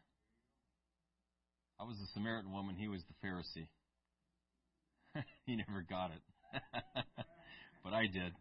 I 1.81 1.85
was 1.85 1.97
the 1.97 2.07
Samaritan 2.13 2.53
woman, 2.53 2.77
he 2.77 2.89
was 2.89 3.01
the 3.09 3.27
Pharisee. 3.27 3.67
he 5.47 5.57
never 5.57 5.83
got 5.89 6.11
it. 6.11 6.21
but 7.83 7.95
I 7.95 8.03
did. 8.07 8.35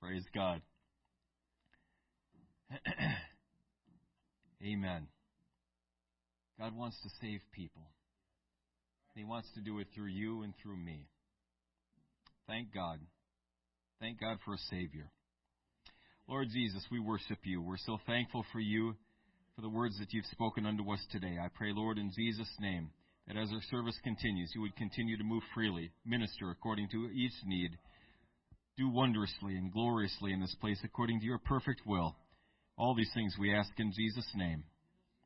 Praise 0.00 0.22
God. 0.32 0.62
Amen. 4.64 5.08
God 6.58 6.76
wants 6.76 6.96
to 7.02 7.08
save 7.20 7.40
people. 7.52 7.82
He 9.16 9.24
wants 9.24 9.48
to 9.54 9.60
do 9.60 9.80
it 9.80 9.88
through 9.94 10.10
you 10.10 10.42
and 10.42 10.54
through 10.62 10.76
me. 10.76 11.08
Thank 12.46 12.72
God. 12.72 13.00
Thank 14.00 14.20
God 14.20 14.38
for 14.44 14.54
a 14.54 14.58
Savior. 14.70 15.10
Lord 16.28 16.48
Jesus, 16.52 16.84
we 16.92 17.00
worship 17.00 17.38
you. 17.44 17.60
We're 17.60 17.76
so 17.78 17.98
thankful 18.06 18.44
for 18.52 18.60
you, 18.60 18.94
for 19.56 19.62
the 19.62 19.68
words 19.70 19.98
that 19.98 20.12
you've 20.12 20.26
spoken 20.26 20.66
unto 20.66 20.92
us 20.92 21.00
today. 21.10 21.38
I 21.42 21.48
pray, 21.48 21.72
Lord, 21.72 21.96
in 21.96 22.12
Jesus' 22.14 22.54
name, 22.60 22.90
that 23.26 23.38
as 23.38 23.48
our 23.50 23.62
service 23.70 23.98
continues, 24.04 24.52
you 24.54 24.60
would 24.60 24.76
continue 24.76 25.16
to 25.16 25.24
move 25.24 25.42
freely, 25.54 25.90
minister 26.04 26.50
according 26.50 26.90
to 26.90 27.08
each 27.10 27.32
need, 27.46 27.70
do 28.76 28.90
wondrously 28.90 29.56
and 29.56 29.72
gloriously 29.72 30.34
in 30.34 30.40
this 30.40 30.54
place 30.60 30.78
according 30.84 31.20
to 31.20 31.26
your 31.26 31.38
perfect 31.38 31.80
will. 31.86 32.14
All 32.76 32.94
these 32.94 33.10
things 33.14 33.34
we 33.40 33.54
ask 33.54 33.70
in 33.78 33.92
Jesus' 33.96 34.30
name. 34.34 34.62